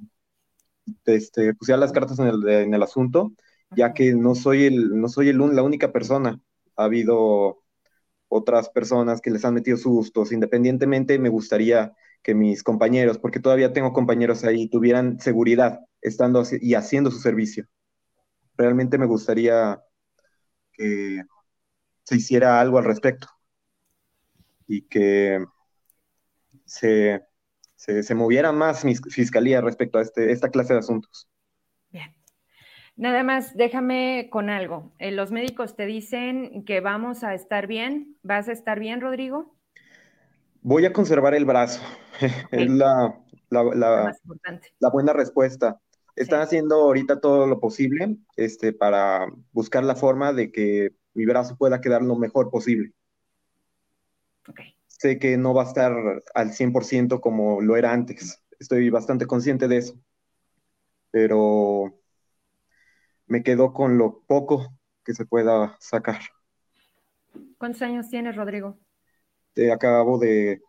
este, 1.05 1.55
pusiera 1.55 1.79
las 1.81 1.93
cartas 1.93 2.19
en 2.19 2.27
el, 2.29 2.49
en 2.49 2.75
el 2.75 2.83
asunto, 2.83 3.33
ya 3.77 3.93
que 3.95 4.15
no 4.15 4.35
soy, 4.35 4.65
el, 4.67 5.01
no 5.01 5.09
soy 5.09 5.29
el, 5.29 5.39
la 5.55 5.63
única 5.63 5.93
persona. 5.93 6.41
Ha 6.77 6.85
habido 6.85 7.63
otras 8.29 8.71
personas 8.71 9.21
que 9.21 9.31
les 9.31 9.45
han 9.45 9.55
metido 9.55 9.79
sustos. 9.79 10.33
Independientemente, 10.33 11.19
me 11.19 11.31
gustaría 11.31 11.95
que 12.23 12.35
mis 12.35 12.63
compañeros, 12.63 13.19
porque 13.19 13.41
todavía 13.41 13.73
tengo 13.73 13.93
compañeros 13.93 14.45
ahí, 14.45 14.69
tuvieran 14.69 15.21
seguridad 15.21 15.81
estando 16.03 16.45
y 16.61 16.75
haciendo 16.75 17.11
su 17.11 17.21
servicio. 17.21 17.67
Realmente 18.57 18.99
me 18.99 19.07
gustaría 19.07 19.83
que 20.73 21.23
se 22.05 22.17
hiciera 22.17 22.61
algo 22.61 22.79
al 22.79 22.85
respecto 22.87 23.29
y 24.67 24.83
que 24.83 25.45
se, 26.65 27.23
se, 27.77 28.15
moviera 28.15 28.53
más 28.53 28.85
mi 28.85 28.95
fiscalía 28.95 29.61
respecto 29.61 29.99
a 29.99 30.03
este, 30.03 30.33
esta 30.33 30.51
clase 30.51 30.73
de 30.73 30.79
asuntos. 30.79 31.29
Bien. 31.91 32.15
Nada 32.97 33.23
más, 33.23 33.57
déjame 33.57 34.29
con 34.31 34.51
algo. 34.51 34.93
Eh, 34.99 35.11
los 35.11 35.33
médicos 35.33 35.77
te 35.77 35.87
dicen 35.87 36.65
que 36.65 36.81
vamos 36.81 37.25
a 37.25 37.35
estar 37.35 37.67
bien. 37.67 38.17
¿Vas 38.23 38.49
a 38.49 38.53
estar 38.53 38.79
bien, 38.79 39.01
Rodrigo? 39.01 39.57
Voy 40.61 40.85
a 40.87 40.93
conservar 40.93 41.35
el 41.35 41.45
brazo. 41.45 41.83
es 42.51 42.71
la, 42.71 43.19
la, 43.51 44.15
la, 44.81 44.91
buena 44.91 45.13
respuesta. 45.13 45.81
Están 46.15 46.43
haciendo 46.43 46.77
ahorita 46.77 47.21
todo 47.21 47.47
lo 47.47 47.59
posible 47.59 48.19
este, 48.37 48.73
para 48.73 49.27
buscar 49.53 49.83
la 49.83 49.97
forma 49.97 50.33
de 50.33 50.53
que 50.53 50.91
mi 51.15 51.25
brazo 51.25 51.57
pueda 51.57 51.81
quedar 51.81 52.03
lo 52.03 52.17
mejor 52.17 52.51
posible. 52.51 52.93
Okay. 54.49 54.75
Sé 54.87 55.19
que 55.19 55.37
no 55.37 55.55
va 55.55 55.63
a 55.63 55.67
estar 55.67 55.93
al 56.35 56.53
100% 56.53 57.21
como 57.21 57.61
lo 57.61 57.77
era 57.77 57.93
antes. 57.93 58.43
Estoy 58.59 58.91
bastante 58.91 59.27
consciente 59.27 59.69
de 59.69 59.79
eso. 59.79 59.99
Pero 61.11 61.99
me 63.27 63.43
quedo 63.43 63.73
con 63.73 63.99
lo 63.99 64.23
poco 64.27 64.79
que 65.05 65.15
se 65.15 65.27
pueda 65.27 65.77
sacar. 65.81 66.21
¿Cuántos 67.59 67.83
años 67.83 68.09
tienes, 68.09 68.37
Rodrigo? 68.37 68.79
Te 69.55 69.73
acabo 69.73 70.19
de... 70.19 70.63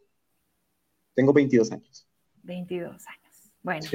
Tengo 1.13 1.33
22 1.33 1.71
años. 1.71 2.07
22 2.43 3.07
años. 3.07 3.51
Bueno, 3.61 3.85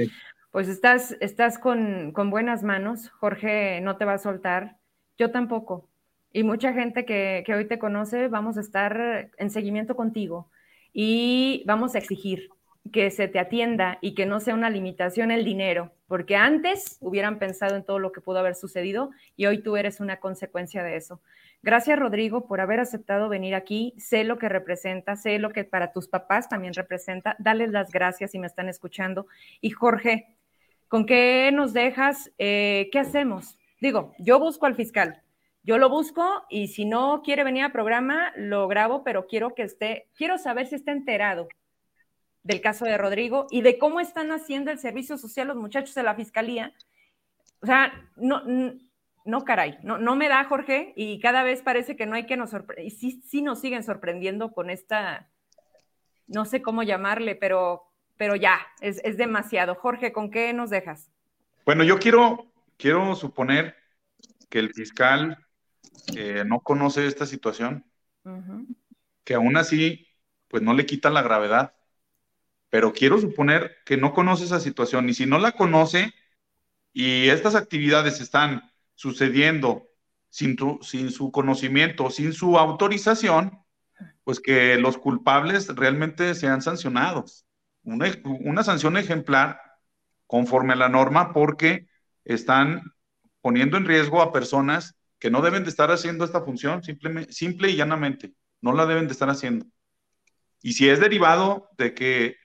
pues 0.51 0.67
estás, 0.67 1.15
estás 1.19 1.59
con, 1.59 2.11
con 2.11 2.29
buenas 2.29 2.63
manos. 2.63 3.09
Jorge 3.09 3.81
no 3.81 3.97
te 3.97 4.05
va 4.05 4.13
a 4.13 4.17
soltar. 4.17 4.77
Yo 5.17 5.31
tampoco. 5.31 5.88
Y 6.31 6.43
mucha 6.43 6.73
gente 6.73 7.05
que, 7.05 7.43
hoy 7.55 7.65
te 7.65 7.79
conoce, 7.79 8.27
vamos 8.27 8.57
a 8.57 8.61
estar 8.61 9.31
en 9.37 9.49
seguimiento 9.49 9.95
contigo 9.95 10.49
y 10.93 11.63
vamos 11.65 11.95
a 11.95 11.97
exigir 11.97 12.49
que 12.91 13.09
se 13.11 13.27
te 13.27 13.39
atienda 13.39 13.97
y 14.01 14.13
que 14.13 14.25
no 14.25 14.39
sea 14.39 14.53
una 14.53 14.69
limitación 14.69 15.31
el 15.31 15.43
dinero, 15.43 15.91
porque 16.07 16.35
antes 16.35 16.97
hubieran 17.01 17.39
pensado 17.39 17.75
en 17.75 17.83
todo 17.83 17.99
lo 17.99 18.11
que 18.11 18.21
pudo 18.21 18.39
haber 18.39 18.55
sucedido 18.55 19.11
y 19.35 19.47
hoy 19.47 19.61
tú 19.61 19.75
eres 19.75 19.99
una 19.99 20.17
consecuencia 20.17 20.83
de 20.83 20.95
eso. 20.95 21.19
Gracias, 21.61 21.99
Rodrigo, 21.99 22.47
por 22.47 22.61
haber 22.61 22.79
aceptado 22.79 23.27
venir 23.27 23.53
aquí. 23.53 23.93
Sé 23.97 24.23
lo 24.23 24.37
que 24.37 24.47
representa, 24.47 25.15
sé 25.17 25.39
lo 25.39 25.49
que 25.49 25.65
para 25.65 25.91
tus 25.91 26.07
papás 26.07 26.47
también 26.47 26.73
representa. 26.73 27.35
Dale 27.37 27.67
las 27.67 27.91
gracias 27.91 28.31
si 28.31 28.39
me 28.39 28.47
están 28.47 28.69
escuchando. 28.69 29.27
Y 29.59 29.71
Jorge, 29.71 30.37
¿con 30.87 31.05
qué 31.05 31.51
nos 31.53 31.73
dejas? 31.73 32.31
Eh, 32.37 32.89
¿Qué 32.93 32.99
hacemos? 32.99 33.57
Digo, 33.81 34.13
yo 34.19 34.39
busco 34.39 34.67
al 34.67 34.75
fiscal, 34.75 35.21
yo 35.63 35.77
lo 35.77 35.89
busco 35.89 36.45
y 36.49 36.69
si 36.69 36.85
no 36.85 37.21
quiere 37.23 37.43
venir 37.43 37.63
al 37.63 37.71
programa, 37.71 38.31
lo 38.35 38.67
grabo, 38.67 39.03
pero 39.03 39.27
quiero 39.27 39.53
que 39.53 39.63
esté, 39.63 40.09
quiero 40.15 40.37
saber 40.37 40.67
si 40.67 40.75
está 40.75 40.91
enterado 40.91 41.47
del 42.43 42.61
caso 42.61 42.85
de 42.85 42.97
Rodrigo 42.97 43.47
y 43.51 43.61
de 43.61 43.77
cómo 43.77 43.99
están 43.99 44.31
haciendo 44.31 44.71
el 44.71 44.79
servicio 44.79 45.17
social 45.17 45.47
los 45.47 45.57
muchachos 45.57 45.93
de 45.95 46.03
la 46.03 46.15
fiscalía. 46.15 46.73
O 47.61 47.65
sea, 47.65 47.91
no, 48.15 48.41
no, 49.25 49.43
caray, 49.43 49.77
no, 49.83 49.97
no 49.97 50.15
me 50.15 50.29
da, 50.29 50.45
Jorge, 50.45 50.93
y 50.95 51.19
cada 51.19 51.43
vez 51.43 51.61
parece 51.61 51.95
que 51.95 52.05
no 52.05 52.15
hay 52.15 52.25
que 52.25 52.37
nos 52.37 52.51
sorprender, 52.51 52.89
sí, 52.91 53.21
sí 53.25 53.41
nos 53.41 53.59
siguen 53.59 53.83
sorprendiendo 53.83 54.51
con 54.51 54.69
esta, 54.69 55.29
no 56.27 56.45
sé 56.45 56.61
cómo 56.61 56.83
llamarle, 56.83 57.35
pero, 57.35 57.83
pero 58.15 58.35
ya, 58.35 58.59
es, 58.79 59.01
es 59.03 59.17
demasiado. 59.17 59.75
Jorge, 59.75 60.13
¿con 60.13 60.31
qué 60.31 60.53
nos 60.53 60.69
dejas? 60.69 61.11
Bueno, 61.65 61.83
yo 61.83 61.99
quiero, 61.99 62.51
quiero 62.77 63.13
suponer 63.15 63.75
que 64.49 64.59
el 64.59 64.73
fiscal 64.73 65.37
que 66.03 66.43
no 66.45 66.61
conoce 66.61 67.07
esta 67.07 67.25
situación, 67.25 67.85
que 69.23 69.33
aún 69.33 69.57
así, 69.57 70.07
pues 70.47 70.63
no 70.63 70.73
le 70.73 70.85
quita 70.85 71.09
la 71.09 71.21
gravedad. 71.21 71.73
Pero 72.69 72.93
quiero 72.93 73.19
suponer 73.19 73.77
que 73.85 73.97
no 73.97 74.13
conoce 74.13 74.45
esa 74.45 74.59
situación 74.59 75.09
y 75.09 75.13
si 75.13 75.25
no 75.25 75.39
la 75.39 75.53
conoce 75.53 76.13
y 76.93 77.29
estas 77.29 77.55
actividades 77.55 78.21
están 78.21 78.71
sucediendo 78.93 79.87
sin, 80.29 80.55
sin 80.81 81.11
su 81.11 81.31
conocimiento, 81.31 82.09
sin 82.11 82.33
su 82.33 82.57
autorización, 82.57 83.63
pues 84.23 84.39
que 84.39 84.77
los 84.77 84.97
culpables 84.97 85.67
realmente 85.75 86.35
sean 86.35 86.61
sancionados. 86.61 87.45
Una, 87.83 88.05
una 88.23 88.63
sanción 88.63 88.97
ejemplar 88.97 89.61
conforme 90.27 90.73
a 90.73 90.77
la 90.77 90.89
norma 90.89 91.33
porque 91.33 91.87
están 92.25 92.93
poniendo 93.41 93.77
en 93.77 93.85
riesgo 93.85 94.21
a 94.21 94.31
personas 94.31 94.98
que 95.19 95.29
no 95.29 95.41
deben 95.41 95.63
de 95.63 95.69
estar 95.69 95.91
haciendo 95.91 96.25
esta 96.25 96.41
función 96.41 96.81
simple, 96.83 97.31
simple 97.31 97.69
y 97.69 97.75
llanamente, 97.75 98.33
no 98.61 98.73
la 98.73 98.85
deben 98.85 99.07
de 99.07 99.13
estar 99.13 99.29
haciendo. 99.29 99.65
Y 100.61 100.73
si 100.73 100.89
es 100.89 100.99
derivado 100.99 101.69
de 101.77 101.93
que 101.93 102.37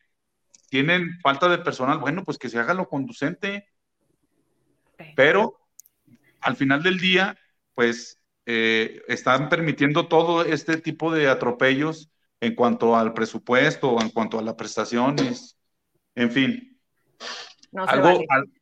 tienen 0.68 1.20
falta 1.20 1.48
de 1.48 1.58
personal, 1.58 1.98
bueno, 1.98 2.24
pues 2.24 2.38
que 2.38 2.48
se 2.48 2.58
haga 2.58 2.74
lo 2.74 2.88
conducente, 2.88 3.68
pero 5.16 5.60
al 6.40 6.56
final 6.56 6.82
del 6.82 6.98
día, 6.98 7.38
pues 7.74 8.20
eh, 8.46 9.02
están 9.08 9.48
permitiendo 9.48 10.08
todo 10.08 10.44
este 10.44 10.76
tipo 10.76 11.12
de 11.12 11.28
atropellos 11.28 12.10
en 12.40 12.54
cuanto 12.54 12.96
al 12.96 13.14
presupuesto, 13.14 14.00
en 14.00 14.10
cuanto 14.10 14.38
a 14.38 14.42
las 14.42 14.54
prestaciones, 14.54 15.56
en 16.14 16.30
fin. 16.30 16.80
algo, 17.74 18.20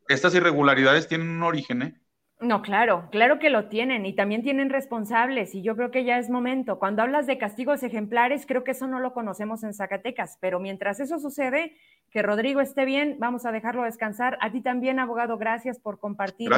estas 0.08 0.34
irregularidades 0.34 1.08
tienen 1.08 1.28
un 1.28 1.42
origen, 1.42 1.82
¿eh? 1.82 2.01
No, 2.42 2.60
claro, 2.60 3.08
claro 3.12 3.38
que 3.38 3.50
lo 3.50 3.68
tienen 3.68 4.04
y 4.04 4.14
también 4.14 4.42
tienen 4.42 4.68
responsables 4.68 5.54
y 5.54 5.62
yo 5.62 5.76
creo 5.76 5.92
que 5.92 6.04
ya 6.04 6.18
es 6.18 6.28
momento. 6.28 6.78
Cuando 6.80 7.02
hablas 7.02 7.26
de 7.26 7.38
castigos 7.38 7.84
ejemplares, 7.84 8.46
creo 8.46 8.64
que 8.64 8.72
eso 8.72 8.88
no 8.88 8.98
lo 8.98 9.12
conocemos 9.12 9.62
en 9.62 9.74
Zacatecas, 9.74 10.38
pero 10.40 10.58
mientras 10.58 10.98
eso 10.98 11.20
sucede, 11.20 11.76
que 12.10 12.20
Rodrigo 12.20 12.60
esté 12.60 12.84
bien, 12.84 13.16
vamos 13.20 13.46
a 13.46 13.52
dejarlo 13.52 13.84
descansar. 13.84 14.38
A 14.40 14.50
ti 14.50 14.60
también, 14.60 14.98
abogado, 14.98 15.38
gracias 15.38 15.78
por 15.78 16.00
compartir 16.00 16.50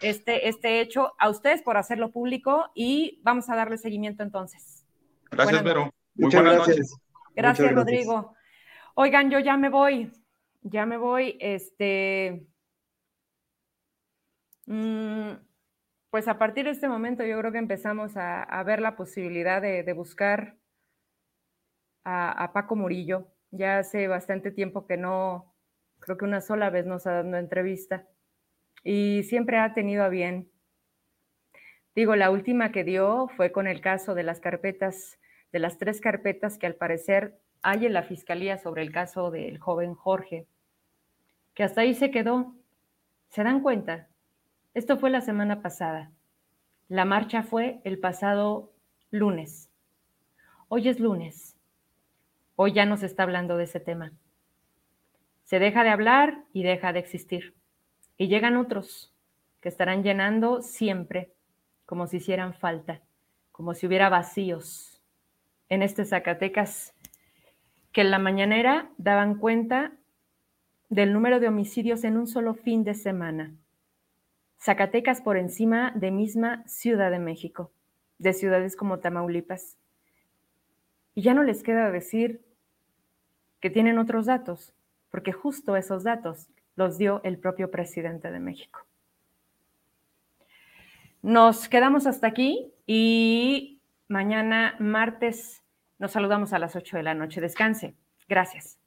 este, 0.00 0.48
este 0.48 0.80
hecho, 0.80 1.14
a 1.18 1.30
ustedes 1.30 1.62
por 1.62 1.78
hacerlo 1.78 2.10
público 2.12 2.70
y 2.74 3.20
vamos 3.22 3.48
a 3.48 3.56
darle 3.56 3.78
seguimiento 3.78 4.22
entonces. 4.22 4.84
Gracias, 5.30 5.62
Vero. 5.64 5.90
Muy 6.14 6.30
buenas 6.30 6.54
gracias. 6.56 6.76
noches. 6.76 6.96
Gracias, 7.34 7.72
Rodrigo. 7.72 8.34
Oigan, 8.94 9.30
yo 9.30 9.38
ya 9.38 9.56
me 9.56 9.70
voy, 9.70 10.12
ya 10.62 10.84
me 10.84 10.98
voy, 10.98 11.38
este 11.40 12.46
pues 14.66 16.28
a 16.28 16.38
partir 16.38 16.64
de 16.64 16.72
este 16.72 16.88
momento 16.88 17.24
yo 17.24 17.38
creo 17.38 17.52
que 17.52 17.58
empezamos 17.58 18.16
a, 18.16 18.62
ver 18.64 18.80
la 18.80 18.96
posibilidad 18.96 19.62
de, 19.62 19.92
buscar 19.92 20.56
a, 22.04 22.50
Paco 22.52 22.76
Murillo. 22.76 23.28
Ya 23.50 23.78
hace 23.78 24.08
bastante 24.08 24.50
tiempo 24.50 24.86
que 24.86 24.96
no, 24.96 25.54
creo 26.00 26.16
que 26.16 26.24
una 26.24 26.40
sola 26.40 26.70
vez 26.70 26.86
nos 26.86 27.06
ha 27.06 27.22
dado 27.22 27.36
entrevista 27.36 28.06
y 28.82 29.22
siempre 29.24 29.58
ha 29.58 29.72
tenido 29.74 30.04
a 30.04 30.08
bien. 30.08 30.50
Digo, 31.94 32.14
la 32.16 32.30
última 32.30 32.72
que 32.72 32.84
dio 32.84 33.28
fue 33.36 33.52
con 33.52 33.66
el 33.66 33.80
caso 33.80 34.14
de 34.14 34.22
las 34.22 34.40
carpetas, 34.40 35.18
de 35.52 35.58
las 35.60 35.78
tres 35.78 36.00
carpetas 36.00 36.58
que 36.58 36.66
al 36.66 36.74
parecer 36.74 37.40
hay 37.62 37.86
en 37.86 37.94
la 37.94 38.02
fiscalía 38.02 38.58
sobre 38.58 38.82
el 38.82 38.92
caso 38.92 39.30
del 39.30 39.58
joven 39.58 39.94
Jorge, 39.94 40.46
que 41.54 41.62
hasta 41.62 41.80
ahí 41.80 41.94
se 41.94 42.10
quedó 42.10 42.54
¿Se 43.30 43.44
dan 43.44 43.60
cuenta? 43.60 44.08
Esto 44.76 44.98
fue 44.98 45.08
la 45.08 45.22
semana 45.22 45.62
pasada. 45.62 46.10
La 46.88 47.06
marcha 47.06 47.42
fue 47.42 47.80
el 47.84 47.98
pasado 47.98 48.74
lunes. 49.10 49.70
Hoy 50.68 50.90
es 50.90 51.00
lunes. 51.00 51.56
Hoy 52.56 52.74
ya 52.74 52.84
no 52.84 52.98
se 52.98 53.06
está 53.06 53.22
hablando 53.22 53.56
de 53.56 53.64
ese 53.64 53.80
tema. 53.80 54.12
Se 55.44 55.58
deja 55.58 55.82
de 55.82 55.88
hablar 55.88 56.44
y 56.52 56.62
deja 56.62 56.92
de 56.92 56.98
existir. 56.98 57.54
Y 58.18 58.28
llegan 58.28 58.58
otros 58.58 59.14
que 59.62 59.70
estarán 59.70 60.02
llenando 60.02 60.60
siempre, 60.60 61.32
como 61.86 62.06
si 62.06 62.18
hicieran 62.18 62.52
falta, 62.52 63.00
como 63.52 63.72
si 63.72 63.86
hubiera 63.86 64.10
vacíos 64.10 65.00
en 65.70 65.82
este 65.82 66.04
Zacatecas, 66.04 66.92
que 67.92 68.02
en 68.02 68.10
la 68.10 68.18
mañanera 68.18 68.90
daban 68.98 69.38
cuenta 69.38 69.94
del 70.90 71.14
número 71.14 71.40
de 71.40 71.48
homicidios 71.48 72.04
en 72.04 72.18
un 72.18 72.26
solo 72.26 72.52
fin 72.52 72.84
de 72.84 72.92
semana. 72.92 73.54
Zacatecas 74.58 75.20
por 75.20 75.36
encima 75.36 75.92
de 75.94 76.10
misma 76.10 76.66
Ciudad 76.66 77.10
de 77.10 77.18
México, 77.18 77.70
de 78.18 78.32
ciudades 78.32 78.76
como 78.76 78.98
Tamaulipas. 78.98 79.76
Y 81.14 81.22
ya 81.22 81.34
no 81.34 81.42
les 81.42 81.62
queda 81.62 81.90
decir 81.90 82.42
que 83.60 83.70
tienen 83.70 83.98
otros 83.98 84.26
datos, 84.26 84.74
porque 85.10 85.32
justo 85.32 85.76
esos 85.76 86.04
datos 86.04 86.48
los 86.74 86.98
dio 86.98 87.20
el 87.24 87.38
propio 87.38 87.70
presidente 87.70 88.30
de 88.30 88.38
México. 88.38 88.86
Nos 91.22 91.68
quedamos 91.68 92.06
hasta 92.06 92.26
aquí 92.26 92.72
y 92.86 93.80
mañana 94.08 94.76
martes 94.78 95.62
nos 95.98 96.12
saludamos 96.12 96.52
a 96.52 96.58
las 96.58 96.76
8 96.76 96.98
de 96.98 97.02
la 97.02 97.14
noche. 97.14 97.40
Descanse. 97.40 97.94
Gracias. 98.28 98.78